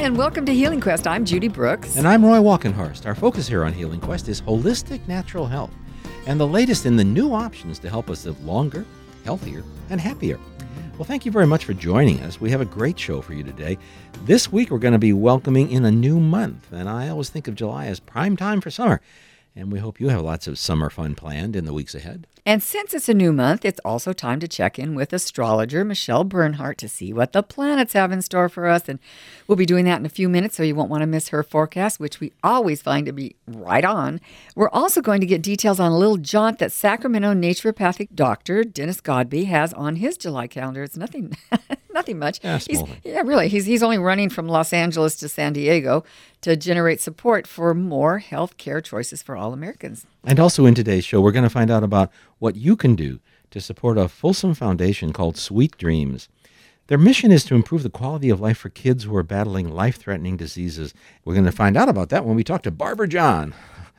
and 0.00 0.16
welcome 0.16 0.46
to 0.46 0.54
Healing 0.54 0.80
Quest. 0.80 1.06
I'm 1.06 1.26
Judy 1.26 1.48
Brooks. 1.48 1.98
And 1.98 2.08
I'm 2.08 2.24
Roy 2.24 2.38
Walkenhorst. 2.38 3.04
Our 3.04 3.14
focus 3.14 3.46
here 3.46 3.64
on 3.64 3.74
Healing 3.74 4.00
Quest 4.00 4.30
is 4.30 4.40
holistic 4.40 5.06
natural 5.06 5.46
health 5.46 5.74
and 6.26 6.40
the 6.40 6.46
latest 6.46 6.86
in 6.86 6.96
the 6.96 7.04
new 7.04 7.34
options 7.34 7.78
to 7.80 7.90
help 7.90 8.08
us 8.08 8.24
live 8.24 8.42
longer, 8.42 8.86
healthier, 9.26 9.62
and 9.90 10.00
happier. 10.00 10.40
Well, 10.96 11.04
thank 11.04 11.26
you 11.26 11.30
very 11.30 11.46
much 11.46 11.66
for 11.66 11.74
joining 11.74 12.18
us. 12.20 12.40
We 12.40 12.50
have 12.50 12.62
a 12.62 12.64
great 12.64 12.98
show 12.98 13.20
for 13.20 13.34
you 13.34 13.44
today. 13.44 13.76
This 14.24 14.50
week, 14.50 14.70
we're 14.70 14.78
going 14.78 14.92
to 14.92 14.98
be 14.98 15.12
welcoming 15.12 15.70
in 15.70 15.84
a 15.84 15.90
new 15.90 16.18
month, 16.18 16.72
and 16.72 16.88
I 16.88 17.10
always 17.10 17.28
think 17.28 17.46
of 17.46 17.54
July 17.54 17.84
as 17.84 18.00
prime 18.00 18.38
time 18.38 18.62
for 18.62 18.70
summer. 18.70 19.02
And 19.54 19.70
we 19.70 19.80
hope 19.80 20.00
you 20.00 20.08
have 20.08 20.22
lots 20.22 20.46
of 20.46 20.58
summer 20.58 20.88
fun 20.88 21.14
planned 21.14 21.54
in 21.54 21.66
the 21.66 21.74
weeks 21.74 21.94
ahead. 21.94 22.26
And 22.46 22.62
since 22.62 22.94
it's 22.94 23.08
a 23.08 23.14
new 23.14 23.32
month, 23.32 23.64
it's 23.64 23.80
also 23.84 24.12
time 24.12 24.40
to 24.40 24.48
check 24.48 24.78
in 24.78 24.94
with 24.94 25.12
astrologer 25.12 25.84
Michelle 25.84 26.24
Bernhardt 26.24 26.78
to 26.78 26.88
see 26.88 27.12
what 27.12 27.32
the 27.32 27.42
planets 27.42 27.92
have 27.92 28.12
in 28.12 28.22
store 28.22 28.48
for 28.48 28.66
us. 28.66 28.88
And 28.88 28.98
we'll 29.46 29.56
be 29.56 29.66
doing 29.66 29.84
that 29.84 30.00
in 30.00 30.06
a 30.06 30.10
few 30.10 30.28
minutes, 30.28 30.56
so 30.56 30.62
you 30.62 30.74
won't 30.74 30.90
want 30.90 31.02
to 31.02 31.06
miss 31.06 31.28
her 31.28 31.42
forecast, 31.42 32.00
which 32.00 32.20
we 32.20 32.32
always 32.42 32.82
find 32.82 33.06
to 33.06 33.12
be 33.12 33.36
right 33.46 33.84
on. 33.84 34.20
We're 34.54 34.70
also 34.70 35.00
going 35.00 35.20
to 35.20 35.26
get 35.26 35.42
details 35.42 35.80
on 35.80 35.92
a 35.92 35.98
little 35.98 36.16
jaunt 36.16 36.58
that 36.58 36.72
Sacramento 36.72 37.34
naturopathic 37.34 38.08
doctor 38.14 38.64
Dennis 38.64 39.00
Godby 39.00 39.44
has 39.44 39.72
on 39.74 39.96
his 39.96 40.16
July 40.16 40.46
calendar. 40.46 40.82
It's 40.82 40.96
nothing. 40.96 41.36
nothing 41.92 42.18
much. 42.18 42.40
Yeah, 42.42 42.58
he's, 42.58 42.82
yeah, 43.04 43.22
really. 43.22 43.48
He's, 43.48 43.66
he's 43.66 43.82
only 43.82 43.98
running 43.98 44.30
from 44.30 44.48
Los 44.48 44.72
Angeles 44.72 45.16
to 45.16 45.28
San 45.28 45.52
Diego 45.52 46.04
to 46.42 46.56
generate 46.56 47.00
support 47.00 47.46
for 47.46 47.74
more 47.74 48.18
health 48.18 48.56
care 48.56 48.80
choices 48.80 49.22
for 49.22 49.36
all 49.36 49.52
Americans. 49.52 50.06
And 50.24 50.40
also 50.40 50.66
in 50.66 50.74
today's 50.74 51.04
show, 51.04 51.20
we're 51.20 51.32
going 51.32 51.44
to 51.44 51.50
find 51.50 51.70
out 51.70 51.82
about 51.82 52.10
what 52.40 52.56
you 52.56 52.74
can 52.74 52.96
do 52.96 53.20
to 53.52 53.60
support 53.60 53.96
a 53.96 54.08
Folsom 54.08 54.54
foundation 54.54 55.12
called 55.12 55.36
Sweet 55.36 55.76
Dreams. 55.78 56.28
Their 56.88 56.98
mission 56.98 57.30
is 57.30 57.44
to 57.44 57.54
improve 57.54 57.84
the 57.84 57.90
quality 57.90 58.30
of 58.30 58.40
life 58.40 58.58
for 58.58 58.68
kids 58.68 59.04
who 59.04 59.14
are 59.14 59.22
battling 59.22 59.70
life 59.70 59.96
threatening 59.96 60.36
diseases. 60.36 60.92
We're 61.24 61.34
going 61.34 61.46
to 61.46 61.52
find 61.52 61.76
out 61.76 61.88
about 61.88 62.08
that 62.08 62.24
when 62.24 62.34
we 62.34 62.42
talk 62.42 62.62
to 62.62 62.72
Barbara 62.72 63.06
John 63.06 63.54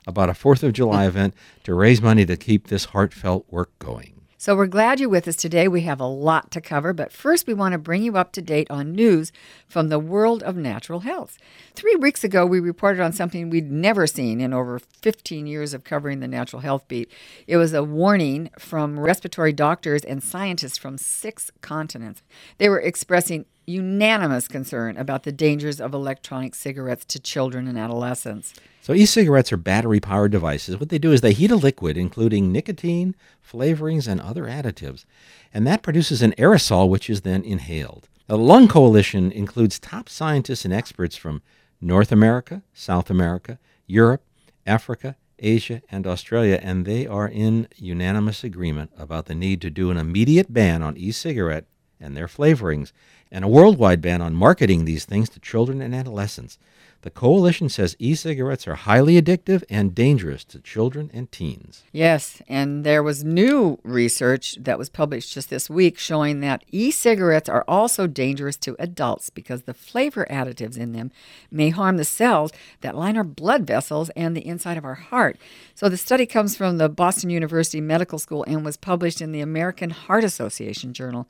about 0.05 0.29
a 0.29 0.33
4th 0.33 0.63
of 0.63 0.73
July 0.73 1.05
event 1.07 1.33
to 1.63 1.73
raise 1.73 2.01
money 2.01 2.25
to 2.25 2.35
keep 2.35 2.67
this 2.67 2.85
heartfelt 2.85 3.45
work 3.49 3.71
going. 3.79 4.20
So 4.41 4.55
we're 4.55 4.65
glad 4.65 4.99
you're 4.99 5.07
with 5.07 5.27
us 5.27 5.35
today. 5.35 5.67
We 5.67 5.81
have 5.81 5.99
a 5.99 6.07
lot 6.07 6.49
to 6.49 6.61
cover, 6.61 6.93
but 6.93 7.11
first 7.11 7.45
we 7.45 7.53
want 7.53 7.73
to 7.73 7.77
bring 7.77 8.01
you 8.01 8.17
up 8.17 8.31
to 8.31 8.41
date 8.41 8.65
on 8.71 8.91
news 8.91 9.31
from 9.67 9.89
the 9.89 9.99
world 9.99 10.41
of 10.41 10.55
natural 10.55 11.01
health. 11.01 11.37
Three 11.75 11.95
weeks 11.95 12.23
ago, 12.23 12.43
we 12.43 12.59
reported 12.59 13.03
on 13.03 13.13
something 13.13 13.51
we'd 13.51 13.71
never 13.71 14.07
seen 14.07 14.41
in 14.41 14.51
over 14.51 14.79
15 14.79 15.45
years 15.45 15.75
of 15.75 15.83
covering 15.83 16.21
the 16.21 16.27
natural 16.27 16.63
health 16.63 16.87
beat. 16.87 17.11
It 17.45 17.57
was 17.57 17.71
a 17.71 17.83
warning 17.83 18.49
from 18.57 18.99
respiratory 18.99 19.53
doctors 19.53 20.03
and 20.03 20.23
scientists 20.23 20.79
from 20.79 20.97
six 20.97 21.51
continents. 21.61 22.23
They 22.57 22.67
were 22.67 22.81
expressing 22.81 23.45
unanimous 23.71 24.47
concern 24.47 24.97
about 24.97 25.23
the 25.23 25.31
dangers 25.31 25.79
of 25.79 25.93
electronic 25.93 26.53
cigarettes 26.55 27.05
to 27.05 27.19
children 27.19 27.67
and 27.67 27.77
adolescents. 27.77 28.53
So, 28.81 28.93
e 28.93 29.05
cigarettes 29.05 29.51
are 29.51 29.57
battery 29.57 29.99
powered 29.99 30.31
devices. 30.31 30.79
What 30.79 30.89
they 30.89 30.99
do 30.99 31.11
is 31.11 31.21
they 31.21 31.33
heat 31.33 31.51
a 31.51 31.55
liquid, 31.55 31.97
including 31.97 32.51
nicotine, 32.51 33.15
flavorings, 33.41 34.07
and 34.07 34.19
other 34.19 34.45
additives, 34.45 35.05
and 35.53 35.65
that 35.67 35.83
produces 35.83 36.21
an 36.21 36.33
aerosol 36.33 36.89
which 36.89 37.09
is 37.09 37.21
then 37.21 37.43
inhaled. 37.43 38.07
The 38.27 38.37
Lung 38.37 38.67
Coalition 38.67 39.31
includes 39.31 39.77
top 39.77 40.07
scientists 40.07 40.65
and 40.65 40.73
experts 40.73 41.15
from 41.15 41.41
North 41.81 42.11
America, 42.11 42.63
South 42.73 43.09
America, 43.09 43.59
Europe, 43.87 44.23
Africa, 44.65 45.15
Asia, 45.39 45.81
and 45.89 46.07
Australia, 46.07 46.59
and 46.61 46.85
they 46.85 47.05
are 47.07 47.27
in 47.27 47.67
unanimous 47.75 48.43
agreement 48.43 48.91
about 48.97 49.25
the 49.25 49.35
need 49.35 49.59
to 49.61 49.69
do 49.69 49.89
an 49.89 49.97
immediate 49.97 50.53
ban 50.53 50.81
on 50.81 50.95
e 50.95 51.11
cigarette 51.11 51.65
and 51.99 52.15
their 52.15 52.27
flavorings, 52.27 52.91
and 53.31 53.45
a 53.45 53.47
worldwide 53.47 54.01
ban 54.01 54.21
on 54.21 54.33
marketing 54.33 54.85
these 54.85 55.05
things 55.05 55.29
to 55.29 55.39
children 55.39 55.81
and 55.81 55.95
adolescents. 55.95 56.57
The 57.03 57.09
coalition 57.09 57.67
says 57.67 57.95
e 57.97 58.13
cigarettes 58.13 58.67
are 58.67 58.75
highly 58.75 59.19
addictive 59.19 59.63
and 59.71 59.95
dangerous 59.95 60.43
to 60.45 60.59
children 60.59 61.09
and 61.11 61.31
teens. 61.31 61.83
Yes, 61.91 62.43
and 62.47 62.83
there 62.83 63.01
was 63.01 63.23
new 63.23 63.79
research 63.83 64.57
that 64.59 64.77
was 64.77 64.89
published 64.89 65.33
just 65.33 65.49
this 65.49 65.67
week 65.67 65.97
showing 65.97 66.41
that 66.41 66.63
e 66.71 66.91
cigarettes 66.91 67.49
are 67.49 67.65
also 67.67 68.05
dangerous 68.05 68.55
to 68.57 68.75
adults 68.77 69.31
because 69.31 69.63
the 69.63 69.73
flavor 69.73 70.27
additives 70.29 70.77
in 70.77 70.91
them 70.91 71.11
may 71.49 71.69
harm 71.69 71.97
the 71.97 72.05
cells 72.05 72.51
that 72.81 72.95
line 72.95 73.17
our 73.17 73.23
blood 73.23 73.65
vessels 73.65 74.11
and 74.11 74.37
the 74.37 74.45
inside 74.45 74.77
of 74.77 74.85
our 74.85 74.93
heart. 74.93 75.39
So 75.73 75.89
the 75.89 75.97
study 75.97 76.27
comes 76.27 76.55
from 76.55 76.77
the 76.77 76.87
Boston 76.87 77.31
University 77.31 77.81
Medical 77.81 78.19
School 78.19 78.43
and 78.43 78.63
was 78.63 78.77
published 78.77 79.21
in 79.21 79.31
the 79.31 79.41
American 79.41 79.89
Heart 79.89 80.23
Association 80.23 80.93
Journal. 80.93 81.27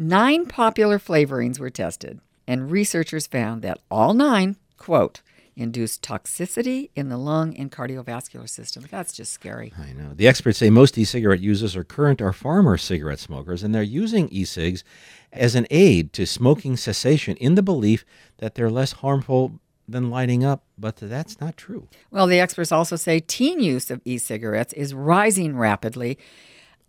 Nine 0.00 0.46
popular 0.46 1.00
flavorings 1.00 1.58
were 1.58 1.70
tested, 1.70 2.20
and 2.46 2.70
researchers 2.70 3.26
found 3.26 3.62
that 3.62 3.80
all 3.90 4.14
nine, 4.14 4.54
quote, 4.76 5.22
induce 5.56 5.98
toxicity 5.98 6.90
in 6.94 7.08
the 7.08 7.16
lung 7.16 7.56
and 7.56 7.72
cardiovascular 7.72 8.48
system. 8.48 8.86
That's 8.88 9.12
just 9.12 9.32
scary. 9.32 9.72
I 9.76 9.92
know. 9.92 10.12
The 10.14 10.28
experts 10.28 10.58
say 10.58 10.70
most 10.70 10.96
e 10.96 11.02
cigarette 11.02 11.40
users 11.40 11.74
are 11.74 11.82
current 11.82 12.22
or 12.22 12.32
former 12.32 12.76
cigarette 12.76 13.18
smokers, 13.18 13.64
and 13.64 13.74
they're 13.74 13.82
using 13.82 14.28
e 14.28 14.44
cigs 14.44 14.84
as 15.32 15.56
an 15.56 15.66
aid 15.68 16.12
to 16.12 16.26
smoking 16.28 16.76
cessation 16.76 17.36
in 17.38 17.56
the 17.56 17.62
belief 17.62 18.04
that 18.36 18.54
they're 18.54 18.70
less 18.70 18.92
harmful 18.92 19.58
than 19.88 20.10
lighting 20.10 20.44
up, 20.44 20.62
but 20.78 20.94
that's 20.94 21.40
not 21.40 21.56
true. 21.56 21.88
Well, 22.12 22.28
the 22.28 22.38
experts 22.38 22.70
also 22.70 22.94
say 22.94 23.18
teen 23.18 23.58
use 23.58 23.90
of 23.90 24.00
e 24.04 24.16
cigarettes 24.18 24.72
is 24.74 24.94
rising 24.94 25.56
rapidly. 25.56 26.18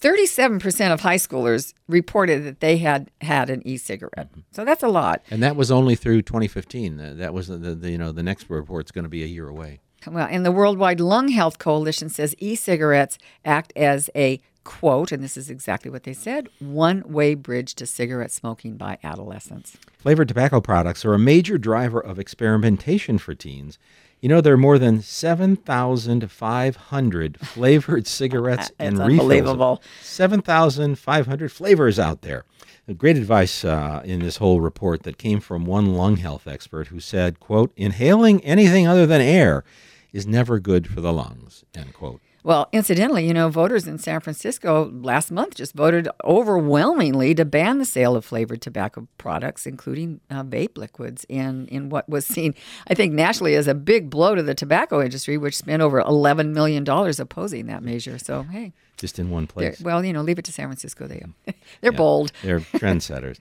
37% 0.01 0.93
of 0.93 1.01
high 1.01 1.17
schoolers 1.17 1.73
reported 1.87 2.45
that 2.45 2.59
they 2.59 2.77
had 2.77 3.11
had 3.21 3.49
an 3.49 3.61
e-cigarette. 3.65 4.29
So 4.51 4.63
that's 4.63 4.83
a 4.83 4.87
lot. 4.87 5.23
And 5.29 5.43
that 5.43 5.55
was 5.55 5.71
only 5.71 5.95
through 5.95 6.21
2015. 6.21 6.99
Uh, 6.99 7.13
that 7.17 7.33
was 7.33 7.47
the, 7.47 7.57
the 7.57 7.91
you 7.91 7.97
know 7.97 8.11
the 8.11 8.23
next 8.23 8.49
report's 8.49 8.91
going 8.91 9.03
to 9.03 9.09
be 9.09 9.23
a 9.23 9.27
year 9.27 9.47
away. 9.47 9.79
Well, 10.07 10.27
and 10.29 10.45
the 10.45 10.51
Worldwide 10.51 11.01
Lung 11.01 11.27
Health 11.27 11.59
Coalition 11.59 12.07
says 12.07 12.33
e-cigarettes 12.39 13.17
act 13.43 13.73
as 13.75 14.09
a 14.15 14.39
quote, 14.63 15.11
and 15.11 15.23
this 15.23 15.35
is 15.35 15.49
exactly 15.49 15.91
what 15.91 16.03
they 16.03 16.13
said, 16.13 16.47
one-way 16.59 17.33
bridge 17.33 17.73
to 17.75 17.85
cigarette 17.85 18.31
smoking 18.31 18.77
by 18.77 18.97
adolescents. 19.03 19.77
Flavored 19.97 20.27
tobacco 20.27 20.61
products 20.61 21.03
are 21.03 21.13
a 21.13 21.19
major 21.19 21.57
driver 21.57 21.99
of 21.99 22.19
experimentation 22.19 23.17
for 23.17 23.33
teens. 23.33 23.77
You 24.22 24.28
know, 24.30 24.41
there 24.41 24.53
are 24.53 24.57
more 24.57 24.78
than 24.78 25.02
7,500 25.02 27.40
flavored 27.41 28.06
cigarettes 28.07 28.72
and 28.78 28.96
It's 28.96 29.00
refills. 29.00 29.19
unbelievable. 29.22 29.81
7,500 30.02 31.52
flavors 31.52 31.97
out 32.00 32.22
there. 32.22 32.44
Great 32.97 33.18
advice 33.18 33.63
uh, 33.63 34.02
in 34.03 34.19
this 34.19 34.38
whole 34.38 34.62
report 34.62 35.03
that 35.03 35.19
came 35.19 35.40
from 35.40 35.66
one 35.66 35.94
lung 35.94 36.18
health 36.18 36.47
expert 36.47 36.88
who 36.88 37.00
said, 37.00 37.40
quote, 37.40 37.72
inhaling 37.78 38.44
anything 38.44 38.88
other 38.88 39.06
than 39.06 39.22
air 39.22 39.63
is 40.12 40.25
never 40.25 40.58
good 40.59 40.88
for 40.88 41.00
the 41.00 41.13
lungs, 41.13 41.63
end 41.75 41.94
quote. 41.94 42.19
Well, 42.44 42.69
incidentally, 42.72 43.27
you 43.27 43.33
know, 43.33 43.50
voters 43.50 43.85
in 43.85 43.97
San 43.97 44.22
Francisco 44.22 44.89
last 44.94 45.29
month 45.29 45.55
just 45.55 45.73
voted 45.73 46.07
overwhelmingly 46.23 47.35
to 47.35 47.44
ban 47.44 47.79
the 47.79 47.85
sale 47.85 48.16
of 48.16 48.23
flavored 48.23 48.61
tobacco 48.61 49.07
products, 49.17 49.66
including 49.66 50.22
uh, 50.29 50.44
vape 50.44 50.78
liquids, 50.78 51.25
in, 51.28 51.67
in 51.67 51.89
what 51.89 52.07
was 52.07 52.25
seen, 52.25 52.55
I 52.88 52.94
think, 52.94 53.13
nationally 53.13 53.55
as 53.55 53.67
a 53.67 53.75
big 53.75 54.09
blow 54.09 54.35
to 54.35 54.44
the 54.44 54.55
tobacco 54.55 55.01
industry, 55.01 55.38
which 55.38 55.57
spent 55.57 55.81
over 55.81 56.01
$11 56.01 56.53
million 56.53 56.88
opposing 56.88 57.67
that 57.67 57.83
measure. 57.83 58.17
So, 58.17 58.44
hey, 58.44 58.72
Just 58.99 59.17
in 59.17 59.29
one 59.29 59.43
they're- 59.55 59.71
place. 59.71 59.81
well, 59.81 60.03
you 60.03 60.11
know, 60.13 60.21
leave 60.21 60.37
it 60.39 60.45
to 60.45 60.51
San 60.51 60.67
Francisco. 60.67 61.07
They, 61.07 61.17
mm. 61.17 61.33
they're 61.81 61.91
Yeah, 61.91 61.97
bold. 61.97 62.31
They're 62.43 62.59
trendsetters. 62.73 63.39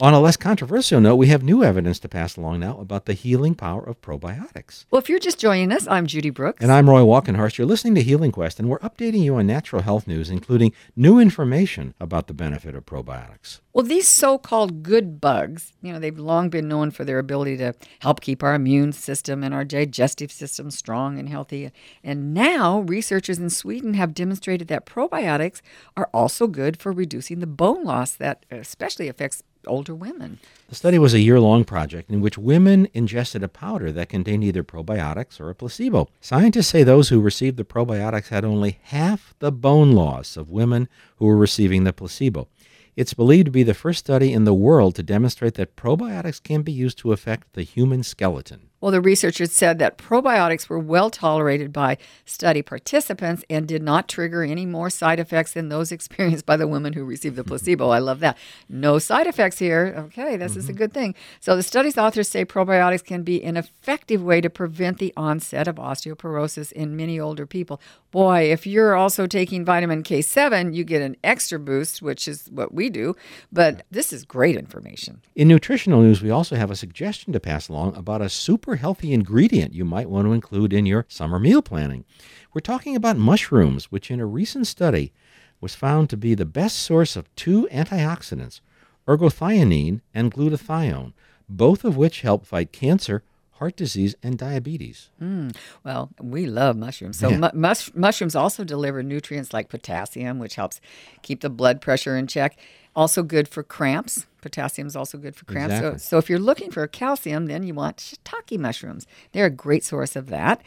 On 0.00 0.12
a 0.14 0.20
less 0.20 0.36
controversial 0.36 1.00
note, 1.00 1.16
we 1.16 1.28
have 1.28 1.42
new 1.42 1.64
evidence 1.64 1.98
to 2.00 2.08
pass 2.08 2.36
along 2.36 2.60
now 2.60 2.78
about 2.78 3.06
the 3.06 3.14
healing 3.14 3.54
power 3.54 3.82
of 3.82 4.00
probiotics. 4.02 4.84
Well, 4.90 5.00
if 5.00 5.08
you're 5.08 5.18
just 5.18 5.38
joining 5.40 5.72
us, 5.72 5.88
I'm 5.88 6.06
Judy 6.06 6.30
Brooks. 6.30 6.62
And 6.62 6.70
I'm 6.70 6.88
Roy 6.90 7.00
Walkenhorst. 7.00 7.56
You're 7.58 7.66
listening 7.66 7.94
to 7.96 8.02
Healing 8.02 8.30
Quest, 8.32 8.60
and 8.60 8.68
we're 8.68 8.78
updating 8.80 9.20
you 9.22 9.36
on 9.36 9.46
natural 9.46 9.82
health 9.82 10.06
news, 10.06 10.30
including 10.30 10.72
new 10.94 11.18
information 11.18 11.94
about 11.98 12.26
the 12.26 12.34
benefit 12.34 12.74
of 12.74 12.84
probiotics. 12.86 13.60
Well, 13.72 13.84
these 13.86 14.08
so 14.08 14.38
called 14.38 14.82
good 14.82 15.20
bugs, 15.20 15.72
you 15.82 15.92
know, 15.92 15.98
they've 16.00 16.18
long 16.18 16.48
been 16.50 16.68
known 16.68 16.90
for 16.90 17.04
their 17.04 17.18
ability 17.18 17.56
to 17.58 17.74
help 18.00 18.20
keep 18.20 18.42
our 18.42 18.54
immune 18.54 18.92
system 18.92 19.42
and 19.44 19.54
our 19.54 19.64
digestive 19.64 20.32
system 20.32 20.70
strong 20.70 21.18
and 21.18 21.28
healthy. 21.28 21.70
And 22.04 22.34
now, 22.34 22.80
researchers 22.80 23.38
in 23.38 23.50
Sweden 23.50 23.94
have 23.94 24.14
demonstrated 24.14 24.68
that 24.68 24.84
probiotics 24.98 25.60
are 25.96 26.10
also 26.12 26.48
good 26.48 26.76
for 26.76 26.90
reducing 26.90 27.38
the 27.38 27.46
bone 27.46 27.84
loss 27.84 28.12
that 28.16 28.44
especially 28.50 29.08
affects 29.08 29.44
older 29.66 29.94
women. 29.94 30.40
The 30.68 30.74
study 30.74 30.98
was 30.98 31.14
a 31.14 31.20
year 31.20 31.38
long 31.38 31.64
project 31.64 32.10
in 32.10 32.20
which 32.20 32.36
women 32.36 32.88
ingested 32.94 33.44
a 33.44 33.48
powder 33.48 33.92
that 33.92 34.08
contained 34.08 34.42
either 34.42 34.64
probiotics 34.64 35.40
or 35.40 35.50
a 35.50 35.54
placebo. 35.54 36.08
Scientists 36.20 36.68
say 36.68 36.82
those 36.82 37.10
who 37.10 37.20
received 37.20 37.58
the 37.58 37.64
probiotics 37.64 38.28
had 38.28 38.44
only 38.44 38.78
half 38.82 39.34
the 39.38 39.52
bone 39.52 39.92
loss 39.92 40.36
of 40.36 40.50
women 40.50 40.88
who 41.16 41.26
were 41.26 41.36
receiving 41.36 41.84
the 41.84 41.92
placebo. 41.92 42.48
It's 42.96 43.14
believed 43.14 43.44
to 43.44 43.52
be 43.52 43.62
the 43.62 43.74
first 43.74 44.00
study 44.00 44.32
in 44.32 44.42
the 44.42 44.54
world 44.54 44.96
to 44.96 45.04
demonstrate 45.04 45.54
that 45.54 45.76
probiotics 45.76 46.42
can 46.42 46.62
be 46.62 46.72
used 46.72 46.98
to 46.98 47.12
affect 47.12 47.52
the 47.52 47.62
human 47.62 48.02
skeleton. 48.02 48.70
Well, 48.80 48.92
the 48.92 49.00
researchers 49.00 49.52
said 49.52 49.78
that 49.80 49.98
probiotics 49.98 50.68
were 50.68 50.78
well 50.78 51.10
tolerated 51.10 51.72
by 51.72 51.98
study 52.24 52.62
participants 52.62 53.44
and 53.50 53.66
did 53.66 53.82
not 53.82 54.08
trigger 54.08 54.44
any 54.44 54.66
more 54.66 54.88
side 54.88 55.18
effects 55.18 55.52
than 55.52 55.68
those 55.68 55.90
experienced 55.98 56.46
by 56.46 56.56
the 56.56 56.68
women 56.68 56.92
who 56.92 57.04
received 57.04 57.36
the 57.36 57.44
placebo. 57.44 57.88
I 57.88 57.98
love 57.98 58.20
that. 58.20 58.38
No 58.68 58.98
side 58.98 59.26
effects 59.26 59.58
here. 59.58 59.94
Okay, 59.96 60.36
this 60.36 60.52
mm-hmm. 60.52 60.60
is 60.60 60.68
a 60.68 60.72
good 60.72 60.92
thing. 60.92 61.14
So, 61.40 61.56
the 61.56 61.62
study's 61.62 61.98
authors 61.98 62.28
say 62.28 62.44
probiotics 62.44 63.04
can 63.04 63.22
be 63.22 63.42
an 63.42 63.56
effective 63.56 64.22
way 64.22 64.40
to 64.40 64.50
prevent 64.50 64.98
the 64.98 65.12
onset 65.16 65.66
of 65.66 65.76
osteoporosis 65.76 66.70
in 66.72 66.96
many 66.96 67.18
older 67.18 67.46
people. 67.46 67.80
Boy, 68.10 68.50
if 68.50 68.66
you're 68.66 68.94
also 68.94 69.26
taking 69.26 69.64
vitamin 69.64 70.02
K7, 70.02 70.74
you 70.74 70.84
get 70.84 71.02
an 71.02 71.16
extra 71.22 71.58
boost, 71.58 72.00
which 72.00 72.26
is 72.26 72.48
what 72.50 72.72
we 72.72 72.88
do. 72.88 73.14
But 73.52 73.84
this 73.90 74.12
is 74.12 74.24
great 74.24 74.56
information. 74.56 75.20
In 75.34 75.48
nutritional 75.48 76.00
news, 76.00 76.22
we 76.22 76.30
also 76.30 76.56
have 76.56 76.70
a 76.70 76.76
suggestion 76.76 77.32
to 77.32 77.40
pass 77.40 77.68
along 77.68 77.96
about 77.96 78.22
a 78.22 78.28
super 78.28 78.67
super 78.68 78.76
healthy 78.76 79.14
ingredient 79.14 79.72
you 79.72 79.82
might 79.82 80.10
want 80.10 80.26
to 80.26 80.32
include 80.34 80.74
in 80.74 80.84
your 80.84 81.06
summer 81.08 81.38
meal 81.38 81.62
planning. 81.62 82.04
We're 82.52 82.60
talking 82.60 82.94
about 82.94 83.16
mushrooms, 83.16 83.86
which 83.86 84.10
in 84.10 84.20
a 84.20 84.26
recent 84.26 84.66
study 84.66 85.10
was 85.58 85.74
found 85.74 86.10
to 86.10 86.18
be 86.18 86.34
the 86.34 86.44
best 86.44 86.76
source 86.76 87.16
of 87.16 87.34
two 87.34 87.66
antioxidants, 87.72 88.60
ergothioneine 89.06 90.02
and 90.12 90.30
glutathione, 90.30 91.14
both 91.48 91.82
of 91.82 91.96
which 91.96 92.20
help 92.20 92.44
fight 92.44 92.70
cancer, 92.70 93.22
heart 93.52 93.74
disease, 93.74 94.14
and 94.22 94.36
diabetes. 94.36 95.08
Mm, 95.18 95.56
well, 95.82 96.10
we 96.20 96.44
love 96.44 96.76
mushrooms. 96.76 97.18
So, 97.18 97.30
yeah. 97.30 97.38
mu- 97.38 97.54
mus- 97.54 97.94
mushrooms 97.94 98.34
also 98.36 98.64
deliver 98.64 99.02
nutrients 99.02 99.54
like 99.54 99.70
potassium, 99.70 100.38
which 100.38 100.56
helps 100.56 100.78
keep 101.22 101.40
the 101.40 101.48
blood 101.48 101.80
pressure 101.80 102.18
in 102.18 102.26
check. 102.26 102.58
Also 102.98 103.22
good 103.22 103.46
for 103.46 103.62
cramps. 103.62 104.26
Potassium 104.40 104.88
is 104.88 104.96
also 104.96 105.18
good 105.18 105.36
for 105.36 105.44
cramps. 105.44 105.74
Exactly. 105.74 105.98
So, 106.00 106.04
so 106.04 106.18
if 106.18 106.28
you're 106.28 106.40
looking 106.40 106.72
for 106.72 106.84
calcium, 106.88 107.46
then 107.46 107.62
you 107.62 107.72
want 107.72 107.98
shiitake 107.98 108.58
mushrooms. 108.58 109.06
They're 109.30 109.46
a 109.46 109.50
great 109.50 109.84
source 109.84 110.16
of 110.16 110.26
that. 110.30 110.62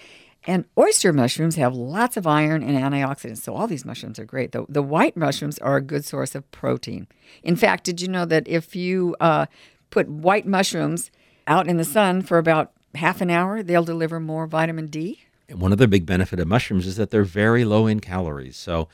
And 0.45 0.63
oyster 0.77 1.11
mushrooms 1.11 1.57
have 1.57 1.75
lots 1.75 2.15
of 2.15 2.25
iron 2.25 2.63
and 2.63 2.77
antioxidants. 2.77 3.39
So 3.39 3.53
all 3.53 3.67
these 3.67 3.83
mushrooms 3.83 4.17
are 4.17 4.23
great. 4.23 4.53
The, 4.53 4.65
the 4.69 4.81
white 4.81 5.17
mushrooms 5.17 5.59
are 5.59 5.75
a 5.75 5.81
good 5.81 6.05
source 6.05 6.33
of 6.33 6.49
protein. 6.51 7.07
In 7.43 7.57
fact, 7.57 7.83
did 7.83 7.99
you 7.99 8.07
know 8.07 8.23
that 8.23 8.47
if 8.47 8.77
you 8.77 9.13
uh, 9.19 9.47
put 9.89 10.07
white 10.07 10.47
mushrooms 10.47 11.11
out 11.47 11.67
in 11.67 11.75
the 11.75 11.83
sun 11.83 12.21
for 12.21 12.37
about 12.37 12.71
half 12.95 13.19
an 13.19 13.29
hour, 13.29 13.61
they'll 13.61 13.83
deliver 13.83 14.21
more 14.21 14.47
vitamin 14.47 14.87
D? 14.87 15.19
One 15.51 15.73
of 15.73 15.79
the 15.79 15.87
big 15.89 16.05
benefit 16.05 16.39
of 16.39 16.47
mushrooms 16.47 16.87
is 16.87 16.95
that 16.95 17.11
they're 17.11 17.25
very 17.25 17.65
low 17.65 17.87
in 17.87 17.99
calories. 17.99 18.55
So 18.55 18.87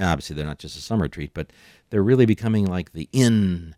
obviously 0.00 0.36
they're 0.36 0.46
not 0.46 0.58
just 0.58 0.76
a 0.76 0.80
summer 0.80 1.08
treat, 1.08 1.34
but 1.34 1.52
they're 1.90 2.02
really 2.02 2.26
becoming 2.26 2.66
like 2.66 2.92
the 2.92 3.08
in 3.12 3.74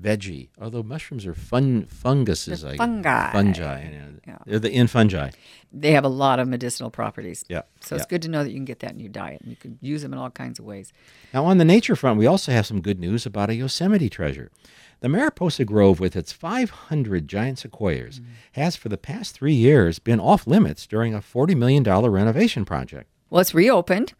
veggie. 0.00 0.48
Although 0.60 0.82
mushrooms 0.82 1.26
are 1.26 1.34
fun 1.34 1.86
funguses, 1.86 2.62
They're 2.62 2.76
fungi, 2.76 3.32
fungi. 3.32 3.84
You 3.84 3.98
know, 3.98 4.06
yeah. 4.26 4.38
They're 4.46 4.58
the 4.58 4.70
in 4.70 4.86
fungi. 4.86 5.30
They 5.72 5.92
have 5.92 6.04
a 6.04 6.08
lot 6.08 6.38
of 6.38 6.48
medicinal 6.48 6.90
properties. 6.90 7.44
Yeah. 7.48 7.62
So 7.80 7.94
yeah. 7.94 8.02
it's 8.02 8.06
good 8.06 8.22
to 8.22 8.28
know 8.28 8.44
that 8.44 8.50
you 8.50 8.56
can 8.56 8.64
get 8.64 8.80
that 8.80 8.92
in 8.92 9.00
your 9.00 9.08
diet, 9.08 9.40
and 9.40 9.50
you 9.50 9.56
can 9.56 9.78
use 9.80 10.02
them 10.02 10.12
in 10.12 10.18
all 10.18 10.30
kinds 10.30 10.58
of 10.58 10.64
ways. 10.64 10.92
Now, 11.32 11.44
on 11.46 11.58
the 11.58 11.64
nature 11.64 11.96
front, 11.96 12.18
we 12.18 12.26
also 12.26 12.52
have 12.52 12.66
some 12.66 12.80
good 12.80 13.00
news 13.00 13.26
about 13.26 13.50
a 13.50 13.54
Yosemite 13.54 14.08
treasure. 14.08 14.50
The 15.00 15.08
Mariposa 15.10 15.64
Grove, 15.64 16.00
with 16.00 16.16
its 16.16 16.32
500 16.32 17.28
giant 17.28 17.58
sequoias, 17.58 18.20
mm-hmm. 18.20 18.30
has 18.52 18.76
for 18.76 18.88
the 18.88 18.96
past 18.96 19.34
three 19.34 19.54
years 19.54 19.98
been 19.98 20.20
off 20.20 20.46
limits 20.46 20.86
during 20.86 21.14
a 21.14 21.20
$40 21.20 21.56
million 21.56 21.82
renovation 21.82 22.64
project. 22.64 23.10
Well, 23.28 23.40
it's 23.40 23.54
reopened, 23.54 24.12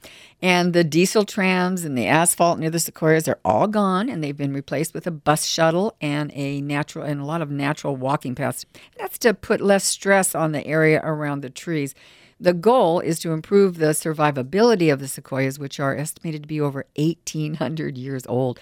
and 0.42 0.72
the 0.72 0.82
diesel 0.82 1.24
trams 1.24 1.84
and 1.84 1.96
the 1.96 2.06
asphalt 2.06 2.58
near 2.58 2.70
the 2.70 2.80
sequoias 2.80 3.28
are 3.28 3.38
all 3.44 3.68
gone, 3.68 4.08
and 4.08 4.22
they've 4.22 4.36
been 4.36 4.52
replaced 4.52 4.94
with 4.94 5.06
a 5.06 5.12
bus 5.12 5.44
shuttle 5.46 5.94
and 6.00 6.32
a 6.34 6.60
natural 6.60 7.04
and 7.04 7.20
a 7.20 7.24
lot 7.24 7.40
of 7.40 7.50
natural 7.50 7.94
walking 7.94 8.34
paths. 8.34 8.66
That's 8.98 9.16
to 9.18 9.32
put 9.32 9.60
less 9.60 9.84
stress 9.84 10.34
on 10.34 10.50
the 10.50 10.66
area 10.66 11.00
around 11.04 11.42
the 11.42 11.50
trees. 11.50 11.94
The 12.40 12.52
goal 12.52 12.98
is 12.98 13.20
to 13.20 13.30
improve 13.30 13.78
the 13.78 13.86
survivability 13.86 14.92
of 14.92 14.98
the 14.98 15.08
sequoias, 15.08 15.58
which 15.58 15.78
are 15.78 15.96
estimated 15.96 16.42
to 16.42 16.48
be 16.48 16.60
over 16.60 16.84
1,800 16.96 17.96
years 17.96 18.26
old. 18.26 18.58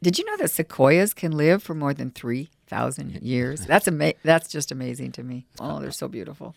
Did 0.00 0.18
you 0.18 0.24
know 0.24 0.36
that 0.36 0.52
sequoias 0.52 1.12
can 1.12 1.32
live 1.32 1.62
for 1.64 1.74
more 1.74 1.92
than 1.92 2.12
3,000 2.12 3.20
years? 3.22 3.66
That's 3.66 3.88
ama- 3.88 4.14
That's 4.22 4.48
just 4.48 4.70
amazing 4.70 5.12
to 5.12 5.24
me. 5.24 5.46
Oh, 5.58 5.80
they're 5.80 5.90
so 5.90 6.08
beautiful 6.08 6.54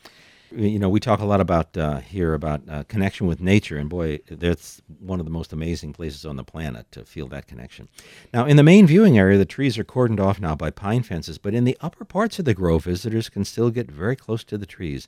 you 0.55 0.79
know, 0.79 0.89
we 0.89 0.99
talk 0.99 1.19
a 1.19 1.25
lot 1.25 1.41
about 1.41 1.75
uh, 1.77 1.99
here 1.99 2.33
about 2.33 2.61
uh, 2.69 2.83
connection 2.83 3.27
with 3.27 3.41
nature, 3.41 3.77
and 3.77 3.89
boy, 3.89 4.19
that's 4.29 4.81
one 4.99 5.19
of 5.19 5.25
the 5.25 5.31
most 5.31 5.53
amazing 5.53 5.93
places 5.93 6.25
on 6.25 6.35
the 6.35 6.43
planet 6.43 6.91
to 6.91 7.05
feel 7.05 7.27
that 7.27 7.47
connection. 7.47 7.89
Now, 8.33 8.45
in 8.45 8.57
the 8.57 8.63
main 8.63 8.87
viewing 8.87 9.17
area, 9.17 9.37
the 9.37 9.45
trees 9.45 9.77
are 9.77 9.83
cordoned 9.83 10.19
off 10.19 10.39
now 10.39 10.55
by 10.55 10.69
pine 10.69 11.03
fences, 11.03 11.37
but 11.37 11.53
in 11.53 11.63
the 11.63 11.77
upper 11.81 12.05
parts 12.05 12.39
of 12.39 12.45
the 12.45 12.53
grove, 12.53 12.85
visitors 12.85 13.29
can 13.29 13.45
still 13.45 13.69
get 13.69 13.89
very 13.89 14.15
close 14.15 14.43
to 14.45 14.57
the 14.57 14.65
trees. 14.65 15.07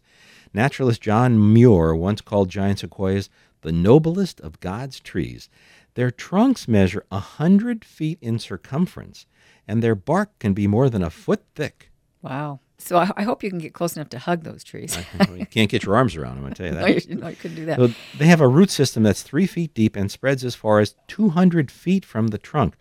Naturalist 0.54 1.02
John 1.02 1.54
Muir 1.54 1.96
once 1.96 2.22
called 2.22 2.50
giant 2.50 2.80
sequoias 2.80 3.30
the 3.62 3.72
noblest 3.72 4.40
of 4.42 4.60
God's 4.60 5.00
trees. 5.00 5.50
Their 5.96 6.12
trunks 6.12 6.68
measure 6.68 7.06
a 7.12 7.20
hundred 7.20 7.84
feet 7.84 8.20
in 8.22 8.38
circumference, 8.38 9.26
and 9.68 9.82
their 9.82 9.96
bark 9.96 10.38
can 10.40 10.54
be 10.54 10.68
more 10.68 10.90
than 10.90 11.02
a 11.04 11.10
foot 11.10 11.44
thick. 11.56 11.90
Wow. 12.26 12.60
So 12.80 12.98
I, 12.98 13.12
I, 13.16 13.24
hope 13.24 13.44
you 13.44 13.52
can 13.52 13.60
get 13.60 13.74
close 13.74 13.96
enough 13.96 14.10
to 14.10 14.20
hug 14.20 14.44
those 14.44 14.64
trees. 14.64 14.98
you 15.36 15.46
can't 15.46 15.70
get 15.70 15.84
your 15.84 15.96
arms 15.96 16.16
around 16.16 16.38
them, 16.38 16.46
I 16.48 16.50
tell 16.50 16.66
you 16.66 16.74
that. 16.74 16.82
no, 16.82 16.88
you, 16.88 17.16
no, 17.16 17.28
you 17.28 17.36
couldn't 17.36 17.56
do 17.56 17.66
that. 17.68 17.78
So 17.78 17.90
they 18.18 18.26
have 18.26 18.42
a 18.42 18.48
root 18.48 18.72
system 18.72 19.04
that's 19.04 19.22
three 19.22 19.46
feet 19.46 19.76
deep 19.76 19.96
and 19.96 20.12
spreads 20.12 20.44
as 20.44 20.56
far 20.56 20.80
as 20.80 20.96
200 21.08 21.70
feet 21.70 22.04
from 22.04 22.28
the 22.28 22.40
trunk. 22.40 22.74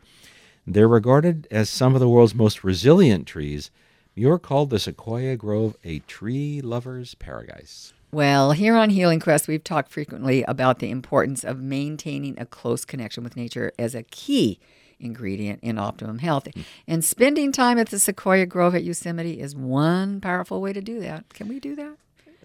They're 0.67 0.89
regarded 0.89 1.47
as 1.51 1.69
some 1.69 1.95
of 1.95 2.01
the 2.01 2.09
world's 2.09 2.35
most 2.35 2.65
resilient 2.65 3.27
trees. 3.27 3.71
Muir 4.17 4.39
called 4.39 4.71
the 4.71 4.79
Sequoia 4.79 5.37
Grove 5.37 5.77
a 5.85 5.99
tree 6.01 6.63
lover's 6.63 7.15
paradise. 7.15 7.93
Well, 8.13 8.53
here 8.53 8.77
on 8.77 8.91
Healing 8.91 9.21
Quest, 9.21 9.47
we've 9.47 9.65
talked 9.65 9.91
frequently 9.91 10.43
about 10.45 10.79
the 10.79 10.91
importance 10.91 11.45
of 11.45 11.61
maintaining 11.61 12.39
a 12.39 12.47
close 12.47 12.87
connection 12.87 13.23
with 13.23 13.37
nature 13.37 13.73
as 13.79 13.95
a 13.95 14.05
key 14.05 14.59
ingredient 15.01 15.61
in 15.63 15.79
optimum 15.79 16.19
health. 16.19 16.45
Mm. 16.45 16.65
And 16.87 17.05
spending 17.05 17.53
time 17.53 17.79
at 17.79 17.89
the 17.91 17.99
Sequoia 17.99 18.47
Grove 18.47 18.75
at 18.75 18.85
Yosemite 18.85 19.41
is 19.41 19.55
one 19.55 20.21
powerful 20.21 20.61
way 20.61 20.73
to 20.73 20.81
do 20.81 21.01
that. 21.01 21.33
Can 21.35 21.49
we 21.49 21.61
do 21.61 21.75
that? 21.77 21.97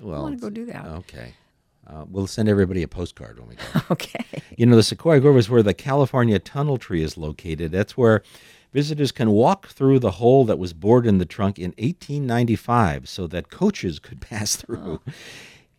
Well, 0.01 0.19
I 0.19 0.21
want 0.21 0.37
to 0.37 0.41
go 0.41 0.49
do 0.49 0.65
that. 0.65 0.85
Okay. 0.85 1.33
Uh, 1.85 2.05
we'll 2.09 2.27
send 2.27 2.47
everybody 2.47 2.83
a 2.83 2.87
postcard 2.87 3.39
when 3.39 3.49
we 3.49 3.55
go. 3.55 3.81
okay. 3.91 4.23
You 4.55 4.65
know, 4.65 4.75
the 4.75 4.83
Sequoia 4.83 5.19
Grove 5.19 5.37
is 5.37 5.49
where 5.49 5.63
the 5.63 5.73
California 5.73 6.37
Tunnel 6.37 6.77
Tree 6.77 7.01
is 7.01 7.17
located. 7.17 7.71
That's 7.71 7.97
where 7.97 8.21
visitors 8.71 9.11
can 9.11 9.31
walk 9.31 9.67
through 9.67 9.99
the 9.99 10.11
hole 10.11 10.45
that 10.45 10.59
was 10.59 10.73
bored 10.73 11.07
in 11.07 11.17
the 11.17 11.25
trunk 11.25 11.57
in 11.57 11.71
1895 11.71 13.09
so 13.09 13.25
that 13.27 13.49
coaches 13.49 13.99
could 13.99 14.21
pass 14.29 14.55
through. 14.55 15.01
Oh. 15.07 15.11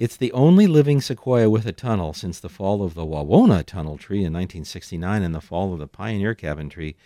It's 0.00 0.16
the 0.16 0.32
only 0.32 0.66
living 0.66 1.02
sequoia 1.02 1.50
with 1.50 1.66
a 1.66 1.72
tunnel 1.72 2.14
since 2.14 2.40
the 2.40 2.48
fall 2.48 2.82
of 2.82 2.94
the 2.94 3.04
Wawona 3.04 3.62
tunnel 3.66 3.98
tree 3.98 4.20
in 4.20 4.32
1969 4.32 5.22
and 5.22 5.34
the 5.34 5.42
fall 5.42 5.74
of 5.74 5.78
the 5.78 5.86
pioneer 5.86 6.34
cabin 6.34 6.70
tree 6.70 6.96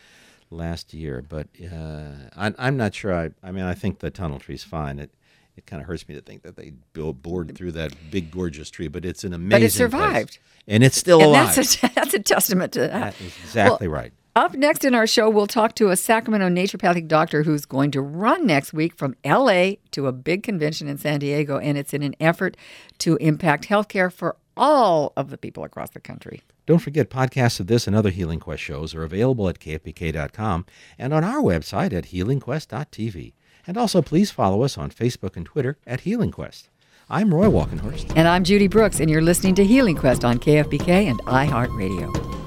last 0.49 0.95
year. 0.95 1.21
But 1.21 1.49
uh, 1.61 2.31
I, 2.37 2.53
am 2.57 2.77
not 2.77 2.95
sure. 2.95 3.13
I, 3.13 3.31
I 3.43 3.51
mean, 3.51 3.65
I 3.65 3.75
think 3.75 3.99
the 3.99 4.13
tunnel 4.13 4.39
tree's 4.39 4.63
fine. 4.63 5.01
It 5.01 5.11
it 5.57 5.67
kind 5.67 5.81
of 5.83 5.87
hurts 5.87 6.09
me 6.09 6.15
to 6.15 6.21
think 6.21 6.43
that 6.43 6.57
they 6.57 6.73
bored 6.93 7.57
through 7.57 7.73
that 7.73 7.93
big, 8.11 8.31
gorgeous 8.31 8.71
tree, 8.71 8.89
but 8.89 9.05
it's 9.05 9.25
an 9.25 9.33
amazing. 9.33 9.51
But 9.51 9.63
it 9.63 9.73
survived, 9.73 10.29
place. 10.31 10.39
and 10.67 10.83
it's 10.83 10.97
still 10.97 11.21
and 11.21 11.29
alive. 11.29 11.55
That's 11.55 11.83
a, 11.83 11.89
that's 11.95 12.15
a 12.15 12.19
testament 12.19 12.73
to 12.73 12.81
that. 12.81 12.91
That 12.91 13.21
is 13.21 13.37
exactly 13.45 13.89
well, 13.89 14.01
right. 14.03 14.13
Up 14.37 14.55
next 14.55 14.85
in 14.85 14.97
our 14.97 15.07
show, 15.07 15.31
we'll 15.31 15.47
talk 15.47 15.77
to 15.77 15.91
a 15.91 15.97
Sacramento 15.97 16.49
naturopathic 16.49 17.07
doctor 17.07 17.45
who's 17.45 17.65
going 17.65 17.93
to 17.93 18.01
run 18.01 18.45
next 18.45 18.73
week 18.73 18.93
from 18.93 19.15
LA 19.25 19.75
to 19.93 20.09
a 20.09 20.13
big 20.13 20.43
convention 20.43 20.89
in 20.89 20.99
San 20.99 21.21
Diego, 21.21 21.59
and 21.59 21.79
it's 21.79 21.95
in 21.95 22.03
an 22.03 22.17
effort 22.19 22.57
to 22.99 23.15
impact 23.19 23.69
healthcare 23.69 24.13
for 24.13 24.35
all 24.57 25.13
of 25.17 25.31
the 25.31 25.39
people 25.39 25.63
across 25.63 25.91
the 25.91 26.01
country. 26.01 26.43
Don't 26.67 26.81
forget, 26.81 27.11
podcasts 27.11 27.61
of 27.61 27.69
this 27.69 27.87
and 27.87 27.95
other 27.95 28.11
Healing 28.11 28.41
Quest 28.41 28.61
shows 28.61 28.93
are 28.93 29.05
available 29.05 29.49
at 29.49 29.61
kfbk.com 29.61 30.67
and 30.99 31.15
on 31.15 31.23
our 31.23 31.41
website 31.41 31.93
at 31.93 32.07
healingquest.tv. 32.07 33.35
And 33.69 33.77
also, 33.79 34.03
please 34.03 34.33
follow 34.33 34.65
us 34.65 34.77
on 34.77 34.91
Facebook 34.91 35.37
and 35.37 35.47
Twitter 35.47 35.79
at 35.87 36.01
Healing 36.01 36.33
Quest. 36.33 36.71
I'm 37.09 37.33
Roy 37.33 37.47
Walkenhorst. 37.47 38.13
And 38.17 38.27
I'm 38.27 38.43
Judy 38.43 38.67
Brooks, 38.67 38.99
and 38.99 39.09
you're 39.09 39.23
listening 39.23 39.55
to 39.55 39.65
Healing 39.65 39.97
Quest 39.97 40.25
on 40.25 40.39
KFBK 40.39 41.09
and 41.09 41.21
iHeartRadio. 41.21 42.44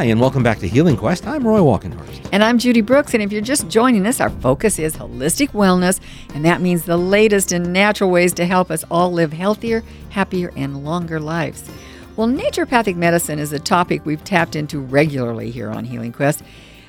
Hi, 0.00 0.06
and 0.06 0.18
welcome 0.18 0.42
back 0.42 0.60
to 0.60 0.66
Healing 0.66 0.96
Quest. 0.96 1.26
I'm 1.26 1.46
Roy 1.46 1.58
Walkenhorst. 1.58 2.30
And 2.32 2.42
I'm 2.42 2.56
Judy 2.56 2.80
Brooks. 2.80 3.12
And 3.12 3.22
if 3.22 3.30
you're 3.30 3.42
just 3.42 3.68
joining 3.68 4.06
us, 4.06 4.18
our 4.18 4.30
focus 4.30 4.78
is 4.78 4.96
holistic 4.96 5.50
wellness. 5.50 6.00
And 6.34 6.42
that 6.46 6.62
means 6.62 6.86
the 6.86 6.96
latest 6.96 7.52
in 7.52 7.70
natural 7.70 8.10
ways 8.10 8.32
to 8.32 8.46
help 8.46 8.70
us 8.70 8.82
all 8.90 9.12
live 9.12 9.34
healthier, 9.34 9.82
happier, 10.08 10.54
and 10.56 10.86
longer 10.86 11.20
lives. 11.20 11.70
Well, 12.16 12.28
naturopathic 12.28 12.96
medicine 12.96 13.38
is 13.38 13.52
a 13.52 13.58
topic 13.58 14.06
we've 14.06 14.24
tapped 14.24 14.56
into 14.56 14.80
regularly 14.80 15.50
here 15.50 15.68
on 15.68 15.84
Healing 15.84 16.12
Quest 16.12 16.42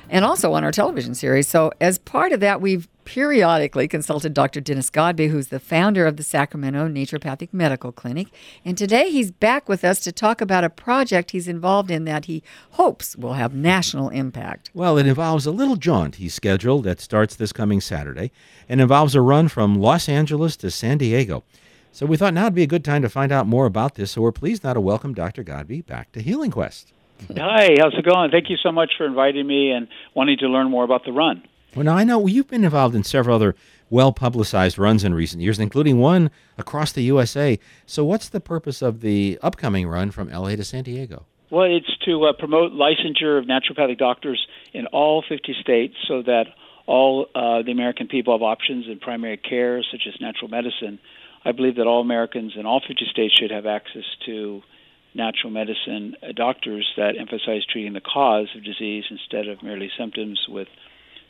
and 0.08 0.24
also 0.24 0.54
on 0.54 0.64
our 0.64 0.72
television 0.72 1.14
series. 1.14 1.46
So, 1.46 1.70
as 1.82 1.98
part 1.98 2.32
of 2.32 2.40
that, 2.40 2.62
we've 2.62 2.88
periodically 3.04 3.88
consulted 3.88 4.34
Dr. 4.34 4.60
Dennis 4.60 4.90
Godby, 4.90 5.28
who's 5.28 5.48
the 5.48 5.60
founder 5.60 6.06
of 6.06 6.16
the 6.16 6.22
Sacramento 6.22 6.88
Naturopathic 6.88 7.52
Medical 7.52 7.92
Clinic. 7.92 8.28
And 8.64 8.76
today 8.76 9.10
he's 9.10 9.30
back 9.30 9.68
with 9.68 9.84
us 9.84 10.00
to 10.00 10.12
talk 10.12 10.40
about 10.40 10.64
a 10.64 10.70
project 10.70 11.32
he's 11.32 11.48
involved 11.48 11.90
in 11.90 12.04
that 12.04 12.26
he 12.26 12.42
hopes 12.72 13.16
will 13.16 13.34
have 13.34 13.54
national 13.54 14.08
impact. 14.10 14.70
Well, 14.74 14.98
it 14.98 15.06
involves 15.06 15.46
a 15.46 15.50
little 15.50 15.76
jaunt 15.76 16.16
he's 16.16 16.34
scheduled 16.34 16.84
that 16.84 17.00
starts 17.00 17.36
this 17.36 17.52
coming 17.52 17.80
Saturday 17.80 18.30
and 18.68 18.80
involves 18.80 19.14
a 19.14 19.20
run 19.20 19.48
from 19.48 19.80
Los 19.80 20.08
Angeles 20.08 20.56
to 20.56 20.70
San 20.70 20.98
Diego. 20.98 21.44
So 21.90 22.06
we 22.06 22.16
thought 22.16 22.34
now 22.34 22.44
would 22.44 22.54
be 22.54 22.62
a 22.62 22.66
good 22.66 22.84
time 22.84 23.02
to 23.02 23.08
find 23.10 23.30
out 23.32 23.46
more 23.46 23.66
about 23.66 23.96
this. 23.96 24.12
So 24.12 24.22
we're 24.22 24.32
pleased 24.32 24.64
now 24.64 24.72
to 24.72 24.80
welcome 24.80 25.12
Dr. 25.12 25.42
Godby 25.42 25.82
back 25.82 26.10
to 26.12 26.22
Healing 26.22 26.50
Quest. 26.50 26.92
Hi, 27.36 27.76
how's 27.78 27.94
it 27.94 28.04
going? 28.04 28.30
Thank 28.30 28.50
you 28.50 28.56
so 28.56 28.72
much 28.72 28.92
for 28.96 29.06
inviting 29.06 29.46
me 29.46 29.70
and 29.70 29.86
wanting 30.14 30.38
to 30.38 30.46
learn 30.48 30.70
more 30.70 30.84
about 30.84 31.04
the 31.04 31.12
run. 31.12 31.42
Well, 31.74 31.84
now 31.84 31.96
I 31.96 32.04
know 32.04 32.26
you've 32.26 32.48
been 32.48 32.64
involved 32.64 32.94
in 32.94 33.02
several 33.02 33.36
other 33.36 33.54
well 33.88 34.12
publicized 34.12 34.78
runs 34.78 35.04
in 35.04 35.14
recent 35.14 35.42
years, 35.42 35.58
including 35.58 35.98
one 35.98 36.30
across 36.58 36.92
the 36.92 37.02
USA. 37.02 37.58
So, 37.86 38.04
what's 38.04 38.28
the 38.28 38.40
purpose 38.40 38.82
of 38.82 39.00
the 39.00 39.38
upcoming 39.42 39.88
run 39.88 40.10
from 40.10 40.28
LA 40.28 40.56
to 40.56 40.64
San 40.64 40.84
Diego? 40.84 41.24
Well, 41.50 41.64
it's 41.64 41.96
to 42.06 42.24
uh, 42.24 42.32
promote 42.34 42.72
licensure 42.72 43.38
of 43.38 43.46
naturopathic 43.46 43.98
doctors 43.98 44.46
in 44.72 44.86
all 44.86 45.22
50 45.26 45.54
states 45.60 45.94
so 46.08 46.22
that 46.22 46.44
all 46.86 47.26
uh, 47.34 47.62
the 47.62 47.72
American 47.72 48.08
people 48.08 48.34
have 48.34 48.42
options 48.42 48.86
in 48.86 48.98
primary 48.98 49.36
care, 49.36 49.82
such 49.90 50.02
as 50.06 50.20
natural 50.20 50.48
medicine. 50.48 50.98
I 51.44 51.52
believe 51.52 51.76
that 51.76 51.86
all 51.86 52.00
Americans 52.00 52.52
in 52.56 52.66
all 52.66 52.80
50 52.86 53.06
states 53.10 53.34
should 53.38 53.50
have 53.50 53.66
access 53.66 54.04
to 54.26 54.62
natural 55.14 55.50
medicine 55.50 56.16
uh, 56.22 56.32
doctors 56.34 56.90
that 56.96 57.18
emphasize 57.18 57.64
treating 57.70 57.92
the 57.92 58.00
cause 58.00 58.48
of 58.56 58.64
disease 58.64 59.04
instead 59.10 59.48
of 59.48 59.62
merely 59.62 59.90
symptoms 59.98 60.46
with 60.48 60.68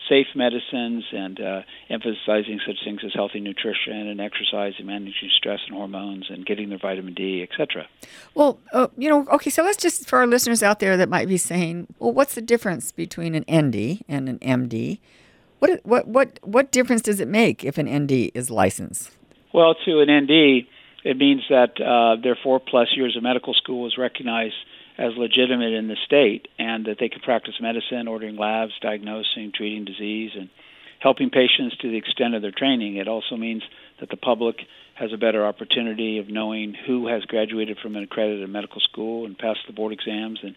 safe 0.08 0.26
medicines 0.34 1.04
and 1.12 1.40
uh, 1.40 1.62
emphasizing 1.88 2.60
such 2.66 2.76
things 2.84 3.00
as 3.04 3.12
healthy 3.14 3.40
nutrition 3.40 4.08
and 4.08 4.20
exercise 4.20 4.74
and 4.78 4.86
managing 4.86 5.30
stress 5.36 5.60
and 5.66 5.76
hormones 5.76 6.26
and 6.28 6.44
getting 6.46 6.68
their 6.68 6.78
vitamin 6.78 7.14
D, 7.14 7.42
etc. 7.42 7.86
Well, 8.34 8.58
uh, 8.72 8.88
you 8.96 9.08
know, 9.08 9.26
okay, 9.32 9.50
so 9.50 9.62
let's 9.62 9.76
just 9.76 10.08
for 10.08 10.18
our 10.18 10.26
listeners 10.26 10.62
out 10.62 10.80
there 10.80 10.96
that 10.96 11.08
might 11.08 11.28
be 11.28 11.36
saying, 11.36 11.88
well, 11.98 12.12
what's 12.12 12.34
the 12.34 12.42
difference 12.42 12.92
between 12.92 13.34
an 13.34 13.44
ND 13.50 14.02
and 14.08 14.28
an 14.28 14.38
MD? 14.40 15.00
What 15.58 15.80
what 15.84 16.08
what 16.08 16.40
what 16.42 16.72
difference 16.72 17.02
does 17.02 17.20
it 17.20 17.28
make 17.28 17.64
if 17.64 17.78
an 17.78 17.88
ND 17.88 18.32
is 18.34 18.50
licensed? 18.50 19.10
Well, 19.54 19.74
to 19.84 20.00
an 20.00 20.10
ND, 20.10 20.66
it 21.04 21.16
means 21.16 21.42
that 21.50 21.80
uh, 21.80 22.20
their 22.22 22.36
four 22.42 22.60
plus 22.60 22.88
years 22.96 23.16
of 23.16 23.22
medical 23.22 23.54
school 23.54 23.86
is 23.86 23.98
recognized 23.98 24.54
as 24.98 25.12
legitimate 25.16 25.72
in 25.72 25.88
the 25.88 25.96
state 26.04 26.48
and 26.58 26.86
that 26.86 26.96
they 27.00 27.08
can 27.08 27.20
practice 27.20 27.54
medicine, 27.60 28.08
ordering 28.08 28.36
labs, 28.36 28.72
diagnosing, 28.80 29.52
treating 29.54 29.84
disease, 29.84 30.32
and 30.38 30.50
helping 31.00 31.30
patients 31.30 31.76
to 31.78 31.90
the 31.90 31.96
extent 31.96 32.34
of 32.34 32.42
their 32.42 32.52
training. 32.52 32.96
It 32.96 33.08
also 33.08 33.36
means 33.36 33.62
that 34.00 34.10
the 34.10 34.16
public 34.16 34.56
has 34.94 35.12
a 35.12 35.16
better 35.16 35.44
opportunity 35.44 36.18
of 36.18 36.28
knowing 36.28 36.74
who 36.86 37.08
has 37.08 37.24
graduated 37.24 37.78
from 37.82 37.96
an 37.96 38.04
accredited 38.04 38.48
medical 38.48 38.80
school 38.80 39.26
and 39.26 39.38
passed 39.38 39.60
the 39.66 39.72
board 39.72 39.92
exams 39.92 40.40
and 40.42 40.54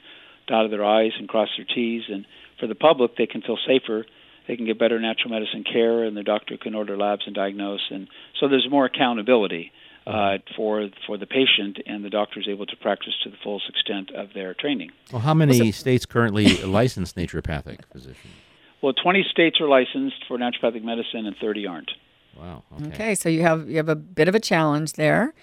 dotted 0.47 0.71
their 0.71 0.85
I's 0.85 1.13
and 1.17 1.27
crossed 1.27 1.53
their 1.57 1.65
T's. 1.65 2.03
And 2.09 2.25
for 2.59 2.67
the 2.67 2.75
public, 2.75 3.15
they 3.17 3.25
can 3.25 3.41
feel 3.41 3.57
safer. 3.65 4.05
They 4.47 4.55
can 4.55 4.65
get 4.65 4.77
better 4.77 4.99
natural 4.99 5.31
medicine 5.31 5.63
care, 5.63 6.03
and 6.03 6.15
the 6.15 6.23
doctor 6.23 6.57
can 6.57 6.75
order 6.75 6.95
labs 6.95 7.23
and 7.25 7.33
diagnose. 7.33 7.81
And 7.89 8.07
so 8.39 8.47
there's 8.47 8.67
more 8.69 8.85
accountability 8.85 9.71
uh, 10.07 10.37
for 10.55 10.89
for 11.07 11.17
the 11.17 11.25
patient, 11.25 11.79
and 11.85 12.03
the 12.03 12.09
doctor 12.09 12.39
is 12.39 12.47
able 12.47 12.65
to 12.65 12.75
practice 12.77 13.13
to 13.23 13.29
the 13.29 13.37
fullest 13.43 13.69
extent 13.69 14.11
of 14.11 14.33
their 14.33 14.53
training. 14.53 14.91
Well, 15.11 15.21
how 15.21 15.33
many 15.33 15.71
states 15.71 16.05
currently 16.05 16.57
license 16.63 17.13
naturopathic 17.13 17.79
physicians? 17.91 18.33
Well, 18.81 18.93
20 18.93 19.25
states 19.31 19.59
are 19.59 19.67
licensed 19.67 20.25
for 20.27 20.37
naturopathic 20.37 20.83
medicine, 20.83 21.25
and 21.25 21.35
30 21.41 21.65
aren't. 21.65 21.91
Wow. 22.37 22.63
Okay. 22.75 22.87
okay, 22.87 23.15
so 23.15 23.29
you 23.29 23.41
have 23.41 23.69
you 23.69 23.77
have 23.77 23.89
a 23.89 23.95
bit 23.95 24.27
of 24.27 24.35
a 24.35 24.39
challenge 24.39 24.93
there. 24.93 25.33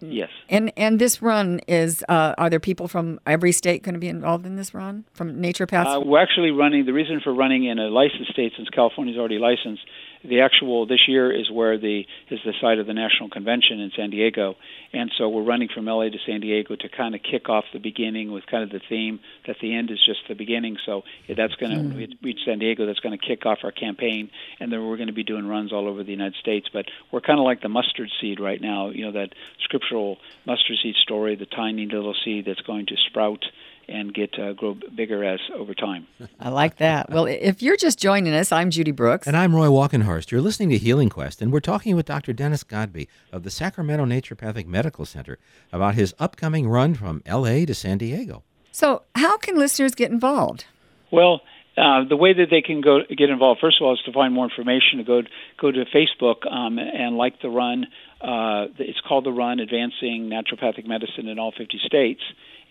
Yes. 0.00 0.28
And 0.48 0.72
and 0.76 0.98
this 0.98 1.22
run 1.22 1.60
is 1.66 2.04
uh, 2.08 2.34
are 2.36 2.50
there 2.50 2.60
people 2.60 2.88
from 2.88 3.20
every 3.26 3.52
state 3.52 3.82
going 3.82 3.94
to 3.94 4.00
be 4.00 4.08
involved 4.08 4.44
in 4.46 4.56
this 4.56 4.74
run 4.74 5.04
from 5.14 5.36
naturopaths? 5.36 5.96
Uh, 5.96 6.00
we're 6.00 6.22
actually 6.22 6.50
running. 6.50 6.84
The 6.84 6.92
reason 6.92 7.20
for 7.22 7.32
running 7.32 7.64
in 7.64 7.78
a 7.78 7.88
licensed 7.88 8.30
state, 8.30 8.52
since 8.56 8.68
California 8.68 9.14
is 9.14 9.18
already 9.18 9.38
licensed, 9.38 9.82
the 10.24 10.40
actual 10.40 10.86
this 10.86 11.06
year 11.06 11.30
is 11.30 11.50
where 11.50 11.78
the 11.78 12.04
is 12.30 12.40
the 12.44 12.54
site 12.60 12.78
of 12.78 12.86
the 12.86 12.94
national 12.94 13.30
convention 13.30 13.80
in 13.80 13.90
San 13.96 14.10
Diego, 14.10 14.56
and 14.92 15.10
so 15.18 15.28
we're 15.28 15.44
running 15.44 15.68
from 15.74 15.86
LA 15.86 16.04
to 16.04 16.18
San 16.26 16.40
Diego 16.40 16.74
to 16.76 16.88
kind 16.88 17.14
of 17.14 17.20
kick 17.22 17.48
off 17.48 17.64
the 17.72 17.78
beginning 17.78 18.32
with 18.32 18.46
kind 18.46 18.62
of 18.62 18.70
the 18.70 18.80
theme 18.88 19.20
that 19.46 19.56
the 19.60 19.74
end 19.74 19.90
is 19.90 19.98
just 20.04 20.20
the 20.28 20.34
beginning. 20.34 20.76
So 20.86 21.02
that's 21.28 21.54
going 21.56 21.72
to 21.72 21.78
mm. 21.78 22.16
reach 22.22 22.40
San 22.44 22.58
Diego. 22.58 22.86
That's 22.86 23.00
going 23.00 23.18
to 23.18 23.24
kick 23.24 23.44
off 23.46 23.58
our 23.64 23.72
campaign, 23.72 24.30
and 24.60 24.72
then 24.72 24.86
we're 24.86 24.96
going 24.96 25.08
to 25.08 25.14
be 25.14 25.24
doing 25.24 25.46
runs 25.46 25.72
all 25.72 25.86
over 25.86 26.02
the 26.02 26.12
United 26.12 26.36
States. 26.40 26.68
But 26.72 26.86
we're 27.12 27.20
kind 27.20 27.38
of 27.38 27.44
like 27.44 27.60
the 27.60 27.68
mustard 27.68 28.10
seed 28.20 28.40
right 28.40 28.60
now. 28.60 28.90
You 28.90 29.06
know 29.06 29.12
that 29.12 29.34
scriptural 29.62 30.18
mustard 30.46 30.76
seed 30.82 30.94
story, 31.02 31.36
the 31.36 31.46
tiny 31.46 31.86
little 31.86 32.14
seed 32.24 32.46
that's 32.46 32.62
going 32.62 32.86
to 32.86 32.96
sprout 33.08 33.44
and 33.88 34.12
get 34.14 34.38
uh, 34.38 34.52
grow 34.52 34.76
bigger 34.94 35.24
as 35.24 35.40
over 35.54 35.74
time. 35.74 36.06
I 36.40 36.48
like 36.48 36.76
that. 36.76 37.10
Well, 37.10 37.26
if 37.26 37.62
you're 37.62 37.76
just 37.76 37.98
joining 37.98 38.32
us, 38.34 38.52
I'm 38.52 38.70
Judy 38.70 38.90
Brooks. 38.90 39.26
And 39.26 39.36
I'm 39.36 39.54
Roy 39.54 39.66
Walkenhorst. 39.66 40.30
You're 40.30 40.40
listening 40.40 40.70
to 40.70 40.78
Healing 40.78 41.08
Quest, 41.08 41.42
and 41.42 41.52
we're 41.52 41.60
talking 41.60 41.96
with 41.96 42.06
Dr. 42.06 42.32
Dennis 42.32 42.62
Godby 42.62 43.08
of 43.32 43.42
the 43.42 43.50
Sacramento 43.50 44.04
Naturopathic 44.04 44.66
Medical 44.66 45.04
Center 45.04 45.38
about 45.72 45.94
his 45.94 46.14
upcoming 46.18 46.68
run 46.68 46.94
from 46.94 47.22
LA 47.26 47.64
to 47.64 47.74
San 47.74 47.98
Diego. 47.98 48.42
So, 48.72 49.02
how 49.14 49.36
can 49.36 49.56
listeners 49.56 49.94
get 49.94 50.10
involved? 50.10 50.64
Well, 51.12 51.42
uh, 51.76 52.04
the 52.08 52.16
way 52.16 52.32
that 52.32 52.46
they 52.50 52.62
can 52.62 52.80
go 52.80 53.00
get 53.16 53.30
involved, 53.30 53.60
first 53.60 53.78
of 53.80 53.86
all, 53.86 53.94
is 53.94 54.00
to 54.06 54.12
find 54.12 54.32
more 54.32 54.44
information. 54.44 54.98
To 54.98 55.04
go 55.04 55.22
go 55.60 55.72
to 55.72 55.84
Facebook 55.86 56.50
um, 56.50 56.78
and 56.78 57.16
like 57.16 57.40
the 57.40 57.50
run. 57.50 57.86
Uh, 58.20 58.66
it's 58.78 59.00
called 59.06 59.24
the 59.24 59.32
Run: 59.32 59.60
Advancing 59.60 60.30
Naturopathic 60.30 60.86
Medicine 60.86 61.28
in 61.28 61.38
All 61.38 61.52
50 61.56 61.78
States 61.84 62.22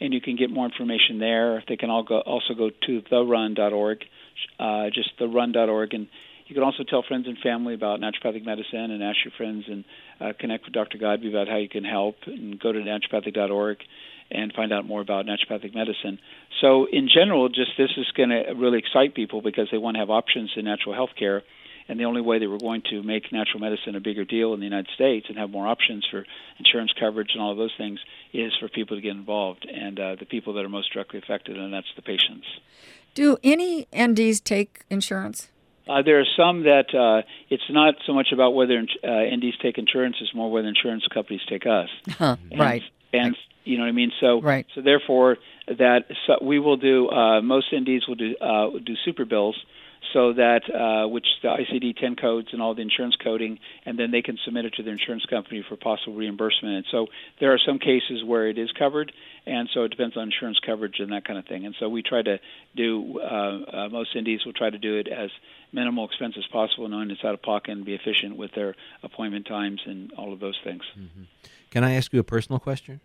and 0.04 0.14
you 0.14 0.20
can 0.20 0.36
get 0.36 0.52
more 0.52 0.66
information 0.66 1.18
there. 1.18 1.64
They 1.68 1.78
can 1.78 1.90
all 1.90 2.04
go, 2.04 2.20
also 2.20 2.54
go 2.54 2.70
to 2.70 3.02
therun.org, 3.10 4.04
uh, 4.60 4.90
just 4.94 5.18
therun.org, 5.18 5.94
and 5.94 6.08
you 6.46 6.54
can 6.54 6.64
also 6.64 6.84
tell 6.84 7.04
friends 7.08 7.26
and 7.26 7.38
family 7.38 7.74
about 7.74 8.02
naturopathic 8.02 8.46
medicine 8.46 8.92
and 8.92 9.02
ask 9.02 9.18
your 9.24 9.32
friends 9.38 9.64
and 9.68 9.86
uh, 10.20 10.34
connect 10.38 10.66
with 10.66 10.74
Dr. 10.74 10.98
Godby 10.98 11.30
about 11.30 11.48
how 11.48 11.56
you 11.56 11.70
can 11.70 11.86
help 11.86 12.18
and 12.26 12.60
go 12.60 12.74
to 12.74 12.80
naturopathic.org 12.80 13.78
and 14.30 14.52
find 14.54 14.74
out 14.74 14.86
more 14.86 15.00
about 15.00 15.26
naturopathic 15.26 15.74
medicine. 15.74 16.20
So, 16.60 16.86
in 16.92 17.08
general, 17.08 17.48
just 17.48 17.72
this 17.78 17.92
is 17.96 18.08
going 18.16 18.30
to 18.30 18.44
really 18.58 18.80
excite 18.80 19.16
people 19.16 19.42
because 19.42 19.70
they 19.72 19.78
want 19.78 19.96
to 19.96 20.00
have 20.00 20.10
options 20.10 20.52
in 20.58 20.66
natural 20.66 20.94
health 20.94 21.12
care 21.18 21.44
and 21.88 22.00
the 22.00 22.06
only 22.06 22.22
way 22.22 22.40
that 22.40 22.50
we're 22.50 22.58
going 22.58 22.82
to 22.90 23.04
make 23.04 23.32
natural 23.32 23.60
medicine 23.60 23.96
a 23.96 24.00
bigger 24.00 24.26
deal 24.26 24.54
in 24.54 24.60
the 24.60 24.66
United 24.66 24.90
States 24.96 25.28
and 25.30 25.38
have 25.38 25.50
more 25.50 25.68
options 25.68 26.06
for 26.10 26.26
insurance 26.60 26.92
coverage 27.00 27.30
and 27.34 27.42
all 27.42 27.52
of 27.52 27.58
those 27.58 27.74
things 27.78 28.00
is 28.32 28.54
for 28.60 28.68
people 28.68 28.98
to 28.98 29.02
get 29.02 29.12
involved 29.12 29.68
and 29.70 30.00
uh, 30.00 30.16
the 30.20 30.26
people 30.26 30.54
that 30.54 30.66
are 30.66 30.70
most 30.70 30.92
directly 30.94 31.20
affected, 31.20 31.58
and 31.58 31.74
that's 31.74 31.88
the 31.96 32.02
patients. 32.02 32.46
Do 33.14 33.38
any 33.44 33.86
NDs 33.94 34.44
take 34.44 34.84
insurance? 34.90 35.50
Uh, 35.88 36.02
there 36.02 36.20
are 36.20 36.26
some 36.38 36.64
that 36.64 36.96
uh, 36.96 37.28
it's 37.50 37.64
not 37.70 37.96
so 38.06 38.14
much 38.14 38.28
about 38.32 38.52
whether 38.52 38.78
uh, 38.78 39.08
NDs 39.08 39.60
take 39.62 39.78
insurance; 39.78 40.16
it's 40.22 40.34
more 40.34 40.50
whether 40.50 40.68
insurance 40.68 41.06
companies 41.14 41.42
take 41.48 41.66
us. 41.66 41.90
Huh, 42.08 42.38
and, 42.50 42.60
right. 42.60 42.84
And 43.12 43.36
you 43.66 43.78
know 43.78 43.84
what 43.84 43.90
I 43.90 43.94
mean. 43.94 44.12
So 44.22 44.42
right. 44.42 44.66
So 44.76 44.82
therefore, 44.82 45.38
that 45.68 46.06
so 46.26 46.38
we 46.42 46.60
will 46.60 46.78
do. 46.78 47.10
Uh, 47.10 47.42
most 47.42 47.72
NDs 47.74 48.08
will 48.08 48.16
do 48.16 48.36
uh, 48.38 48.70
do 48.84 48.96
super 49.04 49.26
bills 49.26 49.58
so 50.14 50.34
that 50.34 50.62
uh, 50.70 51.08
which 51.08 51.26
the 51.42 51.50
ICD-10 51.50 52.22
codes 52.22 52.50
and 52.54 52.62
all 52.62 52.76
the 52.76 52.82
insurance 52.82 53.16
coding, 53.22 53.60
and 53.86 53.98
then 53.98 54.12
they 54.12 54.22
can 54.22 54.38
submit 54.46 54.66
it 54.66 54.74
to 54.76 54.84
their 54.84 54.94
insurance 54.94 55.26
company 55.26 55.66
for 55.68 55.76
possible 55.76 56.14
reimbursement. 56.14 56.76
And 56.76 56.86
so 56.92 57.08
there 57.40 57.52
are 57.52 57.60
some 57.66 57.80
cases 57.80 58.24
where 58.24 58.48
it 58.48 58.58
is 58.58 58.72
covered, 58.78 59.12
and 59.46 59.68
so 59.74 59.84
it 59.84 59.90
depends 59.90 60.16
on 60.16 60.24
insurance 60.24 60.60
coverage 60.64 61.00
and 61.00 61.12
that 61.12 61.26
kind 61.26 61.40
of 61.40 61.46
thing. 61.46 61.66
And 61.66 61.76
so 61.80 61.90
we 61.90 62.04
try 62.04 62.22
to 62.22 62.38
do 62.76 63.20
uh, 63.20 63.26
uh, 63.26 63.90
most 63.90 64.16
NDs 64.16 64.46
will 64.46 64.54
try 64.54 64.70
to 64.70 64.78
do 64.78 64.98
it 64.98 65.08
as 65.08 65.32
minimal 65.72 66.06
expense 66.06 66.36
as 66.38 66.46
possible, 66.52 66.88
knowing 66.88 67.10
it's 67.10 67.24
out 67.26 67.34
of 67.34 67.42
pocket 67.42 67.72
and 67.72 67.84
be 67.84 67.96
efficient 67.96 68.38
with 68.38 68.52
their 68.56 68.76
appointment 69.02 69.48
times 69.48 69.82
and 69.86 70.14
all 70.14 70.32
of 70.32 70.40
those 70.40 70.60
things. 70.64 70.84
Mm-hmm. 70.98 71.24
Can 71.72 71.84
I 71.84 71.94
ask 71.94 72.14
you 72.14 72.20
a 72.20 72.24
personal 72.24 72.60
question? 72.60 73.02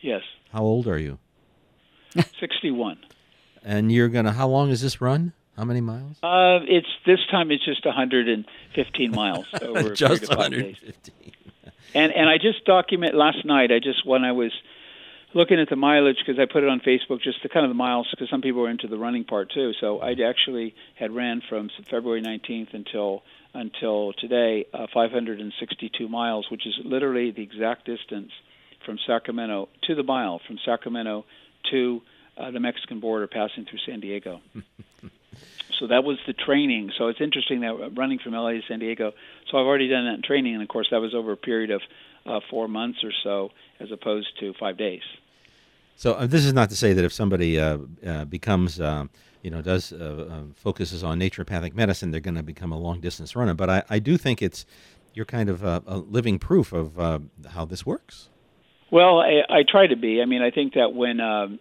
Yes. 0.00 0.22
How 0.52 0.62
old 0.62 0.86
are 0.86 0.98
you? 0.98 1.18
61. 2.40 2.98
And 3.64 3.90
you're 3.90 4.08
gonna. 4.08 4.32
How 4.32 4.46
long 4.46 4.70
is 4.70 4.80
this 4.80 5.00
run? 5.00 5.32
How 5.58 5.64
many 5.64 5.80
miles? 5.80 6.16
Uh, 6.22 6.60
it's 6.68 6.86
this 7.04 7.18
time 7.32 7.50
it's 7.50 7.64
just 7.64 7.84
115 7.84 9.10
miles 9.10 9.46
over 9.60 9.92
just 9.92 10.28
115. 10.28 10.92
and 11.94 12.12
and 12.12 12.28
I 12.28 12.38
just 12.38 12.64
document 12.64 13.16
last 13.16 13.44
night. 13.44 13.72
I 13.72 13.80
just 13.80 14.06
when 14.06 14.22
I 14.22 14.30
was 14.30 14.52
looking 15.34 15.58
at 15.58 15.68
the 15.68 15.74
mileage 15.74 16.18
because 16.24 16.38
I 16.38 16.44
put 16.44 16.62
it 16.62 16.68
on 16.68 16.78
Facebook, 16.78 17.20
just 17.22 17.42
the 17.42 17.48
kind 17.48 17.66
of 17.66 17.70
the 17.70 17.74
miles 17.74 18.06
because 18.08 18.30
some 18.30 18.40
people 18.40 18.64
are 18.66 18.70
into 18.70 18.86
the 18.86 18.96
running 18.96 19.24
part 19.24 19.50
too. 19.50 19.72
So 19.80 19.98
I 19.98 20.12
actually 20.12 20.76
had 20.94 21.10
ran 21.10 21.42
from 21.48 21.70
February 21.90 22.22
19th 22.22 22.72
until 22.72 23.24
until 23.52 24.12
today 24.12 24.64
uh, 24.72 24.86
562 24.94 26.08
miles, 26.08 26.48
which 26.52 26.68
is 26.68 26.78
literally 26.84 27.32
the 27.32 27.42
exact 27.42 27.84
distance 27.84 28.30
from 28.86 28.96
Sacramento 29.04 29.70
to 29.88 29.96
the 29.96 30.04
mile 30.04 30.40
from 30.46 30.56
Sacramento 30.64 31.24
to 31.72 32.00
uh, 32.36 32.52
the 32.52 32.60
Mexican 32.60 33.00
border, 33.00 33.26
passing 33.26 33.64
through 33.64 33.80
San 33.84 33.98
Diego. 33.98 34.40
so 35.78 35.86
that 35.86 36.04
was 36.04 36.18
the 36.26 36.32
training. 36.32 36.90
So 36.96 37.08
it's 37.08 37.20
interesting 37.20 37.60
that 37.60 37.92
running 37.96 38.18
from 38.18 38.32
LA 38.32 38.52
to 38.52 38.62
San 38.68 38.78
Diego. 38.78 39.12
So 39.50 39.58
I've 39.58 39.66
already 39.66 39.88
done 39.88 40.04
that 40.06 40.14
in 40.14 40.22
training, 40.22 40.54
and 40.54 40.62
of 40.62 40.68
course 40.68 40.88
that 40.90 41.00
was 41.00 41.14
over 41.14 41.32
a 41.32 41.36
period 41.36 41.70
of 41.70 41.82
uh, 42.26 42.40
four 42.50 42.68
months 42.68 42.98
or 43.04 43.12
so, 43.22 43.50
as 43.80 43.90
opposed 43.90 44.28
to 44.40 44.52
five 44.58 44.76
days. 44.76 45.02
So 45.96 46.14
uh, 46.14 46.26
this 46.26 46.44
is 46.44 46.52
not 46.52 46.70
to 46.70 46.76
say 46.76 46.92
that 46.92 47.04
if 47.04 47.12
somebody 47.12 47.58
uh, 47.58 47.78
uh, 48.06 48.24
becomes, 48.24 48.80
uh, 48.80 49.06
you 49.42 49.50
know, 49.50 49.62
does 49.62 49.92
focuses 50.54 51.02
on 51.02 51.18
naturopathic 51.18 51.74
medicine, 51.74 52.10
they're 52.10 52.20
going 52.20 52.36
to 52.36 52.42
become 52.42 52.72
a 52.72 52.78
long 52.78 53.00
distance 53.00 53.34
runner. 53.34 53.54
But 53.54 53.70
I, 53.70 53.82
I 53.90 53.98
do 53.98 54.16
think 54.16 54.40
it's 54.42 54.64
you're 55.14 55.24
kind 55.24 55.48
of 55.48 55.64
a 55.64 55.96
living 56.08 56.38
proof 56.38 56.72
of 56.72 56.96
how 57.50 57.64
this 57.64 57.84
works. 57.84 58.28
Well, 58.90 59.20
I, 59.20 59.42
I 59.50 59.62
try 59.68 59.86
to 59.86 59.96
be. 59.96 60.22
I 60.22 60.24
mean, 60.24 60.40
I 60.40 60.50
think 60.50 60.74
that 60.74 60.94
when 60.94 61.20
um, 61.20 61.58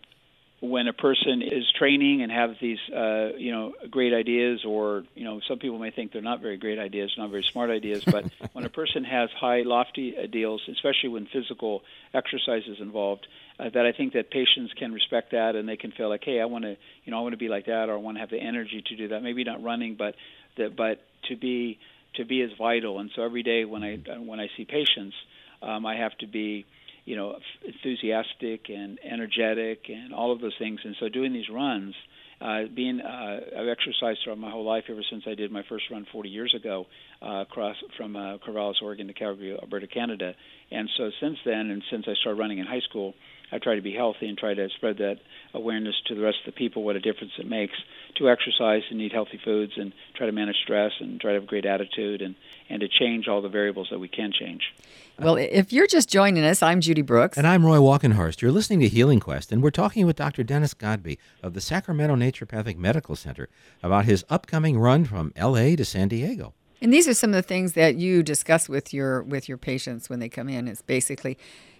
when 0.59 0.87
a 0.87 0.93
person 0.93 1.43
is 1.43 1.71
training 1.77 2.23
and 2.23 2.31
have 2.31 2.55
these 2.59 2.79
uh, 2.89 3.29
you 3.37 3.51
know 3.51 3.73
great 3.91 4.13
ideas 4.13 4.65
or 4.65 5.03
you 5.13 5.23
know 5.23 5.39
some 5.47 5.59
people 5.59 5.77
may 5.77 5.91
think 5.91 6.11
they're 6.11 6.21
not 6.21 6.41
very 6.41 6.57
great 6.57 6.79
ideas 6.79 7.13
not 7.17 7.29
very 7.29 7.43
smart 7.43 7.69
ideas 7.69 8.03
but 8.03 8.25
when 8.53 8.65
a 8.65 8.69
person 8.69 9.03
has 9.03 9.29
high 9.39 9.61
lofty 9.61 10.17
ideals 10.17 10.61
especially 10.71 11.09
when 11.09 11.27
physical 11.27 11.83
exercise 12.13 12.63
is 12.67 12.79
involved 12.79 13.27
uh, 13.59 13.69
that 13.69 13.85
I 13.85 13.91
think 13.91 14.13
that 14.13 14.31
patients 14.31 14.73
can 14.73 14.93
respect 14.93 15.31
that 15.31 15.55
and 15.55 15.69
they 15.69 15.77
can 15.77 15.91
feel 15.91 16.09
like 16.09 16.23
hey 16.23 16.41
I 16.41 16.45
want 16.45 16.63
to 16.63 16.75
you 17.03 17.11
know 17.11 17.19
I 17.19 17.21
want 17.21 17.33
to 17.33 17.37
be 17.37 17.49
like 17.49 17.67
that 17.67 17.89
or 17.89 17.93
I 17.93 17.97
want 17.97 18.17
to 18.17 18.21
have 18.21 18.31
the 18.31 18.39
energy 18.39 18.83
to 18.87 18.95
do 18.95 19.09
that. 19.09 19.21
Maybe 19.21 19.43
not 19.43 19.63
running 19.63 19.95
but 19.95 20.15
that 20.57 20.75
but 20.75 21.01
to 21.29 21.35
be 21.35 21.77
to 22.15 22.25
be 22.25 22.41
as 22.41 22.49
vital. 22.57 22.99
And 22.99 23.11
so 23.15 23.21
every 23.21 23.43
day 23.43 23.63
when 23.65 23.83
I 23.83 23.97
when 24.17 24.39
I 24.39 24.47
see 24.57 24.65
patients 24.65 25.15
um, 25.61 25.85
I 25.85 25.97
have 25.97 26.17
to 26.19 26.27
be 26.27 26.65
you 27.07 27.15
know 27.15 27.37
enthusiastic 27.65 28.69
and 28.69 28.99
energetic 29.01 29.85
and 29.87 30.13
all 30.13 30.33
of 30.33 30.41
those 30.41 30.55
things 30.59 30.79
and 30.83 30.95
so 30.99 31.07
doing 31.07 31.31
these 31.31 31.49
runs 31.49 31.95
uh, 32.39 32.63
being 32.75 32.99
uh, 32.99 33.39
I've 33.57 33.67
exercised 33.67 34.19
throughout 34.23 34.37
my 34.37 34.51
whole 34.51 34.65
life 34.65 34.83
ever 34.89 35.01
since 35.09 35.23
I 35.25 35.33
did 35.33 35.51
my 35.51 35.63
first 35.67 35.85
run 35.89 36.05
40 36.11 36.29
years 36.29 36.53
ago 36.53 36.85
uh, 37.19 37.41
across 37.41 37.75
from 37.97 38.15
uh, 38.15 38.37
Corvallis, 38.37 38.75
Oregon 38.83 39.07
to 39.07 39.13
Calgary, 39.13 39.57
Alberta, 39.59 39.87
Canada. 39.87 40.33
And 40.69 40.87
so 40.97 41.09
since 41.19 41.37
then, 41.45 41.71
and 41.71 41.81
since 41.89 42.05
I 42.07 42.13
started 42.21 42.39
running 42.39 42.59
in 42.59 42.67
high 42.67 42.81
school, 42.87 43.15
I 43.51 43.59
try 43.59 43.75
to 43.75 43.81
be 43.81 43.93
healthy 43.93 44.27
and 44.27 44.37
try 44.37 44.53
to 44.53 44.67
spread 44.75 44.97
that 44.97 45.17
awareness 45.53 45.95
to 46.07 46.15
the 46.15 46.21
rest 46.21 46.37
of 46.45 46.53
the 46.53 46.57
people 46.57 46.83
what 46.83 46.95
a 46.95 46.99
difference 46.99 47.31
it 47.39 47.47
makes 47.47 47.73
to 48.17 48.29
exercise 48.29 48.81
and 48.89 49.01
eat 49.01 49.13
healthy 49.13 49.39
foods 49.43 49.73
and 49.77 49.93
try 50.15 50.25
to 50.25 50.31
manage 50.31 50.57
stress 50.63 50.91
and 50.99 51.21
try 51.21 51.31
to 51.31 51.35
have 51.35 51.43
a 51.43 51.47
great 51.47 51.65
attitude 51.65 52.21
and, 52.21 52.35
and 52.69 52.81
to 52.81 52.87
change 52.87 53.27
all 53.27 53.41
the 53.41 53.49
variables 53.49 53.87
that 53.89 53.99
we 53.99 54.07
can 54.07 54.31
change. 54.37 54.73
Well, 55.19 55.37
if 55.37 55.71
you're 55.71 55.87
just 55.87 56.09
joining 56.09 56.43
us, 56.43 56.61
I'm 56.61 56.81
Judy 56.81 57.01
Brooks. 57.01 57.37
And 57.37 57.47
I'm 57.47 57.65
Roy 57.65 57.77
Walkenhorst. 57.77 58.41
You're 58.41 58.51
listening 58.51 58.81
to 58.81 58.87
Healing 58.87 59.19
Quest, 59.19 59.51
and 59.51 59.63
we're 59.63 59.71
talking 59.71 60.05
with 60.05 60.15
Dr. 60.15 60.43
Dennis 60.43 60.73
Godby 60.73 61.17
of 61.41 61.53
the 61.53 61.61
Sacramento 61.61 62.15
Naturopathic 62.15 62.77
Medical 62.77 63.15
Center 63.15 63.49
about 63.81 64.05
his 64.05 64.25
upcoming 64.29 64.77
run 64.77 65.05
from 65.05 65.31
LA 65.39 65.75
to 65.75 65.85
San 65.85 66.09
Diego. 66.09 66.53
And 66.81 66.93
these 66.93 67.07
are 67.07 67.13
some 67.13 67.31
of 67.31 67.35
the 67.35 67.41
things 67.41 67.73
that 67.73 67.95
you 67.95 68.21
discuss 68.21 68.69
with 68.69 68.93
your 68.93 69.23
with 69.23 69.49
your 69.49 69.57
patients 69.57 70.09
when 70.09 70.19
they 70.19 70.29
come 70.29 70.47
in. 70.47 70.67
It's 70.67 70.83
basically 70.83 71.37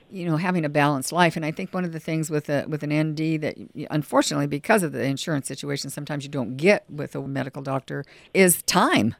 you 0.10 0.26
know 0.26 0.38
having 0.38 0.66
a 0.66 0.70
balanced 0.70 1.12
life. 1.12 1.36
And 1.36 1.46
i 1.46 1.52
think 1.52 1.74
one 1.74 1.86
of 1.86 1.92
the 1.92 2.00
things 2.00 2.30
with 2.30 2.50
a 2.50 2.66
with 2.68 2.84
an 2.84 2.92
nd 2.92 3.42
that 3.42 3.56
unfortunately 3.90 4.48
because 4.48 4.84
of 4.84 4.92
the 4.92 5.04
insurance 5.04 5.48
situation 5.48 5.90
sometimes 5.90 6.24
you 6.24 6.30
don't 6.30 6.58
get 6.58 6.86
with 6.90 7.16
a 7.16 7.28
medical 7.28 7.62
doctor 7.62 8.06
is 8.34 8.62
time. 8.64 9.16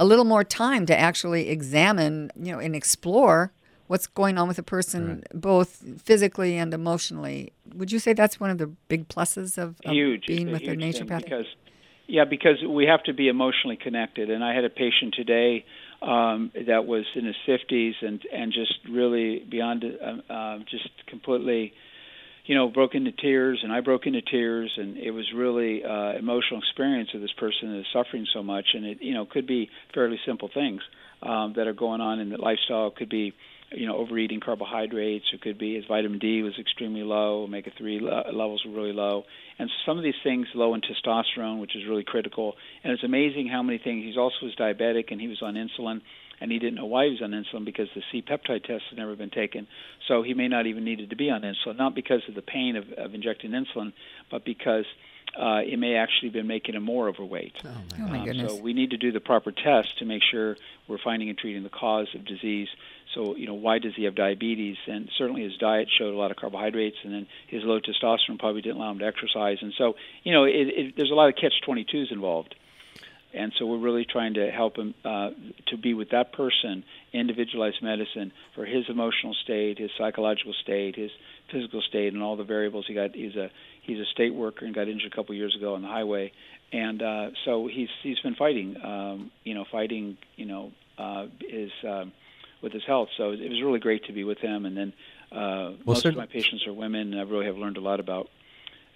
A 0.00 0.04
little 0.04 0.24
more 0.24 0.44
time 0.44 0.86
to 0.86 0.96
actually 0.96 1.48
examine 1.48 2.30
you 2.40 2.52
know 2.52 2.58
and 2.58 2.74
explore 2.76 3.52
what's 3.88 4.06
going 4.06 4.38
on 4.38 4.46
with 4.46 4.58
a 4.58 4.62
person 4.62 5.08
right. 5.08 5.40
both 5.40 5.82
physically 6.02 6.56
and 6.56 6.72
emotionally. 6.72 7.52
Would 7.74 7.90
you 7.90 7.98
say 7.98 8.12
that's 8.12 8.38
one 8.38 8.50
of 8.50 8.58
the 8.58 8.66
big 8.66 9.08
pluses 9.08 9.58
of, 9.58 9.76
of 9.84 9.92
huge, 9.92 10.26
being 10.26 10.52
with 10.52 10.62
a 10.62 10.76
naturopathic 10.76 11.24
because 11.24 11.46
yeah 12.06 12.24
because 12.24 12.62
we 12.68 12.84
have 12.86 13.02
to 13.04 13.12
be 13.12 13.28
emotionally 13.28 13.76
connected. 13.76 14.30
And 14.30 14.44
i 14.44 14.54
had 14.54 14.64
a 14.64 14.70
patient 14.70 15.14
today 15.14 15.64
um, 16.02 16.52
that 16.66 16.86
was 16.86 17.04
in 17.14 17.24
his 17.24 17.36
50s 17.46 17.92
and 18.02 18.20
and 18.32 18.52
just 18.52 18.74
really 18.90 19.44
beyond 19.50 19.84
uh, 19.84 20.32
uh, 20.32 20.58
just 20.70 20.88
completely 21.08 21.72
you 22.46 22.54
know 22.54 22.68
broke 22.68 22.94
into 22.94 23.12
tears 23.12 23.60
and 23.62 23.72
I 23.72 23.80
broke 23.80 24.06
into 24.06 24.22
tears 24.22 24.72
and 24.76 24.96
it 24.96 25.10
was 25.10 25.26
really 25.34 25.84
uh, 25.84 26.12
emotional 26.18 26.60
experience 26.60 27.10
of 27.14 27.20
this 27.20 27.32
person 27.32 27.72
that 27.72 27.80
is 27.80 27.86
suffering 27.92 28.26
so 28.32 28.42
much 28.42 28.66
and 28.74 28.86
it 28.86 28.98
you 29.00 29.14
know 29.14 29.26
could 29.26 29.46
be 29.46 29.70
fairly 29.92 30.18
simple 30.24 30.48
things 30.52 30.80
um, 31.22 31.54
that 31.56 31.66
are 31.66 31.74
going 31.74 32.00
on 32.00 32.20
in 32.20 32.30
the 32.30 32.38
lifestyle. 32.38 32.88
It 32.88 32.96
could 32.96 33.08
be 33.08 33.34
you 33.70 33.86
know 33.86 33.96
overeating 33.96 34.40
carbohydrates 34.40 35.26
it 35.32 35.40
could 35.40 35.58
be 35.58 35.74
his 35.74 35.84
vitamin 35.86 36.18
D 36.18 36.42
was 36.42 36.58
extremely 36.58 37.02
low 37.02 37.42
omega 37.42 37.70
3 37.76 38.00
levels 38.32 38.64
were 38.64 38.72
really 38.72 38.92
low 38.92 39.24
and 39.58 39.70
some 39.84 39.98
of 39.98 40.04
these 40.04 40.14
things 40.22 40.46
low 40.54 40.74
in 40.74 40.80
testosterone, 40.80 41.60
which 41.60 41.74
is 41.74 41.82
really 41.88 42.04
critical. 42.04 42.54
And 42.84 42.92
it's 42.92 43.02
amazing 43.02 43.48
how 43.48 43.62
many 43.62 43.78
things. 43.78 44.04
He's 44.04 44.16
also 44.16 44.36
was 44.42 44.54
diabetic, 44.54 45.10
and 45.10 45.20
he 45.20 45.26
was 45.26 45.42
on 45.42 45.54
insulin, 45.54 46.00
and 46.40 46.52
he 46.52 46.58
didn't 46.58 46.76
know 46.76 46.86
why 46.86 47.06
he 47.06 47.10
was 47.10 47.22
on 47.22 47.32
insulin 47.32 47.64
because 47.64 47.88
the 47.94 48.02
C-peptide 48.12 48.64
test 48.64 48.84
had 48.90 48.98
never 48.98 49.16
been 49.16 49.30
taken. 49.30 49.66
So 50.06 50.22
he 50.22 50.34
may 50.34 50.46
not 50.46 50.66
even 50.66 50.84
needed 50.84 51.10
to 51.10 51.16
be 51.16 51.30
on 51.30 51.42
insulin, 51.42 51.76
not 51.76 51.94
because 51.96 52.22
of 52.28 52.36
the 52.36 52.42
pain 52.42 52.76
of, 52.76 52.92
of 52.92 53.14
injecting 53.14 53.50
insulin, 53.50 53.92
but 54.30 54.44
because 54.44 54.84
uh, 55.36 55.60
it 55.64 55.78
may 55.78 55.96
actually 55.96 56.30
been 56.30 56.46
making 56.46 56.76
him 56.76 56.84
more 56.84 57.08
overweight. 57.08 57.56
Oh 57.64 57.68
my, 57.68 58.04
oh 58.04 58.08
my 58.08 58.18
um, 58.20 58.24
goodness. 58.24 58.52
So 58.52 58.62
we 58.62 58.74
need 58.74 58.90
to 58.90 58.96
do 58.96 59.10
the 59.10 59.20
proper 59.20 59.50
test 59.50 59.98
to 59.98 60.04
make 60.04 60.22
sure 60.22 60.56
we're 60.86 60.98
finding 61.02 61.28
and 61.28 61.36
treating 61.36 61.64
the 61.64 61.68
cause 61.68 62.08
of 62.14 62.24
disease 62.24 62.68
so, 63.18 63.34
you 63.34 63.46
know, 63.46 63.54
why 63.54 63.80
does 63.80 63.94
he 63.96 64.04
have 64.04 64.14
diabetes? 64.14 64.76
And 64.86 65.10
certainly 65.18 65.42
his 65.42 65.56
diet 65.56 65.88
showed 65.98 66.14
a 66.14 66.16
lot 66.16 66.30
of 66.30 66.36
carbohydrates, 66.36 66.98
and 67.02 67.12
then 67.12 67.26
his 67.48 67.64
low 67.64 67.80
testosterone 67.80 68.38
probably 68.38 68.62
didn't 68.62 68.76
allow 68.76 68.92
him 68.92 69.00
to 69.00 69.06
exercise. 69.06 69.58
And 69.60 69.74
so, 69.76 69.96
you 70.22 70.32
know, 70.32 70.44
it, 70.44 70.52
it, 70.54 70.96
there's 70.96 71.10
a 71.10 71.14
lot 71.14 71.28
of 71.28 71.34
catch 71.34 71.54
22s 71.66 72.12
involved. 72.12 72.54
And 73.34 73.52
so 73.58 73.66
we're 73.66 73.78
really 73.78 74.06
trying 74.08 74.34
to 74.34 74.50
help 74.50 74.76
him 74.76 74.94
uh, 75.04 75.30
to 75.66 75.76
be 75.76 75.94
with 75.94 76.10
that 76.10 76.32
person, 76.32 76.84
individualized 77.12 77.82
medicine 77.82 78.32
for 78.54 78.64
his 78.64 78.84
emotional 78.88 79.34
state, 79.34 79.78
his 79.78 79.90
psychological 79.98 80.54
state, 80.62 80.94
his 80.94 81.10
physical 81.50 81.82
state, 81.82 82.14
and 82.14 82.22
all 82.22 82.36
the 82.36 82.44
variables. 82.44 82.86
He 82.86 82.94
got 82.94 83.14
he's 83.14 83.36
a 83.36 83.50
he's 83.82 83.98
a 83.98 84.06
state 84.06 84.32
worker 84.32 84.64
and 84.64 84.74
got 84.74 84.88
injured 84.88 85.12
a 85.12 85.14
couple 85.14 85.34
years 85.34 85.54
ago 85.54 85.74
on 85.74 85.82
the 85.82 85.88
highway, 85.88 86.32
and 86.72 87.02
uh, 87.02 87.30
so 87.44 87.66
he's 87.66 87.90
he's 88.02 88.18
been 88.20 88.34
fighting, 88.34 88.76
um, 88.82 89.30
you 89.44 89.52
know, 89.52 89.66
fighting, 89.70 90.16
you 90.36 90.46
know, 90.46 90.72
uh, 90.96 91.26
his. 91.40 91.70
Um, 91.86 92.12
with 92.62 92.72
his 92.72 92.84
health. 92.86 93.08
So 93.16 93.30
it 93.30 93.48
was 93.48 93.62
really 93.62 93.78
great 93.78 94.04
to 94.04 94.12
be 94.12 94.24
with 94.24 94.38
him. 94.38 94.66
And 94.66 94.76
then 94.76 94.92
uh, 95.30 95.36
well, 95.36 95.78
most 95.86 96.04
of 96.06 96.16
my 96.16 96.26
patients 96.26 96.66
are 96.66 96.72
women, 96.72 97.12
and 97.12 97.20
I 97.20 97.24
really 97.24 97.46
have 97.46 97.56
learned 97.56 97.76
a 97.76 97.80
lot 97.80 98.00
about 98.00 98.28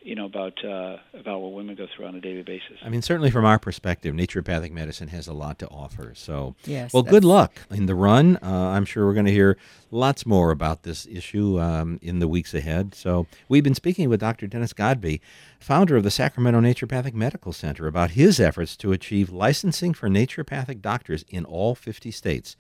you 0.05 0.15
know 0.15 0.25
about 0.25 0.65
uh, 0.65 0.97
about 1.15 1.41
what 1.41 1.53
women 1.53 1.75
go 1.75 1.87
through 1.95 2.07
on 2.07 2.15
a 2.15 2.21
daily 2.21 2.43
basis. 2.43 2.79
I 2.83 2.89
mean, 2.89 3.03
certainly 3.03 3.31
from 3.31 3.45
our 3.45 3.59
perspective, 3.59 4.15
naturopathic 4.15 4.73
medicine 4.73 5.09
has 5.09 5.29
a 5.29 5.33
lot 5.33 5.59
to 5.61 5.69
offer. 5.69 6.13
So, 6.15 6.55
yes, 6.65 6.93
well, 6.93 7.03
good 7.03 7.25
luck 7.25 7.61
in 7.71 7.87
the 7.87 7.95
run. 7.95 8.39
Uh, 8.43 8.49
I'm 8.49 8.85
sure 8.85 9.07
we're 9.07 9.15
going 9.15 9.27
to 9.27 9.33
hear 9.33 9.57
lots 9.91 10.27
more 10.27 10.51
about 10.51 10.83
this 10.83 11.07
issue 11.07 11.61
um, 11.61 11.99
in 12.03 12.19
the 12.19 12.29
weeks 12.29 12.55
ahead. 12.55 12.95
So, 12.95 13.27
we've 13.49 13.65
been 13.65 13.75
speaking 13.75 14.09
with 14.09 14.21
Dr. 14.21 14.47
Dennis 14.47 14.73
Godby, 14.73 15.21
founder 15.61 15.97
of 15.97 16.03
the 16.03 16.11
Sacramento 16.11 16.61
Naturopathic 16.61 17.15
Medical 17.15 17.53
Center, 17.53 17.87
about 17.87 18.13
his 18.13 18.41
efforts 18.41 18.77
to 18.79 18.93
achieve 18.93 19.31
licensing 19.31 19.95
for 19.95 20.09
naturopathic 20.09 20.81
doctors 20.81 21.25
in 21.29 21.45
all 21.45 21.75
50 21.75 22.11
states. 22.11 22.57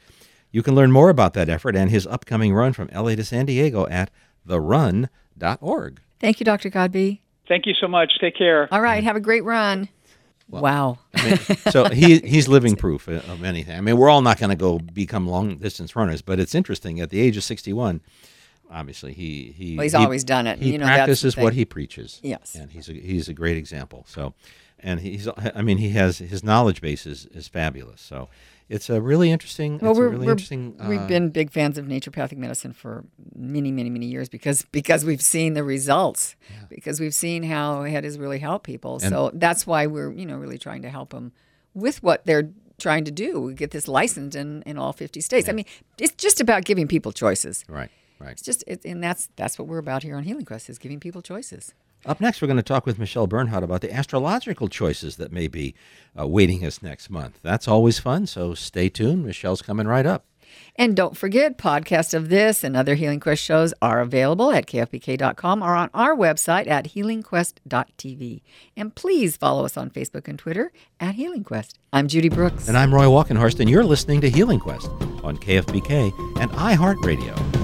You 0.52 0.62
can 0.62 0.74
learn 0.74 0.92
more 0.92 1.08
about 1.08 1.34
that 1.34 1.48
effort 1.48 1.74
and 1.74 1.90
his 1.90 2.06
upcoming 2.06 2.54
run 2.54 2.74
from 2.74 2.88
LA 2.94 3.14
to 3.14 3.24
San 3.24 3.46
Diego 3.46 3.86
at 3.88 4.10
therun.org. 4.46 6.00
Thank 6.20 6.40
you, 6.40 6.44
Dr. 6.44 6.68
Godby. 6.68 7.20
Thank 7.48 7.66
you 7.66 7.74
so 7.80 7.88
much. 7.88 8.12
Take 8.20 8.36
care. 8.36 8.68
All 8.72 8.80
right. 8.80 9.02
Have 9.02 9.16
a 9.16 9.20
great 9.20 9.44
run. 9.44 9.88
Well, 10.48 10.62
wow. 10.62 10.98
I 11.14 11.24
mean, 11.24 11.36
so 11.70 11.88
he 11.88 12.18
he's 12.18 12.46
living 12.46 12.76
proof 12.76 13.08
of 13.08 13.42
anything. 13.42 13.76
I 13.76 13.80
mean, 13.80 13.96
we're 13.96 14.10
all 14.10 14.20
not 14.20 14.38
going 14.38 14.50
to 14.50 14.56
go 14.56 14.78
become 14.78 15.26
long 15.26 15.56
distance 15.56 15.96
runners, 15.96 16.20
but 16.20 16.38
it's 16.38 16.54
interesting. 16.54 17.00
At 17.00 17.10
the 17.10 17.20
age 17.20 17.36
of 17.38 17.44
61, 17.44 18.02
obviously 18.70 19.14
he 19.14 19.52
he 19.56 19.76
well, 19.76 19.84
he's 19.84 19.92
he, 19.92 19.98
always 19.98 20.24
done 20.24 20.46
it. 20.46 20.58
He 20.58 20.72
you 20.72 20.78
know, 20.78 20.86
practices 20.86 21.36
what 21.36 21.54
he 21.54 21.64
preaches. 21.64 22.20
Yes, 22.22 22.54
and 22.54 22.70
he's 22.70 22.88
a 22.88 22.92
he's 22.92 23.28
a 23.28 23.34
great 23.34 23.56
example. 23.56 24.04
So, 24.08 24.34
and 24.78 25.00
he's 25.00 25.26
I 25.54 25.62
mean 25.62 25.78
he 25.78 25.90
has 25.90 26.18
his 26.18 26.44
knowledge 26.44 26.80
base 26.80 27.06
is, 27.06 27.26
is 27.26 27.48
fabulous. 27.48 28.00
So 28.02 28.28
it's 28.72 28.88
a 28.88 29.00
really 29.00 29.30
interesting. 29.30 29.78
Well, 29.78 29.94
we're, 29.94 30.08
really 30.08 30.26
we're, 30.26 30.32
interesting. 30.32 30.76
Uh, 30.80 30.88
we've 30.88 31.06
been 31.06 31.28
big 31.28 31.50
fans 31.50 31.76
of 31.76 31.84
naturopathic 31.84 32.38
medicine 32.38 32.72
for 32.72 33.04
many, 33.34 33.70
many, 33.70 33.90
many 33.90 34.06
years 34.06 34.30
because 34.30 34.64
because 34.72 35.04
we've 35.04 35.20
seen 35.20 35.52
the 35.52 35.62
results, 35.62 36.36
yeah. 36.50 36.64
because 36.70 36.98
we've 36.98 37.14
seen 37.14 37.42
how 37.42 37.82
it 37.82 38.02
has 38.02 38.18
really 38.18 38.38
helped 38.38 38.64
people. 38.64 38.98
And 39.02 39.10
so 39.10 39.30
that's 39.34 39.66
why 39.66 39.86
we're 39.86 40.10
you 40.12 40.24
know 40.24 40.36
really 40.36 40.58
trying 40.58 40.82
to 40.82 40.88
help 40.88 41.10
them 41.10 41.32
with 41.74 42.02
what 42.02 42.24
they're 42.24 42.50
trying 42.78 43.04
to 43.04 43.10
do. 43.10 43.40
We 43.40 43.54
get 43.54 43.72
this 43.72 43.88
licensed 43.88 44.36
in 44.36 44.62
in 44.62 44.78
all 44.78 44.94
fifty 44.94 45.20
states. 45.20 45.48
Yeah. 45.48 45.52
I 45.52 45.56
mean, 45.56 45.66
it's 45.98 46.14
just 46.14 46.40
about 46.40 46.64
giving 46.64 46.88
people 46.88 47.12
choices. 47.12 47.64
Right. 47.68 47.90
Right. 48.18 48.32
It's 48.32 48.42
just, 48.42 48.62
it, 48.68 48.84
and 48.84 49.02
that's 49.02 49.28
that's 49.36 49.58
what 49.58 49.66
we're 49.68 49.78
about 49.78 50.04
here 50.04 50.16
on 50.16 50.22
Healing 50.22 50.44
Quest 50.44 50.70
is 50.70 50.78
giving 50.78 51.00
people 51.00 51.22
choices. 51.22 51.74
Up 52.04 52.20
next, 52.20 52.42
we're 52.42 52.48
going 52.48 52.56
to 52.56 52.62
talk 52.64 52.84
with 52.84 52.98
Michelle 52.98 53.28
Bernhardt 53.28 53.62
about 53.62 53.80
the 53.80 53.92
astrological 53.92 54.68
choices 54.68 55.16
that 55.16 55.30
may 55.30 55.46
be 55.46 55.74
uh, 56.18 56.26
waiting 56.26 56.64
us 56.64 56.82
next 56.82 57.10
month. 57.10 57.38
That's 57.42 57.68
always 57.68 58.00
fun, 58.00 58.26
so 58.26 58.54
stay 58.54 58.88
tuned. 58.88 59.24
Michelle's 59.24 59.62
coming 59.62 59.86
right 59.86 60.04
up. 60.04 60.24
And 60.76 60.96
don't 60.96 61.16
forget, 61.16 61.56
podcasts 61.56 62.12
of 62.12 62.28
this 62.28 62.64
and 62.64 62.76
other 62.76 62.94
Healing 62.94 63.20
Quest 63.20 63.42
shows 63.42 63.72
are 63.80 64.00
available 64.00 64.50
at 64.50 64.66
kfbk.com 64.66 65.62
or 65.62 65.74
on 65.74 65.90
our 65.94 66.14
website 66.14 66.66
at 66.66 66.86
healingquest.tv. 66.86 68.42
And 68.76 68.94
please 68.94 69.36
follow 69.36 69.64
us 69.64 69.76
on 69.76 69.88
Facebook 69.88 70.28
and 70.28 70.38
Twitter 70.38 70.72
at 70.98 71.14
Healing 71.14 71.44
Quest. 71.44 71.78
I'm 71.92 72.08
Judy 72.08 72.28
Brooks. 72.28 72.68
And 72.68 72.76
I'm 72.76 72.92
Roy 72.92 73.04
Walkenhorst, 73.04 73.60
and 73.60 73.70
you're 73.70 73.84
listening 73.84 74.20
to 74.22 74.30
Healing 74.30 74.60
Quest 74.60 74.88
on 75.22 75.36
KFBK 75.38 76.40
and 76.40 76.50
iHeartRadio. 76.50 77.61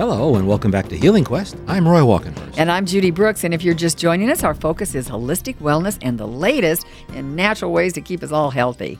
Hello, 0.00 0.36
and 0.36 0.48
welcome 0.48 0.70
back 0.70 0.88
to 0.88 0.96
Healing 0.96 1.24
Quest. 1.24 1.58
I'm 1.66 1.86
Roy 1.86 2.00
Walkenhorst. 2.00 2.54
And 2.56 2.72
I'm 2.72 2.86
Judy 2.86 3.10
Brooks. 3.10 3.44
And 3.44 3.52
if 3.52 3.62
you're 3.62 3.74
just 3.74 3.98
joining 3.98 4.30
us, 4.30 4.42
our 4.42 4.54
focus 4.54 4.94
is 4.94 5.10
holistic 5.10 5.56
wellness 5.56 5.98
and 6.00 6.16
the 6.16 6.26
latest 6.26 6.86
in 7.12 7.36
natural 7.36 7.70
ways 7.70 7.92
to 7.92 8.00
keep 8.00 8.22
us 8.22 8.32
all 8.32 8.50
healthy. 8.50 8.98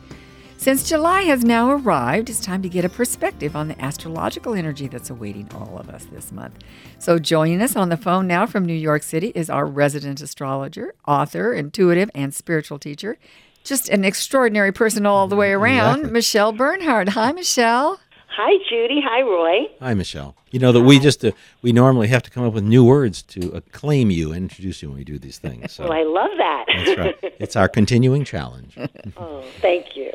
Since 0.59 0.87
July 0.87 1.23
has 1.23 1.43
now 1.43 1.71
arrived, 1.71 2.29
it's 2.29 2.39
time 2.39 2.61
to 2.61 2.69
get 2.69 2.85
a 2.85 2.91
perspective 2.91 3.57
on 3.57 3.69
the 3.69 3.83
astrological 3.83 4.53
energy 4.53 4.89
that's 4.89 5.09
awaiting 5.09 5.49
all 5.55 5.79
of 5.79 5.89
us 5.89 6.05
this 6.13 6.33
month. 6.33 6.59
So, 6.99 7.19
joining 7.19 7.63
us 7.63 7.77
on 7.77 7.89
the 7.89 7.97
phone 7.97 8.27
now 8.27 8.45
from 8.45 8.67
New 8.67 8.75
York 8.75 9.03
City 9.03 9.33
is 9.35 9.49
our 9.49 9.65
resident 9.65 10.21
astrologer, 10.21 10.95
author, 11.09 11.55
intuitive, 11.55 12.11
and 12.15 12.35
spiritual 12.35 12.79
teacher. 12.79 13.17
Just 13.65 13.89
an 13.89 14.05
extraordinary 14.05 14.73
person 14.73 15.07
all 15.07 15.29
the 15.29 15.37
way 15.37 15.53
around, 15.53 16.01
Exactly. 16.01 16.13
Michelle 16.13 16.53
Bernhardt. 16.53 17.09
Hi, 17.11 17.33
Michelle. 17.33 18.01
Hi, 18.37 18.57
Judy. 18.69 19.01
Hi, 19.05 19.23
Roy. 19.23 19.67
Hi, 19.81 19.93
Michelle. 19.95 20.37
You 20.51 20.61
know 20.61 20.73
that 20.73 20.83
we 20.83 20.99
just 20.99 21.25
uh, 21.25 21.33
we 21.63 21.73
normally 21.73 22.09
have 22.09 22.23
to 22.23 22.31
come 22.31 22.45
up 22.45 22.53
with 22.53 22.65
new 22.65 22.85
words 22.85 23.23
to 23.23 23.51
acclaim 23.51 24.11
you 24.11 24.33
and 24.33 24.43
introduce 24.45 24.83
you 24.83 24.89
when 24.89 24.99
we 24.99 25.05
do 25.05 25.19
these 25.19 25.39
things. 25.39 25.73
So 25.73 25.85
Well, 25.85 25.93
I 25.93 26.03
love 26.05 26.31
that. 26.39 26.65
that's 26.69 26.99
right. 26.99 27.35
It's 27.41 27.57
our 27.57 27.69
continuing 27.69 28.25
challenge. 28.25 28.77
oh, 29.17 29.45
thank 29.61 29.97
you. 29.97 30.13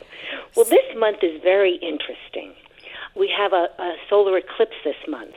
Well, 0.55 0.65
this 0.65 0.85
month 0.97 1.17
is 1.23 1.41
very 1.43 1.75
interesting. 1.75 2.53
We 3.15 3.31
have 3.37 3.51
a, 3.53 3.67
a 3.79 3.95
solar 4.09 4.37
eclipse 4.37 4.75
this 4.83 4.95
month. 5.07 5.33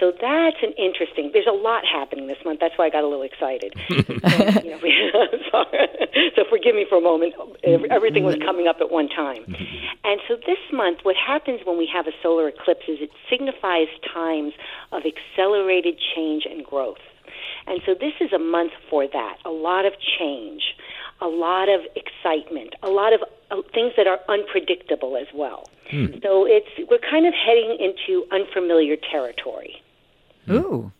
So 0.00 0.12
that's 0.12 0.56
an 0.62 0.72
interesting. 0.78 1.30
There's 1.32 1.46
a 1.48 1.56
lot 1.56 1.84
happening 1.84 2.26
this 2.26 2.38
month. 2.44 2.60
That's 2.60 2.76
why 2.76 2.86
I 2.86 2.90
got 2.90 3.04
a 3.04 3.08
little 3.08 3.24
excited. 3.24 3.74
so, 3.88 3.94
um, 4.24 4.64
you 4.64 4.70
know, 4.70 4.78
we, 4.82 4.94
so 6.36 6.44
forgive 6.48 6.74
me 6.74 6.86
for 6.88 6.98
a 6.98 7.00
moment. 7.00 7.34
Everything 7.90 8.24
was 8.24 8.36
coming 8.36 8.68
up 8.68 8.76
at 8.80 8.90
one 8.90 9.08
time. 9.08 9.44
Mm-hmm. 9.44 9.86
And 10.04 10.20
so 10.28 10.36
this 10.36 10.58
month, 10.72 11.00
what 11.02 11.16
happens 11.16 11.60
when 11.64 11.76
we 11.76 11.88
have 11.92 12.06
a 12.06 12.12
solar 12.22 12.48
eclipse 12.48 12.88
is 12.88 12.98
it 13.00 13.10
signifies 13.28 13.88
times 14.12 14.52
of 14.92 15.02
accelerated 15.04 15.98
change 16.14 16.46
and 16.48 16.64
growth. 16.64 17.02
And 17.66 17.80
so 17.84 17.94
this 17.94 18.14
is 18.20 18.32
a 18.32 18.38
month 18.38 18.72
for 18.88 19.06
that. 19.06 19.36
A 19.44 19.50
lot 19.50 19.84
of 19.84 19.92
change, 20.18 20.62
a 21.20 21.26
lot 21.26 21.68
of 21.68 21.80
excitement, 21.94 22.74
a 22.82 22.88
lot 22.88 23.12
of 23.12 23.20
uh, 23.50 23.62
things 23.74 23.92
that 23.96 24.06
are 24.06 24.20
unpredictable 24.28 25.16
as 25.16 25.26
well. 25.34 25.68
Hmm. 25.90 26.06
So 26.22 26.46
it's 26.46 26.68
we're 26.90 26.98
kind 26.98 27.26
of 27.26 27.34
heading 27.34 27.76
into 27.78 28.24
unfamiliar 28.30 28.96
territory, 28.96 29.82
Ooh, 30.56 30.92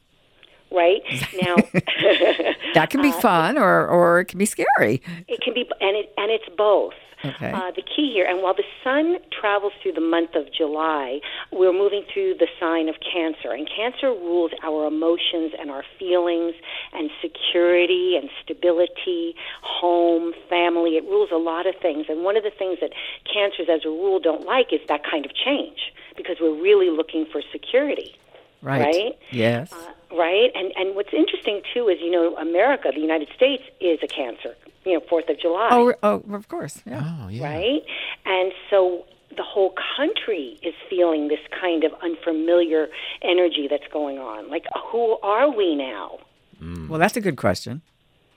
right? 0.71 1.03
Now 1.43 1.57
that 2.75 2.89
can 2.91 3.03
be 3.03 3.13
fun 3.13 3.59
or, 3.59 3.87
or 3.87 4.21
it 4.21 4.27
can 4.27 4.39
be 4.39 4.47
scary. 4.47 5.03
it 5.27 5.41
can 5.41 5.55
be 5.55 5.69
and 5.81 5.97
it 5.97 6.13
and 6.17 6.31
it's 6.31 6.49
both. 6.57 6.95
Okay. 7.25 7.51
Uh, 7.51 7.73
the 7.75 7.83
key 7.83 8.13
here, 8.13 8.25
and 8.25 8.43
while 8.43 8.55
the 8.55 8.63
sun 8.85 9.19
travels 9.33 9.73
through 9.83 9.93
the 9.93 10.01
month 10.01 10.37
of 10.37 10.53
July, 10.53 11.19
we're 11.51 11.73
moving 11.73 12.05
through 12.13 12.35
the 12.35 12.47
sign 12.61 12.89
of 12.89 12.95
Cancer, 13.01 13.51
and 13.51 13.69
Cancer 13.69 14.11
rules 14.11 14.53
our 14.63 14.87
emotions 14.87 15.53
and 15.59 15.69
our 15.69 15.83
feelings 15.99 16.55
and 16.93 17.11
security 17.21 18.17
and 18.17 18.31
stability, 18.41 19.35
home, 19.63 20.33
family. 20.49 20.97
It 20.97 21.03
rules 21.05 21.31
a 21.33 21.39
lot 21.39 21.67
of 21.67 21.75
things, 21.83 22.07
and 22.09 22.23
one 22.23 22.37
of 22.37 22.45
the 22.45 22.53
things 22.57 22.79
that 22.81 22.93
Cancers, 23.25 23.67
as 23.69 23.85
a 23.85 23.89
rule, 23.89 24.21
don't 24.21 24.47
like 24.47 24.73
is 24.73 24.81
that 24.87 25.03
kind 25.03 25.27
of 25.27 25.35
change 25.35 25.93
because 26.17 26.37
we're 26.41 26.55
really 26.55 26.89
looking 26.91 27.27
for 27.27 27.43
security 27.51 28.15
Right. 28.63 28.83
right? 28.83 29.19
Yes. 29.31 29.73
Uh, 29.73 30.17
right? 30.17 30.51
And 30.55 30.73
and 30.77 30.97
what's 30.97 31.13
interesting 31.13 31.63
too 31.75 31.89
is 31.89 31.99
you 32.01 32.11
know 32.11 32.37
America, 32.37 32.91
the 32.95 33.01
United 33.01 33.29
States, 33.37 33.63
is 33.81 33.99
a 34.03 34.09
Cancer. 34.09 34.57
You 34.85 34.95
know, 34.95 35.01
Fourth 35.09 35.29
of 35.29 35.39
July, 35.39 35.69
oh, 35.71 35.93
oh, 36.03 36.23
of 36.33 36.49
course. 36.49 36.83
Yeah. 36.87 37.03
Oh, 37.05 37.29
yeah. 37.29 37.45
right? 37.45 37.83
And 38.25 38.53
so 38.71 39.05
the 39.37 39.43
whole 39.43 39.75
country 39.97 40.59
is 40.63 40.75
feeling 40.89 41.29
this 41.29 41.41
kind 41.61 41.85
of 41.85 41.93
unfamiliar 42.03 42.89
energy 43.23 43.69
that's 43.69 43.87
going 43.93 44.19
on. 44.19 44.49
Like, 44.49 44.65
who 44.91 45.19
are 45.23 45.51
we 45.55 45.75
now? 45.75 46.19
Mm. 46.63 46.89
Well, 46.89 46.99
that's 46.99 47.17
a 47.17 47.21
good 47.21 47.37
question. 47.37 47.83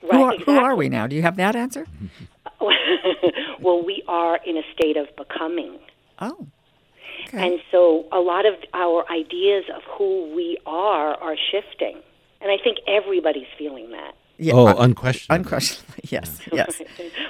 Right? 0.02 0.12
who, 0.12 0.22
are, 0.22 0.36
who 0.38 0.64
are 0.64 0.76
we 0.76 0.88
now? 0.88 1.06
Do 1.06 1.16
you 1.16 1.22
have 1.22 1.36
that 1.36 1.56
answer? 1.56 1.86
well, 2.60 3.84
we 3.84 4.02
are 4.08 4.38
in 4.44 4.56
a 4.56 4.62
state 4.74 4.96
of 4.96 5.06
becoming. 5.16 5.78
Oh. 6.20 6.46
Okay. 7.28 7.46
And 7.52 7.60
so 7.70 8.06
a 8.12 8.20
lot 8.20 8.46
of 8.46 8.54
our 8.74 9.04
ideas 9.10 9.64
of 9.74 9.82
who 9.96 10.32
we 10.34 10.58
are 10.66 11.14
are 11.14 11.36
shifting. 11.50 11.98
And 12.40 12.50
I 12.50 12.56
think 12.62 12.78
everybody's 12.88 13.46
feeling 13.56 13.90
that. 13.92 14.14
yeah, 14.38 14.54
Oh, 14.54 14.66
uh, 14.66 14.74
unquestionably. 14.78 15.36
unquestionably. 15.44 16.04
Yes. 16.10 16.40
Yes. 16.52 16.80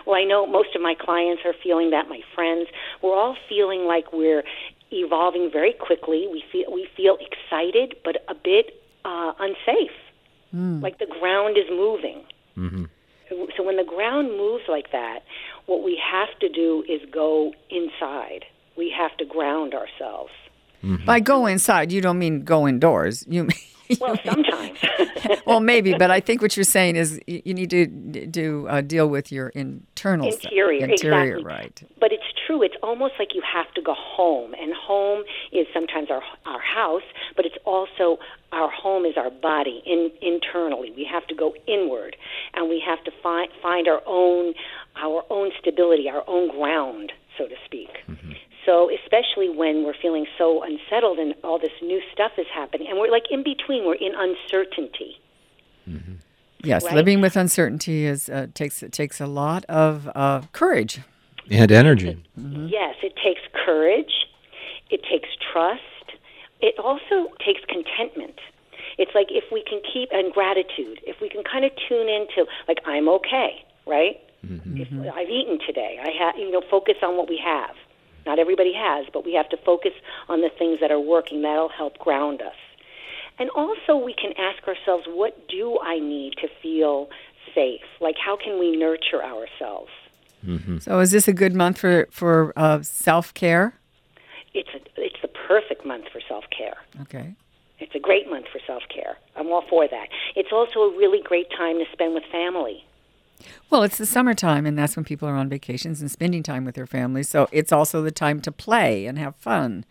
well, 0.07 0.17
I 0.17 0.25
know 0.25 0.47
most 0.47 0.75
of 0.75 0.81
my 0.83 0.95
clients 0.99 1.43
are 1.45 1.55
feeling 1.63 1.91
that. 1.91 2.09
My 2.09 2.21
friends, 2.35 2.69
we're 3.03 3.15
all 3.17 3.37
feeling 3.49 3.85
like 3.87 4.13
we're 4.13 4.43
evolving 4.91 5.51
very 5.53 5.73
quickly. 5.75 6.27
We 6.31 6.43
feel 6.51 6.73
we 6.73 6.89
feel 6.97 7.17
excited, 7.21 7.97
but 8.05 8.25
a 8.29 8.35
bit 8.35 8.67
uh, 9.05 9.33
unsafe. 9.39 9.91
Like 10.55 10.99
the 10.99 11.07
ground 11.07 11.57
is 11.57 11.65
moving. 11.71 12.25
Mm-hmm. 12.59 12.85
So 13.57 13.63
when 13.63 13.77
the 13.79 13.85
ground 13.85 14.29
moves 14.37 14.65
like 14.69 14.93
that, 14.93 15.21
what 15.65 15.83
we 15.83 15.97
have 16.13 16.29
to 16.41 16.49
do 16.51 16.85
is 16.87 17.01
go 17.11 17.55
inside. 17.71 18.45
We 18.77 18.95
have 18.97 19.17
to 19.19 19.25
ground 19.25 19.75
ourselves. 19.75 20.33
By 20.83 21.21
go 21.21 21.47
inside, 21.47 21.93
you 21.93 22.01
don't 22.01 22.19
mean 22.19 22.43
go 22.43 22.67
indoors. 22.67 23.25
You 23.29 23.45
mean. 23.45 23.57
Well, 24.01 24.17
sometimes. 24.25 24.79
well, 25.47 25.61
maybe, 25.61 25.93
but 25.93 26.11
I 26.11 26.19
think 26.19 26.41
what 26.41 26.57
you're 26.57 26.65
saying 26.65 26.97
is 26.97 27.21
you, 27.27 27.43
you 27.45 27.53
need 27.53 27.69
to 27.71 27.87
do 27.87 28.67
uh, 28.67 28.81
deal 28.81 29.07
with 29.07 29.31
your 29.31 29.49
internal 29.49 30.33
stuff. 30.33 30.45
Interior, 30.45 30.87
interior, 30.87 31.37
exactly. 31.37 31.45
right? 31.45 31.83
But 32.01 32.11
it's 32.11 32.25
true. 32.47 32.63
It's 32.63 32.77
almost 32.83 33.15
like 33.19 33.35
you 33.35 33.43
have 33.43 33.71
to 33.75 33.83
go 33.83 33.93
home, 33.95 34.55
and 34.55 34.73
home 34.73 35.25
is 35.53 35.67
sometimes 35.75 36.11
our 36.11 36.23
our 36.47 36.61
house, 36.61 37.03
but 37.37 37.45
it's 37.45 37.59
also 37.67 38.19
our 38.53 38.71
home 38.71 39.05
is 39.05 39.19
our 39.19 39.31
body 39.31 39.83
in, 39.85 40.11
internally. 40.23 40.91
We 40.97 41.05
have 41.13 41.27
to 41.27 41.35
go 41.35 41.55
inward, 41.67 42.17
and 42.55 42.71
we 42.71 42.83
have 42.87 43.05
to 43.05 43.11
find 43.23 43.51
find 43.61 43.89
our 43.89 44.01
own 44.07 44.55
our 44.97 45.23
own 45.29 45.51
stability, 45.61 46.09
our 46.09 46.25
own 46.27 46.49
ground, 46.51 47.13
so 47.37 47.47
to 47.47 47.57
speak. 47.67 47.91
So, 48.65 48.89
especially 49.03 49.49
when 49.49 49.85
we're 49.85 49.95
feeling 50.01 50.27
so 50.39 50.63
unsettled 50.63 51.19
and 51.19 51.35
all 51.43 51.59
this 51.59 51.73
new 51.83 52.01
stuff 52.13 52.33
is 52.39 52.47
happening, 52.55 52.87
and 52.89 52.99
we're 52.99 53.11
like 53.11 53.25
in 53.31 53.43
between, 53.43 53.85
we're 53.85 53.95
in 53.95 54.13
uncertainty. 54.15 55.19
Yes, 56.63 56.85
Right. 56.85 56.95
living 56.95 57.21
with 57.21 57.37
uncertainty 57.37 58.07
is 58.07 58.29
uh, 58.29 58.47
takes 58.55 58.83
it 58.85 58.93
takes 58.93 59.21
a 59.21 59.27
lot 59.27 59.65
of 59.65 60.09
uh, 60.15 60.43
courage. 60.53 61.01
And 61.51 61.73
energy. 61.73 62.23
Yes, 62.37 62.95
it 63.03 63.15
takes 63.17 63.41
courage. 63.67 64.13
It 64.91 65.03
takes 65.11 65.29
trust. 65.53 65.83
It 66.61 66.79
also 66.79 67.33
takes 67.45 67.61
contentment. 67.69 68.39
It's 68.97 69.11
like 69.15 69.27
if 69.31 69.45
we 69.51 69.65
can 69.69 69.81
keep 69.93 70.11
and 70.13 70.33
gratitude. 70.33 71.01
If 71.05 71.21
we 71.21 71.29
can 71.29 71.43
kind 71.43 71.65
of 71.65 71.73
tune 71.89 72.09
into 72.09 72.47
like 72.69 72.79
I'm 72.87 73.09
okay, 73.09 73.65
right? 73.87 74.21
If 74.45 74.89
I've 75.17 75.29
eaten 75.31 75.59
today, 75.67 75.99
I 76.01 76.11
have 76.19 76.37
you 76.39 76.51
know 76.53 76.63
focus 76.71 76.95
on 77.03 77.17
what 77.17 77.29
we 77.29 77.41
have. 77.45 77.75
Not 78.27 78.39
everybody 78.39 78.73
has, 78.75 79.07
but 79.13 79.25
we 79.25 79.35
have 79.35 79.49
to 79.51 79.57
focus 79.57 79.93
on 80.29 80.41
the 80.41 80.51
things 80.51 80.81
that 80.81 80.91
are 80.91 81.01
working. 81.01 81.43
That'll 81.43 81.69
help 81.69 81.99
ground 81.99 82.43
us. 82.43 82.55
And 83.39 83.51
also, 83.51 83.97
we 83.97 84.15
can 84.15 84.33
ask 84.39 84.67
ourselves, 84.69 85.07
what 85.09 85.49
do 85.49 85.79
I 85.83 85.99
need 85.99 86.35
to 86.43 86.49
feel 86.63 87.09
safe? 87.55 87.81
Like, 88.01 88.17
how 88.19 88.37
can 88.37 88.59
we 88.59 88.77
nurture 88.77 89.23
ourselves? 89.23 89.91
So, 90.81 90.99
is 90.99 91.13
this 91.13 91.29
a 91.29 91.33
good 91.33 91.55
month 91.55 91.79
for 91.79 92.09
for 92.11 92.53
uh, 92.57 92.83
self 92.83 93.33
care? 93.33 93.75
it's 94.55 94.69
a, 94.75 94.81
it's 95.01 95.21
the 95.23 95.29
perfect 95.29 95.85
month 95.85 96.07
for 96.13 96.21
self 96.27 96.45
care. 96.57 96.77
Okay. 97.03 97.35
It's 97.79 97.95
a 97.95 97.99
great 97.99 98.29
month 98.31 98.47
for 98.53 98.61
self 98.67 98.83
care. 98.93 99.17
I'm 99.37 99.49
all 99.49 99.65
for 99.69 99.89
that. 99.89 100.09
It's 100.37 100.53
also 100.53 100.81
a 100.81 100.97
really 100.97 101.23
great 101.23 101.51
time 101.51 101.79
to 101.79 101.85
spend 101.93 102.15
with 102.15 102.25
family. 102.31 102.85
Well, 103.71 103.83
it's 103.83 103.99
the 103.99 104.07
summertime, 104.07 104.67
and 104.67 104.79
that's 104.79 104.97
when 104.97 105.05
people 105.05 105.29
are 105.29 105.37
on 105.37 105.49
vacations 105.49 106.01
and 106.01 106.11
spending 106.11 106.43
time 106.43 106.65
with 106.65 106.75
their 106.75 106.87
families. 106.87 107.29
So 107.29 107.49
it's 107.53 107.73
also 107.73 108.03
the 108.03 108.11
time 108.11 108.41
to 108.43 108.53
play 108.53 109.07
and 109.07 109.19
have 109.19 109.37
fun. 109.37 109.85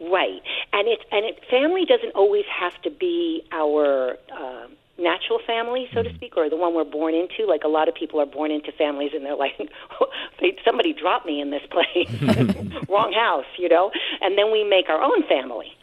Right, 0.00 0.42
and 0.72 0.88
it 0.88 1.00
and 1.12 1.24
it, 1.24 1.38
family 1.48 1.84
doesn't 1.84 2.10
always 2.14 2.44
have 2.46 2.80
to 2.82 2.90
be 2.90 3.44
our 3.52 4.16
uh, 4.32 4.66
natural 4.98 5.38
family, 5.46 5.88
so 5.92 6.02
to 6.02 6.12
speak, 6.14 6.36
or 6.36 6.48
the 6.50 6.56
one 6.56 6.74
we're 6.74 6.84
born 6.84 7.14
into. 7.14 7.46
Like 7.46 7.62
a 7.64 7.68
lot 7.68 7.88
of 7.88 7.94
people 7.94 8.20
are 8.20 8.26
born 8.26 8.50
into 8.50 8.72
families, 8.72 9.12
and 9.14 9.24
they're 9.24 9.36
like, 9.36 9.52
they, 10.40 10.56
somebody 10.64 10.92
dropped 10.92 11.26
me 11.26 11.40
in 11.40 11.50
this 11.50 11.62
place, 11.70 12.08
wrong 12.88 13.12
house, 13.12 13.46
you 13.58 13.68
know. 13.68 13.90
And 14.20 14.36
then 14.36 14.50
we 14.50 14.64
make 14.64 14.88
our 14.88 15.00
own 15.00 15.22
family. 15.28 15.76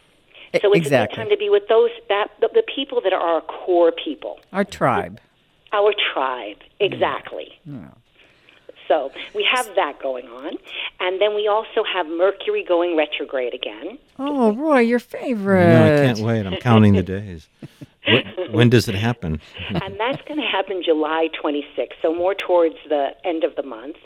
So 0.60 0.72
it's 0.72 0.86
a 0.86 0.90
good 0.90 1.14
time 1.14 1.28
to 1.28 1.36
be 1.36 1.48
with 1.48 1.68
those 1.68 1.90
that 2.08 2.28
the, 2.40 2.48
the 2.52 2.64
people 2.74 3.00
that 3.02 3.12
are 3.12 3.20
our 3.20 3.40
core 3.40 3.92
people, 3.92 4.40
Our 4.52 4.64
tribe. 4.64 5.20
Our 5.72 5.92
tribe. 6.12 6.58
Exactly. 6.80 7.58
Yeah. 7.64 7.88
So 8.88 9.12
we 9.36 9.46
have 9.48 9.66
that 9.76 10.00
going 10.02 10.26
on, 10.26 10.54
and 10.98 11.20
then 11.20 11.36
we 11.36 11.46
also 11.46 11.84
have 11.84 12.08
Mercury 12.08 12.64
going 12.66 12.96
retrograde 12.96 13.54
again. 13.54 13.98
Oh, 14.18 14.52
Roy, 14.52 14.80
your 14.80 14.98
favorite. 14.98 15.68
No, 15.68 15.84
I 15.84 16.06
can't 16.06 16.18
wait. 16.18 16.44
I'm 16.44 16.56
counting 16.56 16.94
the 16.94 17.04
days. 17.04 17.48
when, 18.04 18.24
when 18.50 18.68
does 18.68 18.88
it 18.88 18.96
happen? 18.96 19.40
and 19.68 20.00
that's 20.00 20.20
going 20.22 20.40
to 20.40 20.46
happen 20.46 20.82
July 20.84 21.28
26th, 21.40 21.92
so 22.02 22.12
more 22.12 22.34
towards 22.34 22.74
the 22.88 23.10
end 23.24 23.44
of 23.44 23.54
the 23.54 23.62
month. 23.62 23.96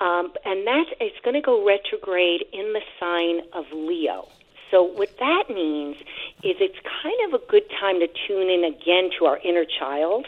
Um, 0.00 0.32
and 0.46 0.66
that's 0.66 0.90
it's 0.98 1.16
going 1.22 1.34
to 1.34 1.42
go 1.42 1.66
retrograde 1.66 2.44
in 2.54 2.72
the 2.72 2.82
sign 2.98 3.40
of 3.52 3.66
Leo. 3.72 4.28
So 4.70 4.82
what 4.82 5.10
that 5.18 5.44
means 5.48 5.96
is 6.42 6.56
it's 6.60 6.78
kind 7.02 7.16
of 7.26 7.40
a 7.40 7.44
good 7.50 7.62
time 7.80 8.00
to 8.00 8.08
tune 8.26 8.50
in 8.50 8.64
again 8.64 9.10
to 9.18 9.26
our 9.26 9.38
inner 9.44 9.64
child. 9.64 10.26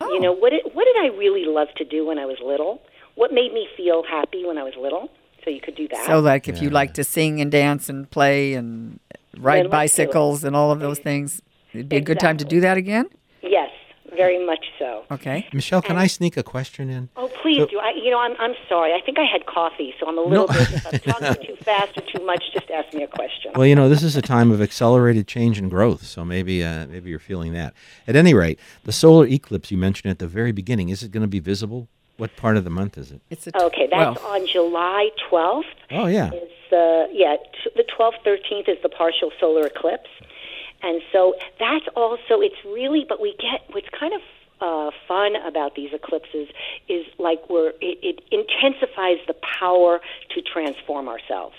You 0.00 0.20
know 0.20 0.34
oh. 0.34 0.38
what? 0.38 0.50
Did, 0.50 0.62
what 0.72 0.84
did 0.84 0.96
I 0.96 1.16
really 1.16 1.44
love 1.46 1.68
to 1.76 1.84
do 1.84 2.06
when 2.06 2.18
I 2.18 2.26
was 2.26 2.36
little? 2.44 2.82
What 3.14 3.32
made 3.32 3.52
me 3.52 3.68
feel 3.76 4.02
happy 4.02 4.44
when 4.44 4.58
I 4.58 4.62
was 4.62 4.74
little? 4.76 5.10
So 5.44 5.50
you 5.50 5.60
could 5.60 5.76
do 5.76 5.86
that. 5.88 6.06
So, 6.06 6.20
like, 6.20 6.48
if 6.48 6.60
you 6.62 6.68
Yeah. 6.68 6.74
like 6.74 6.94
to 6.94 7.04
sing 7.04 7.40
and 7.40 7.50
dance 7.50 7.88
and 7.88 8.10
play 8.10 8.54
and 8.54 8.98
ride 9.36 9.56
let's 9.56 9.62
do 9.64 9.68
it. 9.68 9.70
bicycles 9.70 10.44
and 10.44 10.56
all 10.56 10.70
of 10.70 10.80
those 10.80 10.98
things, 10.98 11.42
it'd 11.72 11.88
be 11.88 11.96
a 11.96 12.00
good 12.00 12.18
time 12.18 12.36
to 12.38 12.44
do 12.44 12.60
that 12.60 12.76
again. 12.76 13.08
Yes, 14.14 14.24
very 14.24 14.44
much 14.44 14.64
so. 14.78 15.04
Okay. 15.10 15.46
Michelle, 15.52 15.82
can 15.82 15.96
I 15.96 16.06
sneak 16.06 16.36
a 16.36 16.42
question 16.42 16.90
in? 16.90 17.08
Oh, 17.16 17.28
please 17.42 17.58
So- 17.58 17.66
do. 17.66 17.78
I, 17.78 17.92
you 17.92 18.10
know, 18.10 18.18
I'm 18.18 18.34
I'm 18.38 18.54
sorry. 18.68 18.92
I 18.92 19.00
think 19.04 19.18
I 19.18 19.24
had 19.24 19.46
coffee, 19.46 19.94
so 20.00 20.06
I'm 20.06 20.18
a 20.18 20.22
little 20.22 20.46
bit. 20.46 20.56
If 20.72 20.86
I'm 20.86 20.98
talking 21.00 21.46
too 21.46 21.56
fast 21.56 21.96
or 21.96 22.02
too 22.02 22.24
much, 22.24 22.42
just 22.52 22.70
ask 22.70 22.92
me 22.94 23.02
a 23.02 23.06
question. 23.08 23.52
Well, 23.54 23.66
you 23.66 23.74
know, 23.74 23.88
this 23.88 24.02
is 24.02 24.16
a 24.16 24.22
time 24.22 24.50
of 24.50 24.60
accelerated 24.62 25.26
change 25.28 25.58
and 25.58 25.70
growth, 25.70 26.04
so 26.04 26.24
maybe 26.24 26.62
uh, 26.64 26.86
maybe 26.86 27.10
you're 27.10 27.18
feeling 27.18 27.52
that. 27.54 27.74
At 28.06 28.16
any 28.16 28.34
rate, 28.34 28.58
the 28.84 28.92
solar 28.92 29.26
eclipse 29.26 29.70
you 29.70 29.78
mentioned 29.78 30.10
at 30.10 30.18
the 30.18 30.26
very 30.28 30.52
beginning, 30.52 30.88
is 30.88 31.02
it 31.02 31.10
going 31.10 31.22
to 31.22 31.28
be 31.28 31.40
visible? 31.40 31.88
What 32.16 32.36
part 32.36 32.56
of 32.56 32.62
the 32.62 32.70
month 32.70 32.96
is 32.96 33.10
it? 33.10 33.20
It's 33.28 33.48
a 33.48 33.64
Okay, 33.64 33.88
that's 33.90 34.20
well, 34.22 34.32
on 34.32 34.46
July 34.46 35.10
12th. 35.30 35.62
Oh, 35.90 36.06
yeah. 36.06 36.30
Is 36.32 36.72
uh, 36.72 37.06
yeah, 37.12 37.36
t- 37.64 37.70
the 37.74 37.82
12th, 37.98 38.22
13th 38.24 38.68
is 38.68 38.78
the 38.84 38.88
partial 38.88 39.30
solar 39.40 39.66
eclipse, 39.66 40.08
and 40.84 41.02
so 41.12 41.34
that's 41.58 41.86
also 41.96 42.40
it's 42.40 42.62
really. 42.64 43.04
But 43.08 43.20
we 43.20 43.34
get 43.40 43.62
what's 43.72 43.88
kind 43.98 44.12
of 44.12 44.20
uh, 44.60 44.90
fun 45.08 45.34
about 45.36 45.74
these 45.74 45.90
eclipses 45.92 46.48
is 46.88 47.06
like 47.18 47.48
we're 47.48 47.70
it, 47.80 47.98
it 48.02 48.20
intensifies 48.30 49.18
the 49.26 49.34
power 49.34 50.00
to 50.34 50.42
transform 50.42 51.08
ourselves. 51.08 51.56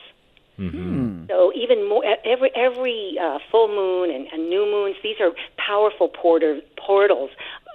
So 1.27 1.51
even 1.53 1.89
more, 1.89 2.03
every 2.23 2.51
every 2.55 3.17
uh, 3.21 3.39
full 3.51 3.67
moon 3.67 4.09
and, 4.13 4.27
and 4.31 4.49
new 4.49 4.65
moons, 4.65 4.95
these 5.03 5.19
are 5.19 5.31
powerful 5.57 6.07
porter, 6.07 6.61
portals 6.77 7.31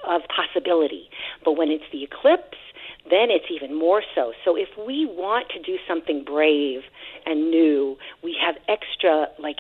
of 0.06 0.22
possibility. 0.34 1.10
But 1.44 1.52
when 1.58 1.70
it's 1.70 1.84
the 1.92 2.04
eclipse, 2.04 2.56
then 3.10 3.30
it's 3.30 3.46
even 3.50 3.74
more 3.74 4.02
so. 4.14 4.32
So 4.44 4.56
if 4.56 4.68
we 4.78 5.04
want 5.04 5.48
to 5.50 5.60
do 5.60 5.78
something 5.86 6.24
brave 6.24 6.82
and 7.26 7.50
new, 7.50 7.98
we 8.22 8.36
have 8.40 8.56
extra 8.68 9.28
like 9.38 9.58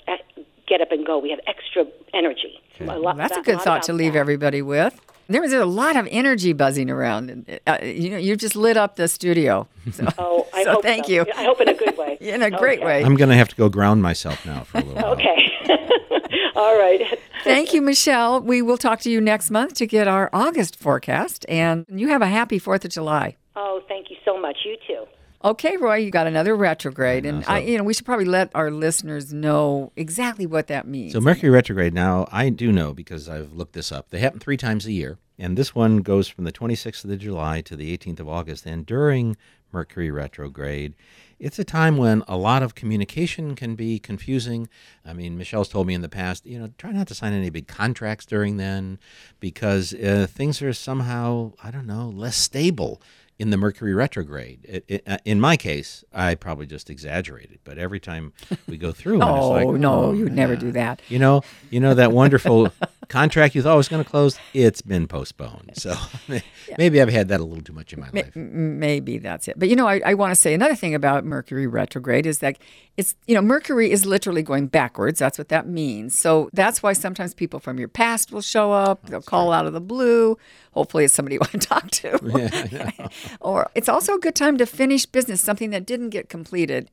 get 0.70 0.80
up 0.80 0.90
and 0.92 1.04
go. 1.04 1.18
We 1.18 1.28
have 1.30 1.40
extra 1.46 1.84
energy. 2.14 2.58
A 2.80 2.84
lot- 2.98 3.18
that's 3.18 3.32
a 3.32 3.36
lot 3.36 3.44
good 3.44 3.60
thought 3.60 3.82
to 3.84 3.92
leave 3.92 4.14
that. 4.14 4.20
everybody 4.20 4.62
with. 4.62 4.98
There 5.28 5.42
was 5.42 5.52
a 5.52 5.64
lot 5.64 5.94
of 5.96 6.08
energy 6.10 6.52
buzzing 6.54 6.90
around. 6.90 7.46
Uh, 7.66 7.78
you 7.82 8.10
know, 8.10 8.16
you 8.16 8.34
just 8.36 8.56
lit 8.56 8.76
up 8.78 8.96
the 8.96 9.06
studio. 9.08 9.68
So, 9.92 10.06
Oh, 10.18 10.46
I 10.54 10.64
so 10.64 10.72
hope 10.74 10.82
thank 10.82 11.06
so. 11.06 11.12
you. 11.12 11.26
I 11.36 11.44
hope 11.44 11.60
in 11.60 11.68
a 11.68 11.74
good 11.74 11.96
way. 11.98 12.16
In 12.20 12.42
a 12.42 12.50
great 12.50 12.78
Okay. 12.80 12.86
way. 12.86 13.04
I'm 13.04 13.16
going 13.16 13.30
to 13.30 13.36
have 13.36 13.48
to 13.48 13.56
go 13.56 13.68
ground 13.68 14.02
myself 14.02 14.44
now 14.46 14.64
for 14.64 14.78
a 14.78 14.80
little 14.82 14.94
while. 15.02 15.12
Okay. 15.12 15.50
All 16.56 16.78
right. 16.78 17.18
Thank 17.44 17.72
you, 17.72 17.80
Michelle. 17.80 18.40
We 18.40 18.60
will 18.62 18.76
talk 18.76 19.00
to 19.00 19.10
you 19.10 19.20
next 19.20 19.50
month 19.50 19.74
to 19.74 19.86
get 19.86 20.06
our 20.06 20.28
August 20.32 20.76
forecast. 20.76 21.46
And 21.48 21.86
you 21.88 22.08
have 22.08 22.20
a 22.22 22.26
happy 22.26 22.60
4th 22.60 22.84
of 22.84 22.90
July. 22.90 23.36
Oh, 23.56 23.80
thank 23.88 24.10
you 24.10 24.16
so 24.24 24.38
much. 24.38 24.58
You 24.64 24.76
too. 24.86 25.04
Okay, 25.42 25.78
Roy, 25.78 25.96
you 25.96 26.10
got 26.10 26.26
another 26.26 26.54
retrograde, 26.54 27.24
and 27.24 27.42
so- 27.44 27.50
I, 27.50 27.58
you 27.60 27.78
know 27.78 27.84
we 27.84 27.94
should 27.94 28.04
probably 28.04 28.26
let 28.26 28.50
our 28.54 28.70
listeners 28.70 29.32
know 29.32 29.90
exactly 29.96 30.44
what 30.44 30.66
that 30.66 30.86
means. 30.86 31.12
So 31.14 31.20
Mercury 31.20 31.48
retrograde 31.50 31.94
now, 31.94 32.28
I 32.30 32.50
do 32.50 32.70
know 32.70 32.92
because 32.92 33.28
I've 33.28 33.52
looked 33.52 33.72
this 33.72 33.90
up. 33.90 34.10
They 34.10 34.18
happen 34.18 34.38
three 34.38 34.58
times 34.58 34.84
a 34.84 34.92
year, 34.92 35.18
and 35.38 35.56
this 35.56 35.74
one 35.74 35.98
goes 35.98 36.28
from 36.28 36.44
the 36.44 36.52
26th 36.52 37.04
of 37.10 37.18
July 37.18 37.62
to 37.62 37.74
the 37.74 37.96
18th 37.96 38.20
of 38.20 38.28
August. 38.28 38.66
And 38.66 38.84
during 38.84 39.34
Mercury 39.72 40.10
retrograde, 40.10 40.94
it's 41.38 41.58
a 41.58 41.64
time 41.64 41.96
when 41.96 42.22
a 42.28 42.36
lot 42.36 42.62
of 42.62 42.74
communication 42.74 43.54
can 43.54 43.74
be 43.76 43.98
confusing. 43.98 44.68
I 45.06 45.14
mean, 45.14 45.38
Michelle's 45.38 45.70
told 45.70 45.86
me 45.86 45.94
in 45.94 46.02
the 46.02 46.08
past, 46.10 46.44
you 46.44 46.58
know, 46.58 46.70
try 46.76 46.92
not 46.92 47.08
to 47.08 47.14
sign 47.14 47.32
any 47.32 47.48
big 47.48 47.66
contracts 47.66 48.26
during 48.26 48.58
then 48.58 48.98
because 49.38 49.94
uh, 49.94 50.26
things 50.28 50.60
are 50.60 50.74
somehow, 50.74 51.52
I 51.64 51.70
don't 51.70 51.86
know, 51.86 52.10
less 52.10 52.36
stable 52.36 53.00
in 53.40 53.48
the 53.48 53.56
Mercury 53.56 53.94
retrograde. 53.94 54.60
It, 54.64 54.84
it, 54.86 55.02
uh, 55.08 55.16
in 55.24 55.40
my 55.40 55.56
case, 55.56 56.04
I 56.12 56.34
probably 56.34 56.66
just 56.66 56.90
exaggerated, 56.90 57.60
but 57.64 57.78
every 57.78 57.98
time 57.98 58.34
we 58.68 58.76
go 58.76 58.92
through, 58.92 59.22
oh 59.22 59.48
like, 59.48 59.66
no, 59.80 59.94
oh, 59.94 60.12
you'd 60.12 60.34
never 60.34 60.56
do 60.56 60.70
that. 60.72 61.00
You 61.08 61.18
know, 61.20 61.42
you 61.70 61.80
know 61.80 61.94
that 61.94 62.12
wonderful 62.12 62.70
contract 63.10 63.54
you 63.54 63.62
thought 63.62 63.76
was 63.76 63.88
going 63.88 64.02
to 64.02 64.08
close. 64.08 64.38
It's 64.54 64.80
been 64.80 65.06
postponed. 65.06 65.72
So 65.74 65.94
maybe 66.78 67.02
I've 67.02 67.10
had 67.10 67.28
that 67.28 67.40
a 67.40 67.44
little 67.44 67.62
too 67.62 67.72
much 67.72 67.92
in 67.92 68.00
my 68.00 68.08
life. 68.10 68.34
Maybe 68.34 69.18
that's 69.18 69.48
it. 69.48 69.58
But 69.58 69.68
you 69.68 69.76
know, 69.76 69.86
I, 69.86 70.00
I 70.06 70.14
want 70.14 70.30
to 70.30 70.36
say 70.36 70.54
another 70.54 70.74
thing 70.74 70.94
about 70.94 71.24
Mercury 71.24 71.66
retrograde 71.66 72.24
is 72.24 72.38
that 72.38 72.56
it's, 72.96 73.14
you 73.26 73.34
know, 73.34 73.42
Mercury 73.42 73.90
is 73.90 74.06
literally 74.06 74.42
going 74.42 74.68
backwards. 74.68 75.18
That's 75.18 75.38
what 75.38 75.48
that 75.48 75.66
means. 75.66 76.18
So 76.18 76.48
that's 76.52 76.82
why 76.82 76.92
sometimes 76.92 77.34
people 77.34 77.60
from 77.60 77.78
your 77.78 77.88
past 77.88 78.32
will 78.32 78.42
show 78.42 78.72
up. 78.72 79.04
They'll 79.06 79.22
call 79.22 79.52
out 79.52 79.66
of 79.66 79.72
the 79.72 79.80
blue. 79.80 80.38
Hopefully, 80.72 81.04
it's 81.04 81.14
somebody 81.14 81.34
you 81.34 81.40
want 81.40 81.52
to 81.52 81.58
talk 81.68 81.90
to. 81.90 83.10
or 83.40 83.70
it's 83.74 83.88
also 83.88 84.14
a 84.14 84.20
good 84.20 84.34
time 84.34 84.56
to 84.58 84.66
finish 84.66 85.04
business, 85.04 85.40
something 85.40 85.70
that 85.70 85.84
didn't 85.84 86.10
get 86.10 86.28
completed. 86.28 86.90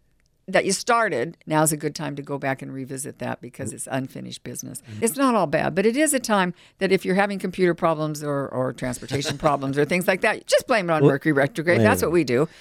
That 0.49 0.63
you 0.63 0.71
started, 0.71 1.37
now's 1.45 1.73
a 1.73 1.77
good 1.77 1.93
time 1.93 2.15
to 2.15 2.21
go 2.21 2.37
back 2.37 2.61
and 2.61 2.73
revisit 2.73 3.19
that 3.19 3.41
because 3.41 3.71
mm. 3.71 3.73
it's 3.73 3.87
unfinished 3.91 4.43
business. 4.43 4.81
Mm-hmm. 4.81 5.03
It's 5.03 5.17
not 5.17 5.35
all 5.35 5.47
bad, 5.47 5.75
but 5.75 5.85
it 5.85 5.97
is 5.97 6.13
a 6.13 6.19
time 6.19 6.53
that 6.77 6.91
if 6.91 7.03
you're 7.03 7.15
having 7.15 7.37
computer 7.37 7.73
problems 7.73 8.23
or, 8.23 8.47
or 8.47 8.71
transportation 8.71 9.37
problems 9.37 9.77
or 9.77 9.83
things 9.83 10.07
like 10.07 10.21
that, 10.21 10.47
just 10.47 10.65
blame 10.65 10.89
it 10.89 10.93
on 10.93 11.03
Mercury 11.03 11.33
retrograde. 11.33 11.81
That's 11.81 12.01
what 12.01 12.11
we 12.11 12.23
do. 12.23 12.47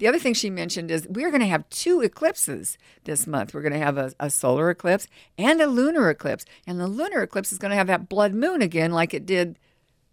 The 0.00 0.06
other 0.06 0.18
thing 0.18 0.32
she 0.32 0.48
mentioned 0.48 0.90
is 0.90 1.06
we're 1.08 1.28
going 1.30 1.42
to 1.42 1.46
have 1.46 1.68
two 1.68 2.00
eclipses 2.00 2.78
this 3.04 3.26
month. 3.26 3.52
We're 3.52 3.60
going 3.60 3.74
to 3.74 3.78
have 3.78 3.98
a, 3.98 4.14
a 4.18 4.30
solar 4.30 4.70
eclipse 4.70 5.06
and 5.36 5.60
a 5.60 5.66
lunar 5.66 6.08
eclipse. 6.08 6.46
And 6.66 6.80
the 6.80 6.86
lunar 6.86 7.22
eclipse 7.22 7.52
is 7.52 7.58
going 7.58 7.68
to 7.68 7.76
have 7.76 7.86
that 7.88 8.08
blood 8.08 8.32
moon 8.32 8.62
again, 8.62 8.92
like 8.92 9.12
it 9.12 9.26
did, 9.26 9.58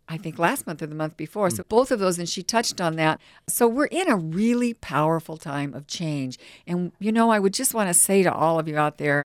I 0.10 0.17
think, 0.17 0.39
last 0.39 0.65
month 0.65 0.82
or 0.82 0.88
the 0.88 0.96
month 0.96 1.17
before. 1.17 1.50
So 1.50 1.63
hmm. 1.63 1.67
both 1.70 1.91
of 1.91 2.00
those, 2.00 2.17
and 2.20 2.30
she 2.30 2.43
touched 2.43 2.80
on 2.80 2.96
that. 2.96 3.20
So 3.48 3.67
we're 3.67 3.86
in 3.86 4.10
a 4.10 4.15
really 4.15 4.74
powerful 4.74 5.38
time 5.38 5.74
of 5.74 5.88
change. 5.88 6.38
And, 6.65 6.91
you 7.00 7.12
know, 7.12 7.30
I 7.30 7.39
would 7.39 7.54
just 7.54 7.74
want 7.74 7.89
to 7.89 7.93
say 7.93 8.24
to 8.24 8.34
all 8.34 8.60
of 8.60 8.67
you 8.67 8.78
out 8.78 8.98
there, 8.98 9.24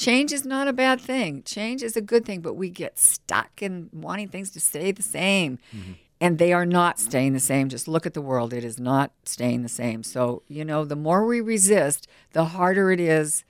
Change 0.00 0.32
is 0.32 0.46
not 0.46 0.66
a 0.66 0.72
bad 0.72 0.98
thing. 0.98 1.42
Change 1.42 1.82
is 1.82 1.94
a 1.94 2.00
good 2.00 2.24
thing, 2.24 2.40
but 2.40 2.54
we 2.54 2.70
get 2.70 2.98
stuck 2.98 3.60
in 3.60 3.90
wanting 3.92 4.28
things 4.28 4.48
to 4.52 4.58
stay 4.58 4.92
the 4.92 5.02
same. 5.02 5.58
Mm-hmm. 5.76 5.92
And 6.22 6.38
they 6.38 6.54
are 6.54 6.64
not 6.64 6.98
staying 6.98 7.34
the 7.34 7.38
same. 7.38 7.68
Just 7.68 7.86
look 7.86 8.06
at 8.06 8.14
the 8.14 8.22
world. 8.22 8.54
It 8.54 8.64
is 8.64 8.80
not 8.80 9.12
staying 9.26 9.60
the 9.60 9.68
same. 9.68 10.02
So, 10.02 10.42
you 10.48 10.64
know, 10.64 10.86
the 10.86 10.96
more 10.96 11.26
we 11.26 11.42
resist, 11.42 12.08
the 12.32 12.46
harder 12.46 12.90
it 12.90 12.98
is 12.98 13.44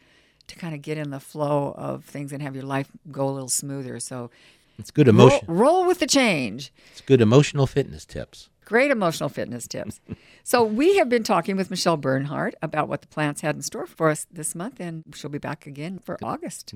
to 0.49 0.57
kind 0.57 0.75
of 0.75 0.83
get 0.83 0.99
in 0.99 1.11
the 1.11 1.21
flow 1.21 1.73
of 1.79 2.05
things 2.05 2.33
and 2.33 2.43
have 2.43 2.57
your 2.57 2.65
life 2.65 2.91
go 3.13 3.29
a 3.29 3.31
little 3.31 3.49
smoother. 3.49 4.01
So, 4.01 4.33
It's 4.81 4.91
good 4.91 5.07
roll, 5.07 5.29
emotion. 5.29 5.45
roll 5.47 5.87
with 5.87 5.99
the 6.01 6.07
change. 6.07 6.73
It's 6.93 7.01
good 7.01 7.21
emotional 7.21 7.67
fitness 7.67 8.05
tips. 8.05 8.49
Great 8.65 8.91
emotional 8.91 9.29
fitness 9.29 9.67
tips. 9.67 10.01
so, 10.45 10.63
we 10.63 10.97
have 10.97 11.09
been 11.09 11.23
talking 11.23 11.57
with 11.57 11.71
Michelle 11.71 11.97
Bernhardt 11.97 12.55
about 12.63 12.89
what 12.89 13.01
the 13.01 13.09
plants 13.09 13.41
had 13.41 13.57
in 13.57 13.63
store 13.63 13.87
for 13.87 14.11
us 14.11 14.27
this 14.31 14.55
month, 14.55 14.81
and 14.81 15.05
she'll 15.15 15.31
be 15.31 15.39
back 15.39 15.67
again 15.67 15.99
for 15.99 16.19
August. 16.23 16.75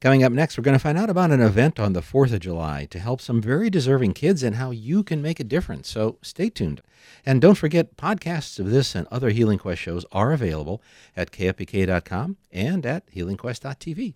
Coming 0.00 0.22
up 0.22 0.32
next, 0.32 0.58
we're 0.58 0.64
going 0.64 0.76
to 0.76 0.82
find 0.82 0.98
out 0.98 1.08
about 1.08 1.30
an 1.30 1.40
event 1.40 1.80
on 1.80 1.94
the 1.94 2.02
4th 2.02 2.34
of 2.34 2.40
July 2.40 2.86
to 2.90 2.98
help 2.98 3.22
some 3.22 3.40
very 3.40 3.70
deserving 3.70 4.12
kids 4.12 4.42
and 4.42 4.56
how 4.56 4.70
you 4.70 5.02
can 5.02 5.22
make 5.22 5.40
a 5.40 5.44
difference. 5.44 5.88
So 5.88 6.18
stay 6.20 6.50
tuned. 6.50 6.82
And 7.24 7.40
don't 7.40 7.54
forget, 7.54 7.96
podcasts 7.96 8.58
of 8.58 8.70
this 8.70 8.94
and 8.94 9.06
other 9.10 9.30
Healing 9.30 9.58
Quest 9.58 9.80
shows 9.80 10.04
are 10.12 10.32
available 10.32 10.82
at 11.16 11.30
kfbk.com 11.30 12.36
and 12.52 12.84
at 12.84 13.10
healingquest.tv. 13.14 14.14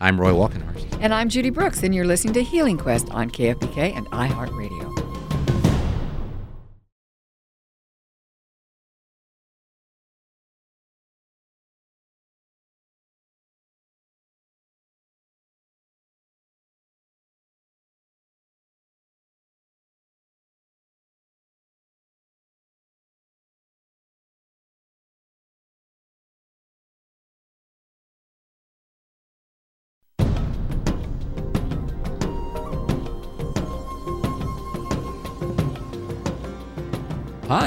I'm 0.00 0.18
Roy 0.18 0.30
Walkenhorst. 0.30 0.98
And 1.00 1.12
I'm 1.12 1.28
Judy 1.28 1.50
Brooks, 1.50 1.82
and 1.82 1.94
you're 1.94 2.06
listening 2.06 2.32
to 2.34 2.42
Healing 2.42 2.78
Quest 2.78 3.10
on 3.10 3.30
KFBK 3.30 3.94
and 3.94 4.06
iHeartRadio. 4.10 4.99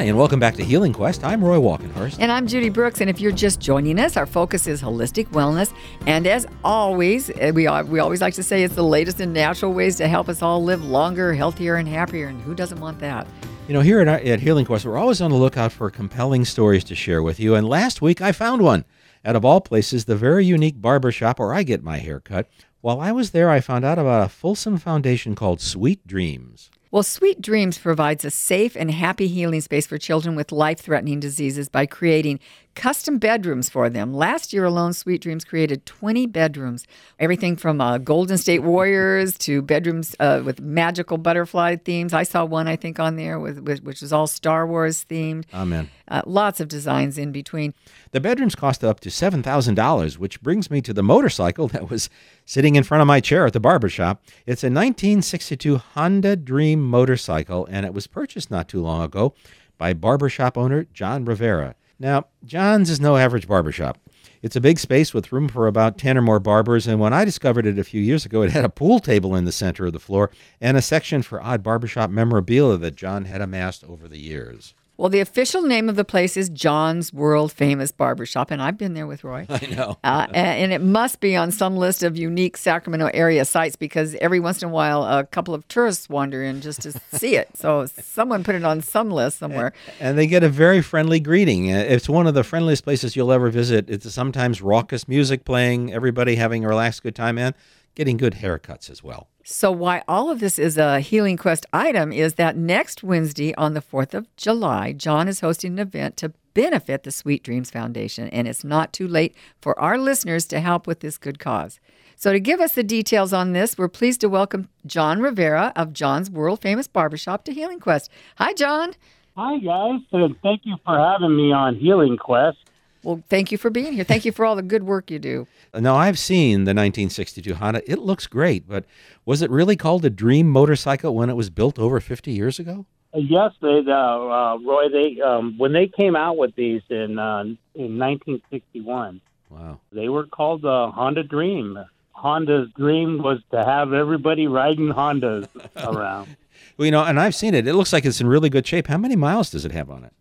Hi, 0.04 0.08
and 0.08 0.18
welcome 0.18 0.38
back 0.38 0.56
to 0.56 0.66
Healing 0.66 0.92
Quest. 0.92 1.24
I'm 1.24 1.42
Roy 1.42 1.56
Walkenhorst. 1.56 2.18
And 2.20 2.30
I'm 2.30 2.46
Judy 2.46 2.68
Brooks. 2.68 3.00
And 3.00 3.10
if 3.10 3.22
you're 3.22 3.32
just 3.32 3.62
joining 3.62 3.98
us, 4.00 4.18
our 4.18 4.26
focus 4.26 4.68
is 4.68 4.82
holistic 4.82 5.28
wellness. 5.28 5.74
And 6.06 6.28
as 6.28 6.46
always, 6.62 7.30
eh, 7.30 7.52
we, 7.52 7.70
we 7.84 8.00
always 8.00 8.20
like 8.20 8.34
to 8.34 8.44
say 8.44 8.64
it's 8.64 8.76
the 8.76 8.84
latest 8.84 9.22
in 9.22 9.32
natural 9.32 9.72
ways 9.72 9.96
to 9.96 10.10
help 10.10 10.28
us 10.28 10.42
all 10.42 10.62
live 10.62 10.84
longer, 10.84 11.34
healthier, 11.34 11.76
and 11.76 11.88
happier. 11.88 12.28
And 12.28 12.42
who 12.42 12.54
doesn't 12.54 12.82
want 12.82 13.00
that? 13.00 13.26
You 13.70 13.76
know, 13.76 13.80
here 13.80 14.02
at, 14.02 14.10
at 14.10 14.42
Healing 14.42 14.66
Quest, 14.66 14.84
we're 14.84 14.98
always 14.98 15.22
on 15.22 15.32
the 15.32 15.38
lookout 15.38 15.72
for 15.72 15.90
compelling 15.90 16.44
stories 16.44 16.84
to 16.84 16.96
share 16.96 17.24
with 17.24 17.40
you. 17.40 17.56
And 17.56 17.66
last 17.66 18.02
week, 18.02 18.20
I 18.20 18.34
found 18.34 18.62
one. 18.62 18.84
Out 19.24 19.38
of 19.38 19.46
all 19.46 19.62
places, 19.62 20.04
the 20.04 20.18
very 20.18 20.46
unique 20.46 20.82
barber 20.82 21.14
shop 21.14 21.40
where 21.40 21.54
I 21.54 21.64
get 21.64 21.82
my 21.82 22.00
hair 22.00 22.20
cut. 22.20 22.50
While 22.82 23.00
I 23.00 23.14
was 23.14 23.32
there, 23.32 23.50
I 23.50 23.62
found 23.62 23.86
out 23.86 23.98
about 23.98 24.26
a 24.26 24.28
Folsom 24.28 24.76
foundation 24.76 25.34
called 25.34 25.62
Sweet 25.62 26.06
Dreams. 26.06 26.70
Well, 26.94 27.02
Sweet 27.02 27.42
Dreams 27.42 27.80
provides 27.80 28.24
a 28.24 28.30
safe 28.30 28.76
and 28.76 28.92
happy 28.92 29.28
healing 29.28 29.62
space 29.62 29.88
for 29.88 29.98
children 29.98 30.36
with 30.36 30.52
life 30.52 30.80
threatening 30.80 31.20
diseases 31.20 31.68
by 31.68 31.88
creating 31.88 32.40
custom 32.76 33.18
bedrooms 33.18 33.70
for 33.70 33.90
them. 33.90 34.14
Last 34.14 34.54
year 34.54 34.66
alone, 34.66 34.94
Sweet 34.94 35.22
Dreams 35.22 35.44
created 35.44 35.86
20 35.86 36.26
bedrooms, 36.28 36.86
everything 37.20 37.56
from 37.56 37.80
uh, 37.80 37.98
Golden 37.98 38.38
State 38.38 38.60
Warriors 38.60 39.38
to 39.40 39.62
bedrooms 39.62 40.16
uh, 40.20 40.42
with 40.44 40.62
magical 40.62 41.18
butterfly 41.18 41.76
themes. 41.78 42.14
I 42.14 42.24
saw 42.24 42.46
one, 42.46 42.68
I 42.68 42.76
think, 42.76 43.00
on 43.00 43.16
there 43.16 43.40
with, 43.40 43.60
with 43.60 43.84
which 43.84 44.02
was 44.02 44.12
all 44.12 44.28
Star 44.28 44.66
Wars 44.66 45.06
themed. 45.10 45.46
Amen. 45.54 45.90
Uh, 46.08 46.22
lots 46.26 46.60
of 46.60 46.68
designs 46.68 47.18
in 47.18 47.32
between. 47.32 47.74
The 48.12 48.20
bedrooms 48.20 48.56
cost 48.56 48.84
up 48.84 49.00
to 49.02 49.10
$7,000, 49.10 50.18
which 50.18 50.42
brings 50.42 50.70
me 50.70 50.82
to 50.82 50.94
the 50.94 51.04
motorcycle 51.04 51.68
that 51.70 51.90
was 51.90 52.10
sitting 52.46 52.76
in 52.76 52.84
front 52.84 53.02
of 53.02 53.08
my 53.08 53.20
chair 53.20 53.46
at 53.46 53.54
the 53.54 53.60
barber 53.60 53.90
shop. 53.90 54.24
It's 54.46 54.64
a 54.64 54.68
1962 54.68 55.78
Honda 55.78 56.36
Dream 56.36 56.82
motorcycle, 56.82 57.68
and 57.70 57.86
it 57.86 57.94
was 57.94 58.08
purchased 58.08 58.52
not 58.52 58.68
too 58.68 58.82
long 58.82 59.02
ago 59.02 59.34
by 59.78 59.94
barbershop 59.94 60.58
owner 60.58 60.86
John 60.94 61.26
Rivera. 61.26 61.76
Now, 62.00 62.26
John's 62.44 62.90
is 62.90 63.00
no 63.00 63.18
average 63.18 63.48
barbershop. 63.48 63.98
It's 64.42 64.58
a 64.58 64.62
big 64.62 64.78
space 64.78 65.14
with 65.14 65.32
room 65.32 65.48
for 65.48 65.68
about 65.68 65.98
10 65.98 66.18
or 66.18 66.22
more 66.22 66.40
barbers, 66.40 66.86
and 66.86 67.00
when 67.00 67.14
I 67.14 67.24
discovered 67.24 67.66
it 67.66 67.80
a 67.80 67.84
few 67.84 68.02
years 68.02 68.26
ago, 68.26 68.42
it 68.42 68.52
had 68.52 68.66
a 68.66 68.70
pool 68.70 69.00
table 69.00 69.36
in 69.36 69.46
the 69.46 69.54
center 69.54 69.86
of 69.86 69.94
the 69.94 70.00
floor 70.00 70.32
and 70.60 70.76
a 70.76 70.82
section 70.82 71.22
for 71.22 71.42
odd 71.42 71.64
barbershop 71.64 72.10
memorabilia 72.10 72.78
that 72.78 72.96
John 72.96 73.26
had 73.26 73.42
amassed 73.42 73.86
over 73.86 74.10
the 74.10 74.20
years. 74.20 74.74
Well, 74.96 75.10
the 75.10 75.22
official 75.22 75.64
name 75.64 75.90
of 75.90 75.96
the 75.96 76.06
place 76.06 76.38
is 76.38 76.50
John's 76.50 77.12
World 77.12 77.52
Famous 77.52 77.92
Barbershop, 77.92 78.52
and 78.52 78.62
I've 78.62 78.78
been 78.78 78.94
there 78.94 79.08
with 79.08 79.24
Roy. 79.24 79.48
I 79.50 79.66
know. 79.66 79.98
uh, 80.04 80.28
and, 80.34 80.72
it 80.72 80.82
must 80.82 81.20
be 81.20 81.36
on 81.36 81.52
some 81.52 81.76
list 81.76 82.04
of 82.04 82.16
unique 82.16 82.58
Sacramento 82.58 83.10
area 83.12 83.44
sites 83.44 83.76
because 83.76 84.14
every 84.16 84.40
once 84.40 84.62
in 84.62 84.70
a 84.70 84.72
while 84.72 85.04
a 85.04 85.26
couple 85.26 85.56
of 85.56 85.68
tourists 85.68 86.10
wander 86.10 86.44
in 86.44 86.62
just 86.62 86.82
to 86.82 86.92
see 87.14 87.36
it. 87.36 87.50
So 87.58 87.88
someone 87.88 88.44
put 88.44 88.54
it 88.54 88.64
on 88.64 88.82
some 88.82 89.10
list 89.10 89.40
somewhere. 89.40 89.74
And, 90.00 90.10
and 90.10 90.18
they 90.18 90.28
get 90.28 90.44
a 90.44 90.50
very 90.50 90.84
friendly 90.84 91.20
greeting. 91.20 91.72
Uh, 91.74 91.78
it's 91.78 92.08
one 92.08 92.28
of 92.28 92.36
the 92.36 92.44
friendliest 92.44 92.84
places 92.84 93.16
you'll 93.16 93.32
ever 93.32 93.50
visit. 93.50 93.90
It's 93.90 94.12
sometimes 94.14 94.62
raucous 94.62 95.08
music 95.08 95.44
playing, 95.44 95.92
everybody 95.92 96.36
having 96.36 96.64
a 96.64 96.68
relaxed 96.68 97.02
good 97.02 97.16
time, 97.16 97.40
and 97.40 97.56
getting 97.96 98.18
good 98.18 98.36
haircuts 98.36 98.90
as 98.90 99.04
well. 99.04 99.30
So, 99.44 99.72
why 99.72 100.04
all 100.08 100.30
of 100.30 100.40
this 100.40 100.58
is 100.58 100.78
a 100.78 101.02
Healing 101.02 101.36
Quest 101.36 101.66
item 101.74 102.14
is 102.14 102.36
that 102.36 102.56
next 102.56 103.04
Wednesday 103.04 103.54
on 103.56 103.74
the 103.74 103.82
4th 103.82 104.14
of 104.14 104.34
July, 104.38 104.94
John 104.94 105.28
is 105.28 105.42
hosting 105.42 105.74
an 105.74 105.80
event 105.80 106.16
to 106.18 106.34
benefit 106.54 107.04
the 107.04 107.12
Sweet 107.12 107.44
Dreams 107.44 107.70
Foundation, 107.70 108.30
and 108.30 108.48
it's 108.48 108.64
not 108.64 108.94
too 108.94 109.08
late 109.08 109.36
for 109.60 109.78
our 109.80 109.98
listeners 109.98 110.46
to 110.46 110.60
help 110.62 110.88
with 110.88 111.02
this 111.02 111.18
good 111.18 111.40
cause. 111.40 111.80
So, 112.16 112.32
to 112.32 112.40
give 112.40 112.62
us 112.62 112.74
the 112.74 112.84
details 112.84 113.34
on 113.34 113.52
this, 113.52 113.78
we're 113.78 113.90
pleased 113.90 114.22
to 114.22 114.30
welcome 114.30 114.70
John 114.86 115.20
Rivera 115.20 115.74
of 115.76 115.92
John's 115.92 116.30
World 116.32 116.62
Famous 116.62 116.88
Barbershop 116.88 117.44
to 117.46 117.54
Healing 117.54 117.82
Quest. 117.82 118.10
Hi, 118.38 118.54
John. 118.54 118.94
Hi, 119.36 119.58
guys, 119.58 120.00
and 120.14 120.36
thank 120.42 120.62
you 120.64 120.78
for 120.86 120.98
having 120.98 121.36
me 121.36 121.52
on 121.52 121.76
Healing 121.76 122.18
Quest. 122.18 122.60
Well, 123.04 123.22
thank 123.30 123.52
you 123.52 123.58
for 123.58 123.70
being 123.70 123.94
here. 123.94 124.04
Thank 124.04 124.24
you 124.26 124.32
for 124.32 124.46
all 124.46 124.56
the 124.56 124.62
good 124.62 124.84
work 124.84 125.12
you 125.12 125.20
do. 125.20 125.48
Now, 125.74 125.96
I've 125.96 126.18
seen 126.18 126.64
the 126.64 126.70
1962 126.72 127.56
Honda. 127.56 127.92
It 127.92 128.00
looks 128.00 128.28
great, 128.28 128.68
but 128.68 128.86
was 129.26 129.42
it 129.42 129.52
really 129.52 129.76
called 129.76 130.06
a 130.06 130.10
dream 130.10 130.48
motorcycle 130.48 131.14
when 131.14 131.30
it 131.30 131.36
was 131.36 131.50
built 131.50 131.78
over 131.78 132.00
50 132.00 132.32
years 132.32 132.60
ago? 132.60 132.86
Uh, 133.14 133.20
yes, 133.20 133.52
they, 133.62 133.84
uh, 133.88 133.92
uh, 133.92 134.58
Roy. 134.66 134.90
They 134.90 135.22
um, 135.22 135.56
when 135.58 135.74
they 135.74 135.88
came 135.88 136.16
out 136.16 136.38
with 136.38 136.56
these 136.56 136.82
in 136.90 137.20
uh, 137.20 137.44
in 137.76 138.00
1961. 138.00 139.22
Wow. 139.50 139.80
They 139.92 140.10
were 140.10 140.26
called 140.26 140.64
the 140.64 140.90
Honda 140.92 141.24
Dream. 141.24 141.78
Honda's 142.12 142.70
dream 142.76 143.22
was 143.22 143.40
to 143.52 143.64
have 143.64 143.94
everybody 143.94 144.48
riding 144.48 144.88
Hondas 144.88 145.48
around. 145.76 146.36
well, 146.78 146.86
you 146.86 146.92
know, 146.92 147.04
and 147.04 147.20
I've 147.20 147.36
seen 147.36 147.54
it. 147.54 147.68
It 147.68 147.76
looks 147.76 147.94
like 147.94 148.06
it's 148.06 148.22
in 148.22 148.28
really 148.28 148.50
good 148.50 148.66
shape. 148.66 148.88
How 148.88 148.98
many 148.98 149.16
miles 149.16 149.52
does 149.52 149.66
it 149.66 149.72
have 149.74 149.92
on 149.92 150.04
it? 150.06 150.14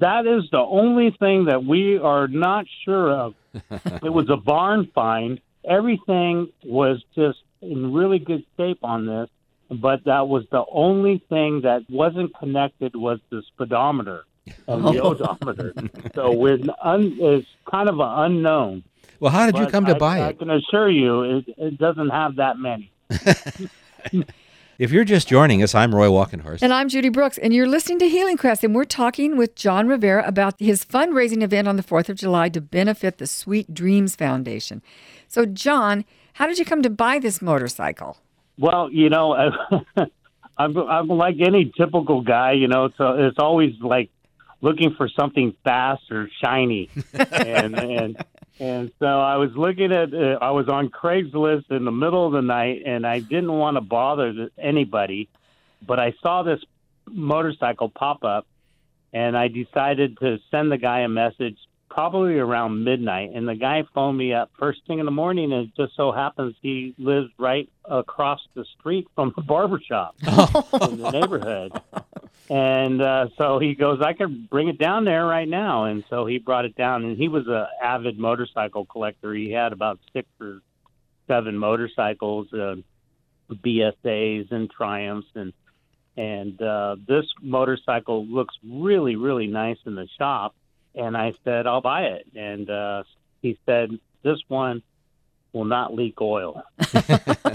That 0.00 0.26
is 0.26 0.48
the 0.50 0.58
only 0.58 1.10
thing 1.10 1.46
that 1.46 1.64
we 1.64 1.98
are 1.98 2.28
not 2.28 2.66
sure 2.84 3.10
of. 3.10 3.34
it 4.02 4.12
was 4.12 4.28
a 4.30 4.36
barn 4.36 4.88
find. 4.94 5.40
Everything 5.64 6.52
was 6.64 7.02
just 7.14 7.38
in 7.60 7.92
really 7.92 8.18
good 8.18 8.44
shape 8.56 8.80
on 8.82 9.06
this, 9.06 9.28
but 9.70 10.04
that 10.04 10.28
was 10.28 10.44
the 10.50 10.64
only 10.70 11.22
thing 11.28 11.62
that 11.62 11.82
wasn't 11.88 12.36
connected 12.38 12.96
was 12.96 13.20
the 13.30 13.42
speedometer 13.54 14.24
and 14.66 14.84
the 14.84 15.00
oh. 15.00 15.10
odometer. 15.10 15.72
so 16.14 16.32
we're 16.32 16.58
un, 16.82 17.16
it's 17.20 17.48
kind 17.70 17.88
of 17.88 18.00
an 18.00 18.08
unknown. 18.08 18.84
Well, 19.20 19.30
how 19.30 19.46
did 19.46 19.58
you 19.58 19.66
come 19.66 19.86
to 19.86 19.94
I, 19.94 19.98
buy 19.98 20.18
it? 20.18 20.22
I 20.22 20.32
can 20.32 20.50
assure 20.50 20.90
you, 20.90 21.22
it, 21.22 21.44
it 21.56 21.78
doesn't 21.78 22.10
have 22.10 22.36
that 22.36 22.58
many. 22.58 22.90
If 24.82 24.90
you're 24.90 25.04
just 25.04 25.28
joining 25.28 25.62
us, 25.62 25.76
I'm 25.76 25.94
Roy 25.94 26.08
Walkenhorst. 26.08 26.60
And 26.60 26.74
I'm 26.74 26.88
Judy 26.88 27.08
Brooks, 27.08 27.38
and 27.38 27.54
you're 27.54 27.68
listening 27.68 28.00
to 28.00 28.08
Healing 28.08 28.36
Quest, 28.36 28.64
and 28.64 28.74
we're 28.74 28.82
talking 28.82 29.36
with 29.36 29.54
John 29.54 29.86
Rivera 29.86 30.26
about 30.26 30.56
his 30.58 30.84
fundraising 30.84 31.40
event 31.40 31.68
on 31.68 31.76
the 31.76 31.84
4th 31.84 32.08
of 32.08 32.16
July 32.16 32.48
to 32.48 32.60
benefit 32.60 33.18
the 33.18 33.28
Sweet 33.28 33.72
Dreams 33.72 34.16
Foundation. 34.16 34.82
So, 35.28 35.46
John, 35.46 36.04
how 36.32 36.48
did 36.48 36.58
you 36.58 36.64
come 36.64 36.82
to 36.82 36.90
buy 36.90 37.20
this 37.20 37.40
motorcycle? 37.40 38.18
Well, 38.58 38.90
you 38.90 39.08
know, 39.08 39.36
I'm, 40.58 40.76
I'm 40.76 41.06
like 41.06 41.36
any 41.38 41.72
typical 41.76 42.20
guy, 42.22 42.54
you 42.54 42.66
know, 42.66 42.90
so 42.98 43.12
it's 43.12 43.38
always 43.38 43.74
like 43.80 44.10
looking 44.62 44.96
for 44.96 45.08
something 45.08 45.54
fast 45.62 46.10
or 46.10 46.28
shiny. 46.42 46.90
and, 47.14 47.78
and 47.78 48.24
and 48.60 48.92
so 48.98 49.06
I 49.06 49.36
was 49.36 49.50
looking 49.56 49.92
at, 49.92 50.12
uh, 50.12 50.38
I 50.40 50.50
was 50.50 50.68
on 50.68 50.88
Craigslist 50.88 51.70
in 51.70 51.84
the 51.84 51.92
middle 51.92 52.26
of 52.26 52.32
the 52.32 52.42
night, 52.42 52.82
and 52.84 53.06
I 53.06 53.20
didn't 53.20 53.52
want 53.52 53.76
to 53.76 53.80
bother 53.80 54.50
anybody, 54.58 55.28
but 55.86 55.98
I 55.98 56.14
saw 56.22 56.42
this 56.42 56.60
motorcycle 57.06 57.88
pop 57.88 58.24
up, 58.24 58.46
and 59.12 59.36
I 59.36 59.48
decided 59.48 60.18
to 60.18 60.38
send 60.50 60.70
the 60.70 60.78
guy 60.78 61.00
a 61.00 61.08
message 61.08 61.58
probably 61.92 62.38
around 62.38 62.84
midnight. 62.84 63.32
And 63.34 63.46
the 63.46 63.54
guy 63.54 63.84
phoned 63.94 64.16
me 64.16 64.32
up 64.32 64.50
first 64.58 64.80
thing 64.86 64.98
in 64.98 65.04
the 65.04 65.12
morning, 65.12 65.52
and 65.52 65.68
it 65.68 65.76
just 65.76 65.94
so 65.96 66.10
happens 66.10 66.54
he 66.62 66.94
lives 66.98 67.30
right 67.38 67.68
across 67.84 68.40
the 68.54 68.64
street 68.78 69.06
from 69.14 69.32
the 69.36 69.42
barbershop 69.42 70.14
in 70.22 70.98
the 70.98 71.10
neighborhood. 71.12 71.72
And 72.50 73.00
uh, 73.00 73.28
so 73.38 73.58
he 73.58 73.74
goes, 73.74 74.00
I 74.02 74.12
could 74.12 74.50
bring 74.50 74.68
it 74.68 74.78
down 74.78 75.04
there 75.04 75.24
right 75.24 75.48
now. 75.48 75.84
And 75.84 76.04
so 76.10 76.26
he 76.26 76.38
brought 76.38 76.64
it 76.64 76.76
down. 76.76 77.04
And 77.04 77.16
he 77.16 77.28
was 77.28 77.46
a 77.46 77.68
avid 77.82 78.18
motorcycle 78.18 78.84
collector. 78.84 79.32
He 79.32 79.50
had 79.50 79.72
about 79.72 80.00
six 80.12 80.28
or 80.40 80.60
seven 81.28 81.56
motorcycles, 81.56 82.52
uh, 82.52 82.76
BSAs 83.50 84.50
and 84.50 84.70
Triumphs, 84.70 85.28
and 85.34 85.52
and 86.16 86.60
uh, 86.60 86.96
this 87.08 87.24
motorcycle 87.40 88.26
looks 88.26 88.54
really, 88.62 89.16
really 89.16 89.46
nice 89.46 89.78
in 89.86 89.94
the 89.94 90.06
shop. 90.18 90.54
And 90.94 91.16
I 91.16 91.32
said, 91.42 91.66
I'll 91.66 91.80
buy 91.80 92.02
it. 92.02 92.26
And 92.34 92.68
uh, 92.68 93.04
he 93.40 93.58
said, 93.64 93.98
this 94.22 94.38
one 94.48 94.82
will 95.52 95.64
not 95.64 95.94
leak 95.94 96.20
oil. 96.20 96.62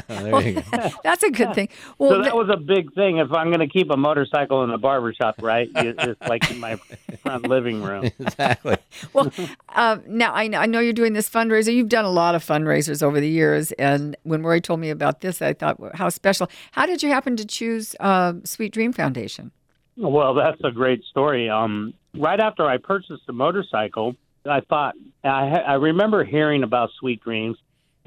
there 0.07 0.41
you 0.41 0.61
go. 0.61 0.89
That's 1.03 1.23
a 1.23 1.31
good 1.31 1.53
thing. 1.53 1.69
Well, 1.97 2.11
so 2.11 2.17
that 2.17 2.31
th- 2.31 2.33
was 2.33 2.49
a 2.51 2.57
big 2.57 2.93
thing. 2.93 3.17
If 3.17 3.31
I'm 3.31 3.47
going 3.47 3.59
to 3.59 3.67
keep 3.67 3.89
a 3.89 3.97
motorcycle 3.97 4.63
in 4.63 4.69
a 4.69 4.77
barber 4.77 5.13
shop, 5.13 5.35
right? 5.41 5.69
It's 5.75 6.21
like 6.27 6.49
in 6.51 6.59
my 6.59 6.75
front 7.23 7.47
living 7.47 7.81
room. 7.81 8.05
exactly. 8.19 8.77
well, 9.13 9.31
um, 9.75 10.03
now 10.07 10.33
I 10.33 10.47
know, 10.47 10.59
I 10.59 10.65
know 10.65 10.79
you're 10.79 10.93
doing 10.93 11.13
this 11.13 11.29
fundraiser. 11.29 11.73
You've 11.73 11.89
done 11.89 12.05
a 12.05 12.11
lot 12.11 12.35
of 12.35 12.45
fundraisers 12.45 13.01
over 13.01 13.19
the 13.19 13.29
years, 13.29 13.71
and 13.73 14.15
when 14.23 14.43
Roy 14.43 14.59
told 14.59 14.79
me 14.79 14.89
about 14.89 15.21
this, 15.21 15.41
I 15.41 15.53
thought, 15.53 15.79
well, 15.79 15.91
how 15.93 16.09
special. 16.09 16.49
How 16.71 16.85
did 16.85 17.03
you 17.03 17.09
happen 17.09 17.35
to 17.37 17.45
choose 17.45 17.95
uh, 17.99 18.33
Sweet 18.43 18.73
Dream 18.73 18.93
Foundation? 18.93 19.51
Well, 19.97 20.35
that's 20.35 20.61
a 20.63 20.71
great 20.71 21.03
story. 21.05 21.49
Um, 21.49 21.93
right 22.15 22.39
after 22.39 22.65
I 22.65 22.77
purchased 22.77 23.25
the 23.25 23.33
motorcycle, 23.33 24.15
I 24.45 24.61
thought 24.61 24.95
I, 25.23 25.59
I 25.59 25.73
remember 25.73 26.23
hearing 26.23 26.63
about 26.63 26.91
Sweet 26.99 27.21
Dreams, 27.21 27.57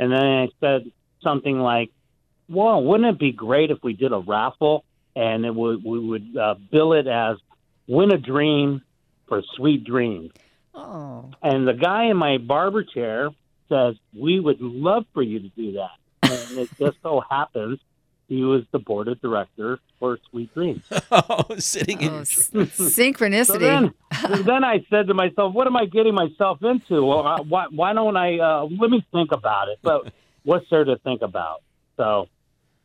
and 0.01 0.11
then 0.11 0.19
I 0.19 0.49
said 0.61 0.91
something 1.23 1.61
like, 1.61 1.91
"Well, 2.49 2.83
wouldn't 2.83 3.15
it 3.15 3.19
be 3.19 3.33
great 3.33 3.71
if 3.71 3.85
we 3.85 3.93
did 3.93 4.13
a 4.13 4.19
raffle 4.19 4.85
and 5.15 5.45
it 5.45 5.55
would 5.55 5.85
we 5.85 5.99
would 5.99 6.37
uh, 6.37 6.55
bill 6.73 6.95
it 6.95 7.07
as 7.07 7.37
win 7.87 8.11
a 8.11 8.17
dream 8.17 8.81
for 9.29 9.43
Sweet 9.57 9.85
Dreams?" 9.85 10.31
Oh, 10.75 11.31
And 11.43 11.69
the 11.69 11.75
guy 11.75 12.07
in 12.07 12.17
my 12.17 12.39
barber 12.39 12.83
chair 12.83 13.29
says, 13.69 13.97
"We 14.19 14.41
would 14.41 14.63
love 14.63 15.05
for 15.13 15.23
you 15.23 15.41
to 15.41 15.49
do 15.51 15.73
that." 15.73 15.99
And 16.23 16.59
it 16.59 16.71
just 16.79 16.97
so 17.03 17.23
happens 17.29 17.79
he 18.31 18.45
was 18.45 18.63
the 18.71 18.79
board 18.79 19.09
of 19.09 19.21
director 19.21 19.81
for 19.99 20.17
Sweet 20.31 20.55
Dreams. 20.55 20.85
oh, 21.11 21.45
sitting 21.59 22.01
in 22.01 22.09
oh 22.09 22.13
your 22.13 22.21
s- 22.23 22.49
chair. 22.53 22.67
So 22.67 22.85
synchronicity. 22.85 23.59
then, 23.59 23.93
so 24.23 24.43
then 24.43 24.63
I 24.63 24.87
said 24.89 25.09
to 25.09 25.15
myself, 25.15 25.53
"What 25.53 25.67
am 25.67 25.77
I 25.77 25.87
getting 25.87 26.15
myself 26.15 26.63
into? 26.63 27.05
Well, 27.05 27.27
I, 27.27 27.41
why, 27.41 27.67
why 27.71 27.93
don't 27.93 28.17
I? 28.17 28.39
Uh, 28.39 28.69
let 28.81 28.89
me 28.89 29.05
think 29.13 29.33
about 29.33 29.69
it." 29.69 29.81
But 29.83 30.13
what's 30.45 30.65
there 30.71 30.85
to 30.85 30.97
think 30.99 31.23
about? 31.23 31.63
So 31.97 32.29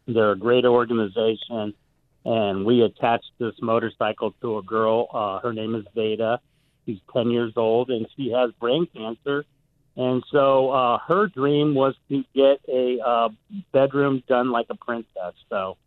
they're 0.08 0.32
a 0.32 0.38
great 0.38 0.66
organization, 0.66 1.76
and 2.26 2.66
we 2.66 2.82
attached 2.82 3.32
this 3.38 3.54
motorcycle 3.62 4.34
to 4.41 4.58
a 4.58 4.64
girl. 4.64 5.08
Uh, 5.14 5.39
her 5.41 5.54
name 5.54 5.76
is 5.76 5.86
Veda. 5.93 6.39
She's 6.88 7.00
ten 7.14 7.30
years 7.30 7.54
old, 7.56 7.91
and 7.91 8.08
she 8.18 8.32
has 8.32 8.50
brain 8.60 8.88
cancer. 8.96 9.46
And 9.98 10.24
so 10.32 10.72
uh, 10.72 10.98
her 11.08 11.28
dream 11.28 11.74
was 11.74 11.96
to 12.10 12.24
get 12.34 12.60
a 12.68 13.00
uh, 13.00 13.30
bedroom 13.72 14.24
done 14.28 14.52
like 14.52 14.68
a 14.70 14.76
princess. 14.76 15.34
So 15.50 15.78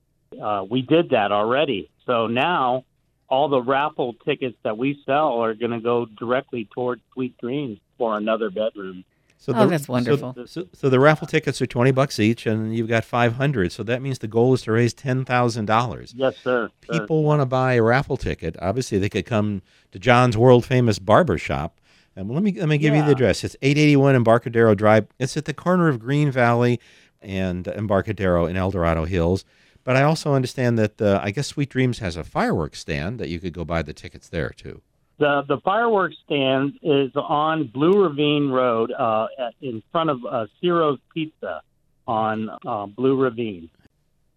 uh, 0.43 0.65
we 0.69 0.83
did 0.83 1.11
that 1.11 1.31
already. 1.31 1.91
So 2.07 2.27
now 2.27 2.85
all 3.29 3.49
the 3.49 3.61
raffle 3.61 4.15
tickets 4.25 4.57
that 4.63 4.79
we 4.79 5.03
sell 5.05 5.41
are 5.41 5.55
going 5.55 5.73
to 5.73 5.81
go 5.81 6.07
directly 6.07 6.69
towards 6.75 7.03
Sweet 7.13 7.37
Dreams 7.39 7.79
for 7.99 8.17
another 8.17 8.51
bedroom. 8.51 9.05
So 9.41 9.53
Oh, 9.55 9.67
that's 9.67 9.89
wonderful. 9.89 10.35
So, 10.35 10.47
so, 10.47 10.69
so 10.73 10.91
the 10.91 10.99
raffle 10.99 11.29
tickets 11.29 11.63
are 11.63 11.67
twenty 11.67 11.93
bucks 11.93 12.19
each, 12.19 12.45
and 12.45 12.75
you've 12.77 12.89
got 12.89 13.05
five 13.05 13.35
hundred. 13.35 13.71
So 13.71 13.85
that 13.85 14.03
means 14.03 14.19
the 14.19 14.27
goal 14.27 14.53
is 14.55 14.63
to 14.63 14.73
raise 14.73 14.93
ten 14.93 15.25
thousand 15.25 15.67
dollars. 15.67 16.13
Yes, 16.17 16.37
sir. 16.43 16.71
sir. 16.85 16.99
People 16.99 17.23
want 17.23 17.41
to 17.41 17.47
buy 17.47 17.75
a 17.75 17.83
raffle 17.83 18.17
ticket. 18.17 18.57
Obviously, 18.61 18.99
they 18.99 19.09
could 19.09 19.27
come 19.27 19.63
to 19.93 19.99
John's 20.01 20.37
world 20.37 20.65
famous 20.65 20.99
barber 20.99 21.39
shop. 21.39 21.78
And 22.19 22.29
let 22.33 22.43
me 22.43 22.51
let 22.51 22.69
me 22.69 22.79
give 22.79 22.97
you 22.97 23.05
the 23.05 23.13
address. 23.13 23.45
It's 23.45 23.55
eight 23.63 23.79
eighty 23.79 23.95
one 23.95 24.17
Embarcadero 24.17 24.75
Drive. 24.75 25.07
It's 25.21 25.37
at 25.37 25.45
the 25.45 25.55
corner 25.55 25.87
of 25.87 26.01
Green 26.01 26.33
Valley 26.33 26.81
and 27.23 27.69
Embarcadero 27.69 28.47
in 28.47 28.57
El 28.57 28.73
Dorado 28.73 29.05
Hills. 29.05 29.45
But 29.85 29.95
I 29.95 30.03
also 30.03 30.35
understand 30.35 30.81
that 30.81 31.01
uh, 31.01 31.21
I 31.23 31.31
guess 31.31 31.47
Sweet 31.47 31.69
Dreams 31.69 32.01
has 32.01 32.17
a 32.17 32.25
fireworks 32.25 32.81
stand 32.81 33.21
that 33.21 33.29
you 33.29 33.39
could 33.39 33.53
go 33.53 33.65
buy 33.65 33.83
the 33.83 33.93
tickets 33.93 34.29
there 34.29 34.51
too. 34.51 34.83
The 35.19 35.45
the 35.47 35.59
fireworks 35.59 36.17
stand 36.25 36.81
is 36.83 37.13
on 37.15 37.69
Blue 37.69 38.03
Ravine 38.03 38.49
Road, 38.51 38.91
uh, 38.91 39.29
at, 39.39 39.55
in 39.63 39.81
front 39.93 40.11
of 40.11 40.19
uh, 40.29 40.47
Ciro's 40.61 40.99
Pizza 41.15 41.63
on 42.09 42.51
uh, 42.67 42.87
Blue 42.87 43.17
Ravine, 43.17 43.71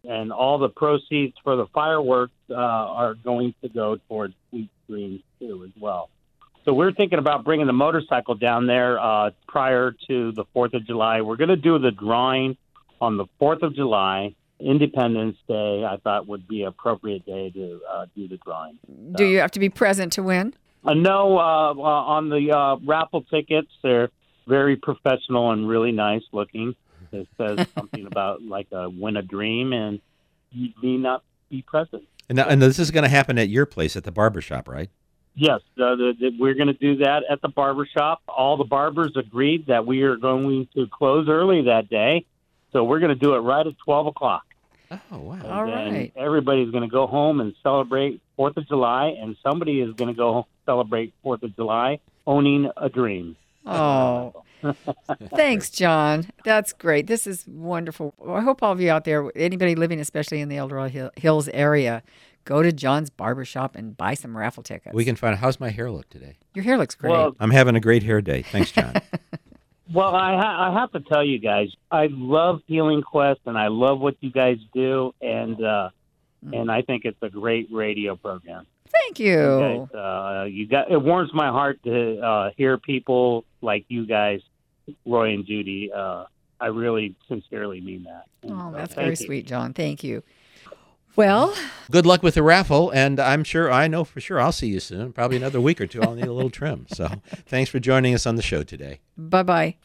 and 0.07 0.32
all 0.32 0.59
the 0.59 0.69
proceeds 0.69 1.34
for 1.43 1.55
the 1.55 1.65
fireworks 1.73 2.34
uh, 2.51 2.53
are 2.53 3.15
going 3.15 3.55
to 3.63 3.69
go 3.69 3.97
towards 4.07 4.36
Sweet 4.51 4.69
Dreams 4.88 5.21
too 5.39 5.63
as 5.65 5.82
well. 5.82 6.11
So 6.64 6.74
we're 6.74 6.93
thinking 6.93 7.18
about 7.18 7.43
bringing 7.43 7.66
the 7.66 7.74
motorcycle 7.74 8.36
down 8.36 8.68
there 8.68 8.99
uh, 8.99 9.32
prior 9.47 9.95
to 10.07 10.32
the 10.32 10.45
Fourth 10.53 10.74
of 10.74 10.86
July. 10.86 11.22
We're 11.22 11.38
going 11.38 11.49
to 11.49 11.55
do 11.55 11.80
the 11.80 11.91
drawing 11.91 12.55
on 12.99 13.18
the 13.18 13.26
Fourth 13.39 13.64
of 13.64 13.76
July, 13.76 14.36
Independence 14.59 15.38
Day. 15.47 15.84
I 15.84 15.97
thought 15.97 16.28
would 16.28 16.47
be 16.47 16.62
an 16.62 16.68
appropriate 16.68 17.26
day 17.26 17.49
to 17.49 17.80
uh, 17.91 18.05
do 18.16 18.28
the 18.28 18.38
drawing. 18.38 18.78
Do 19.14 19.26
you 19.26 19.39
have 19.39 19.51
to 19.51 19.59
be 19.59 19.70
present 19.70 20.14
to 20.14 20.24
win? 20.24 20.53
Uh, 20.84 20.93
no, 20.93 21.38
uh, 21.39 21.74
uh, 21.74 21.82
on 21.82 22.30
the 22.30 22.51
uh, 22.55 22.78
raffle 22.86 23.24
tickets, 23.24 23.70
they're 23.82 24.09
very 24.47 24.76
professional 24.76 25.51
and 25.51 25.68
really 25.68 25.91
nice 25.91 26.24
looking. 26.32 26.76
It 27.12 27.28
says 27.38 27.68
something 27.76 28.05
about 28.05 28.43
like 28.43 28.68
a 28.72 28.88
win 28.88 29.18
a 29.18 29.24
dream, 29.24 29.74
and 29.74 29.99
you 30.51 30.70
may 30.82 30.97
not 30.97 31.24
be 31.49 31.64
present. 31.64 32.03
And, 32.30 32.36
now, 32.36 32.47
and 32.47 32.62
this 32.62 32.78
is 32.78 32.91
going 32.91 33.03
to 33.03 33.09
happen 33.09 33.39
at 33.39 33.49
your 33.49 33.66
place 33.66 33.95
at 33.95 34.03
the 34.03 34.12
barber 34.12 34.41
shop, 34.41 34.68
right? 34.68 34.89
Yes, 35.34 35.61
uh, 35.77 35.95
the, 35.95 36.13
the, 36.19 36.32
we're 36.38 36.55
going 36.55 36.67
to 36.67 36.73
do 36.73 36.97
that 36.97 37.23
at 37.29 37.41
the 37.41 37.47
barber 37.47 37.86
shop. 37.86 38.21
All 38.27 38.57
the 38.57 38.65
barbers 38.65 39.13
agreed 39.15 39.67
that 39.67 39.86
we 39.86 40.01
are 40.03 40.17
going 40.17 40.67
to 40.75 40.88
close 40.88 41.29
early 41.29 41.63
that 41.63 41.89
day, 41.89 42.25
so 42.73 42.84
we're 42.84 42.99
going 42.99 43.17
to 43.17 43.19
do 43.19 43.34
it 43.36 43.39
right 43.39 43.65
at 43.65 43.77
twelve 43.77 44.07
o'clock. 44.07 44.43
Oh 44.91 44.99
wow! 45.19 45.34
And 45.36 45.47
All 45.47 45.65
then 45.65 45.93
right. 45.93 46.13
Everybody's 46.17 46.69
going 46.71 46.84
to 46.84 46.89
go 46.89 47.07
home 47.07 47.39
and 47.39 47.53
celebrate 47.63 48.21
Fourth 48.36 48.57
of 48.57 48.67
July, 48.67 49.15
and 49.21 49.38
somebody 49.41 49.79
is 49.79 49.93
going 49.93 50.09
to 50.09 50.17
go 50.17 50.47
celebrate 50.65 51.13
Fourth 51.23 51.43
of 51.43 51.55
July 51.55 51.99
owning 52.27 52.69
a 52.75 52.89
dream. 52.89 53.38
Oh, 53.65 54.43
thanks, 55.36 55.70
John. 55.70 56.28
That's 56.43 56.74
great. 56.74 57.07
This 57.07 57.28
is 57.28 57.45
wonderful. 57.47 58.14
I 58.28 58.41
hope 58.41 58.64
all 58.64 58.72
of 58.72 58.82
you 58.82 58.89
out 58.91 59.03
there, 59.05 59.32
anybody 59.36 59.76
living 59.76 59.99
especially 59.99 60.41
in 60.41 60.49
the 60.49 60.57
El 60.57 60.68
Dorado 60.68 60.89
Hill- 60.89 61.12
Hills 61.16 61.47
area, 61.49 62.03
go 62.45 62.62
to 62.64 62.72
John's 62.72 63.09
barbershop 63.09 63.76
and 63.76 63.95
buy 63.95 64.14
some 64.14 64.36
raffle 64.38 64.64
tickets. 64.64 64.93
We 64.95 65.05
can 65.05 65.16
find. 65.16 65.34
out 65.34 65.39
How's 65.39 65.59
my 65.59 65.70
hair 65.70 65.91
look 65.91 66.09
today? 66.09 66.38
Your 66.53 66.64
hair 66.64 66.78
looks 66.78 66.95
great. 66.95 67.12
Well, 67.12 67.36
I'm 67.39 67.51
having 67.51 67.76
a 67.76 67.80
great 67.82 68.03
hair 68.03 68.22
day. 68.22 68.41
Thanks, 68.41 68.72
John. 68.72 68.93
Well, 69.93 70.16
I, 70.16 70.38
ha- 70.38 70.70
I 70.70 70.80
have 70.80 70.91
to 70.93 71.01
tell 71.01 71.22
you 71.22 71.38
guys, 71.38 71.68
I 71.91 72.07
love 72.09 72.62
Healing 72.66 73.01
Quest, 73.01 73.41
and 73.45 73.57
I 73.57 73.68
love 73.68 73.99
what 73.99 74.16
you 74.22 74.32
guys 74.32 74.57
do, 74.74 75.14
and 75.22 75.62
uh, 75.62 75.89
and 76.53 76.72
I 76.72 76.82
think 76.82 77.03
it's 77.03 77.22
a 77.22 77.30
great 77.30 77.68
radio 77.70 78.16
program. 78.16 78.66
Thank 78.88 79.20
you. 79.20 79.34
You 79.34 79.88
guys, 79.91 79.93
uh, 79.93 80.45
you 80.45 80.66
got 80.68 80.89
it 80.89 81.01
warms 81.01 81.32
my 81.34 81.49
heart 81.49 81.84
to 81.84 82.20
uh, 82.22 82.51
hear 82.55 82.78
people 82.78 83.43
like 83.62 83.84
you 83.89 84.05
guys, 84.05 84.39
Roy 85.05 85.34
and 85.34 85.45
Judy. 85.45 85.91
Uh, 85.93 86.25
I 86.59 86.67
really 86.67 87.15
sincerely 87.27 87.82
mean 87.82 88.03
that. 88.03 88.25
And 88.43 88.51
Oh, 88.53 88.71
so 88.71 88.77
that's 88.77 88.93
very 88.95 89.09
you. 89.11 89.15
sweet, 89.15 89.47
John. 89.47 89.73
Thank 89.73 90.03
you. 90.03 90.23
Well, 91.15 91.53
Good 91.89 92.05
luck 92.05 92.23
with 92.23 92.36
the 92.36 92.43
raffle, 92.43 92.89
and 92.91 93.19
I'm 93.19 93.43
sure 93.43 93.69
I 93.69 93.88
know 93.89 94.05
for 94.05 94.21
sure 94.21 94.39
I'll 94.39 94.53
see 94.53 94.67
you 94.67 94.79
soon. 94.79 95.11
Probably 95.11 95.36
another 95.38 95.59
week 95.59 95.82
or 95.82 95.88
two. 95.88 96.01
I'll 96.01 96.15
need 96.15 96.25
a 96.27 96.32
little 96.34 96.49
trim. 96.49 96.86
So, 96.95 97.09
thanks 97.45 97.69
for 97.69 97.79
joining 97.79 98.13
us 98.13 98.25
on 98.25 98.36
the 98.38 98.41
show 98.41 98.63
today. 98.63 98.99
bye 99.17 99.43
bye. 99.43 99.75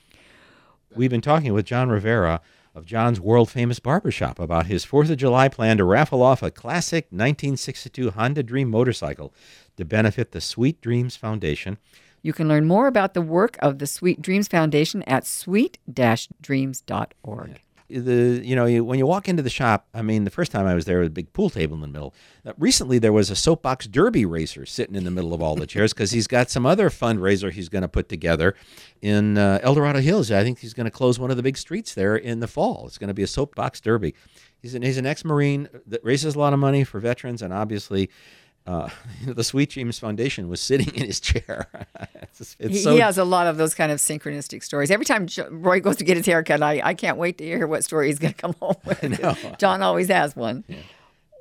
We've 0.94 1.10
been 1.10 1.20
talking 1.20 1.52
with 1.52 1.66
John 1.66 1.88
Rivera 1.88 2.40
of 2.76 2.86
John's 2.86 3.20
world 3.20 3.50
famous 3.50 3.80
barbershop 3.80 4.38
about 4.38 4.66
his 4.66 4.86
4th 4.86 5.10
of 5.10 5.16
July 5.16 5.48
plan 5.48 5.78
to 5.78 5.84
raffle 5.84 6.22
off 6.22 6.42
a 6.42 6.50
classic 6.50 7.06
1962 7.06 8.10
Honda 8.12 8.42
Dream 8.42 8.70
motorcycle 8.70 9.34
to 9.76 9.84
benefit 9.84 10.30
the 10.32 10.40
Sweet 10.40 10.80
Dreams 10.80 11.16
Foundation. 11.16 11.78
You 12.26 12.32
can 12.32 12.48
learn 12.48 12.66
more 12.66 12.88
about 12.88 13.14
the 13.14 13.22
work 13.22 13.56
of 13.60 13.78
the 13.78 13.86
Sweet 13.86 14.20
Dreams 14.20 14.48
Foundation 14.48 15.04
at 15.04 15.24
sweet-dreams.org. 15.24 17.60
the 17.88 18.42
you 18.44 18.56
know 18.56 18.64
you, 18.64 18.82
when 18.82 18.98
you 18.98 19.06
walk 19.06 19.28
into 19.28 19.44
the 19.44 19.48
shop 19.48 19.86
i 19.94 20.02
mean 20.02 20.24
the 20.24 20.30
first 20.30 20.50
time 20.50 20.66
i 20.66 20.74
was 20.74 20.86
there 20.86 20.98
was 20.98 21.06
a 21.06 21.10
big 21.10 21.32
pool 21.32 21.48
table 21.48 21.76
in 21.76 21.82
the 21.82 21.86
middle 21.86 22.12
Uh, 22.44 22.52
recently 22.58 22.98
there 22.98 23.12
was 23.12 23.30
a 23.30 23.36
soapbox 23.36 23.86
derby 23.86 24.26
racer 24.26 24.66
sitting 24.66 24.96
in 24.96 25.04
the 25.04 25.10
middle 25.12 25.32
of 25.32 25.40
all 25.40 25.54
the 25.54 25.68
chairs 25.68 25.92
because 25.92 26.10
he's 26.10 26.26
got 26.26 26.50
some 26.50 26.66
other 26.66 26.90
fundraiser 26.90 27.52
he's 27.52 27.68
going 27.68 27.82
to 27.82 27.88
put 27.88 28.08
together 28.08 28.56
in 29.00 29.38
uh, 29.38 29.60
el 29.62 29.76
dorado 29.76 30.00
hills. 30.00 30.32
I 30.32 30.42
think 30.42 30.58
he's 30.58 30.74
going 30.74 30.86
to 30.86 30.90
close 30.90 31.20
one 31.20 31.30
of 31.30 31.36
the 31.36 31.44
big 31.44 31.56
streets 31.56 31.94
there 31.94 32.16
in 32.16 32.40
the 32.40 32.48
fall. 32.48 32.88
It's 32.88 32.98
going 32.98 33.06
to 33.08 33.14
be 33.14 33.22
a 33.22 33.28
soapbox 33.28 33.80
derby. 33.80 34.16
He's 34.60 34.74
an, 34.74 34.82
he's 34.82 34.98
an 34.98 35.06
ex-marine 35.06 35.68
that 35.86 36.02
raises 36.02 36.34
a 36.34 36.40
lot 36.40 36.52
of 36.52 36.58
money 36.58 36.82
for 36.82 36.98
veterans 36.98 37.40
and 37.40 37.52
obviously 37.52 38.10
uh, 38.66 38.88
the 39.26 39.44
Sweet 39.44 39.70
Dreams 39.70 39.98
Foundation 39.98 40.48
was 40.48 40.60
sitting 40.60 40.94
in 40.94 41.06
his 41.06 41.20
chair. 41.20 41.68
it's, 42.22 42.56
it's 42.58 42.74
He, 42.74 42.78
so 42.78 42.92
he 42.92 43.00
has 43.00 43.18
a 43.18 43.24
lot 43.24 43.46
of 43.46 43.56
those 43.56 43.74
kind 43.74 43.92
of 43.92 43.98
synchronistic 43.98 44.62
stories. 44.62 44.90
Every 44.90 45.06
time 45.06 45.28
Roy 45.50 45.80
goes 45.80 45.96
to 45.96 46.04
get 46.04 46.16
his 46.16 46.26
haircut, 46.26 46.62
I, 46.62 46.80
I 46.82 46.94
can't 46.94 47.18
wait 47.18 47.38
to 47.38 47.44
hear 47.44 47.66
what 47.66 47.84
story 47.84 48.08
he's 48.08 48.18
going 48.18 48.34
to 48.34 48.38
come 48.38 48.54
home 48.60 48.76
with. 48.84 49.58
John 49.58 49.82
always 49.82 50.08
has 50.08 50.34
one. 50.34 50.64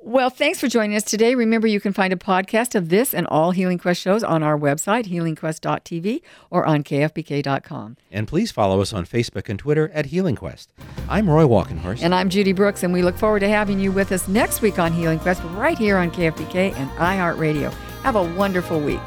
Well, 0.08 0.30
thanks 0.30 0.60
for 0.60 0.68
joining 0.68 0.96
us 0.96 1.02
today. 1.02 1.34
Remember, 1.34 1.66
you 1.66 1.80
can 1.80 1.92
find 1.92 2.14
a 2.14 2.16
podcast 2.16 2.76
of 2.76 2.90
this 2.90 3.12
and 3.12 3.26
all 3.26 3.50
Healing 3.50 3.80
Quest 3.80 4.00
shows 4.00 4.24
on 4.24 4.44
our 4.44 4.56
website, 4.56 5.06
healingquest.tv, 5.06 6.22
or 6.52 6.64
on 6.64 6.84
kfbk.com. 6.84 7.98
And 8.12 8.28
please 8.28 8.52
follow 8.52 8.82
us 8.82 8.94
on 8.94 9.08
Facebook 9.08 9.50
and 9.50 9.58
Twitter 9.58 9.90
at 9.96 10.06
Healing 10.06 10.36
Quest. 10.36 10.72
I'm 11.10 11.28
Roy 11.28 11.46
Walkenhorst. 11.46 12.04
And 12.04 12.14
I'm 12.14 12.30
Judy 12.30 12.54
Brooks, 12.54 12.84
and 12.84 12.94
we 12.94 13.02
look 13.02 13.18
forward 13.18 13.40
to 13.40 13.50
having 13.50 13.80
you 13.80 13.92
with 13.92 14.12
us 14.12 14.28
next 14.28 14.62
week 14.62 14.78
on 14.78 14.94
Healing 14.94 15.18
Quest 15.18 15.42
right 15.56 15.76
here 15.76 15.98
on 15.98 16.12
KFBK 16.12 16.76
and 16.76 16.88
iHeartRadio. 16.92 17.74
Have 18.04 18.16
a 18.16 18.36
wonderful 18.36 18.80
week. 18.80 19.02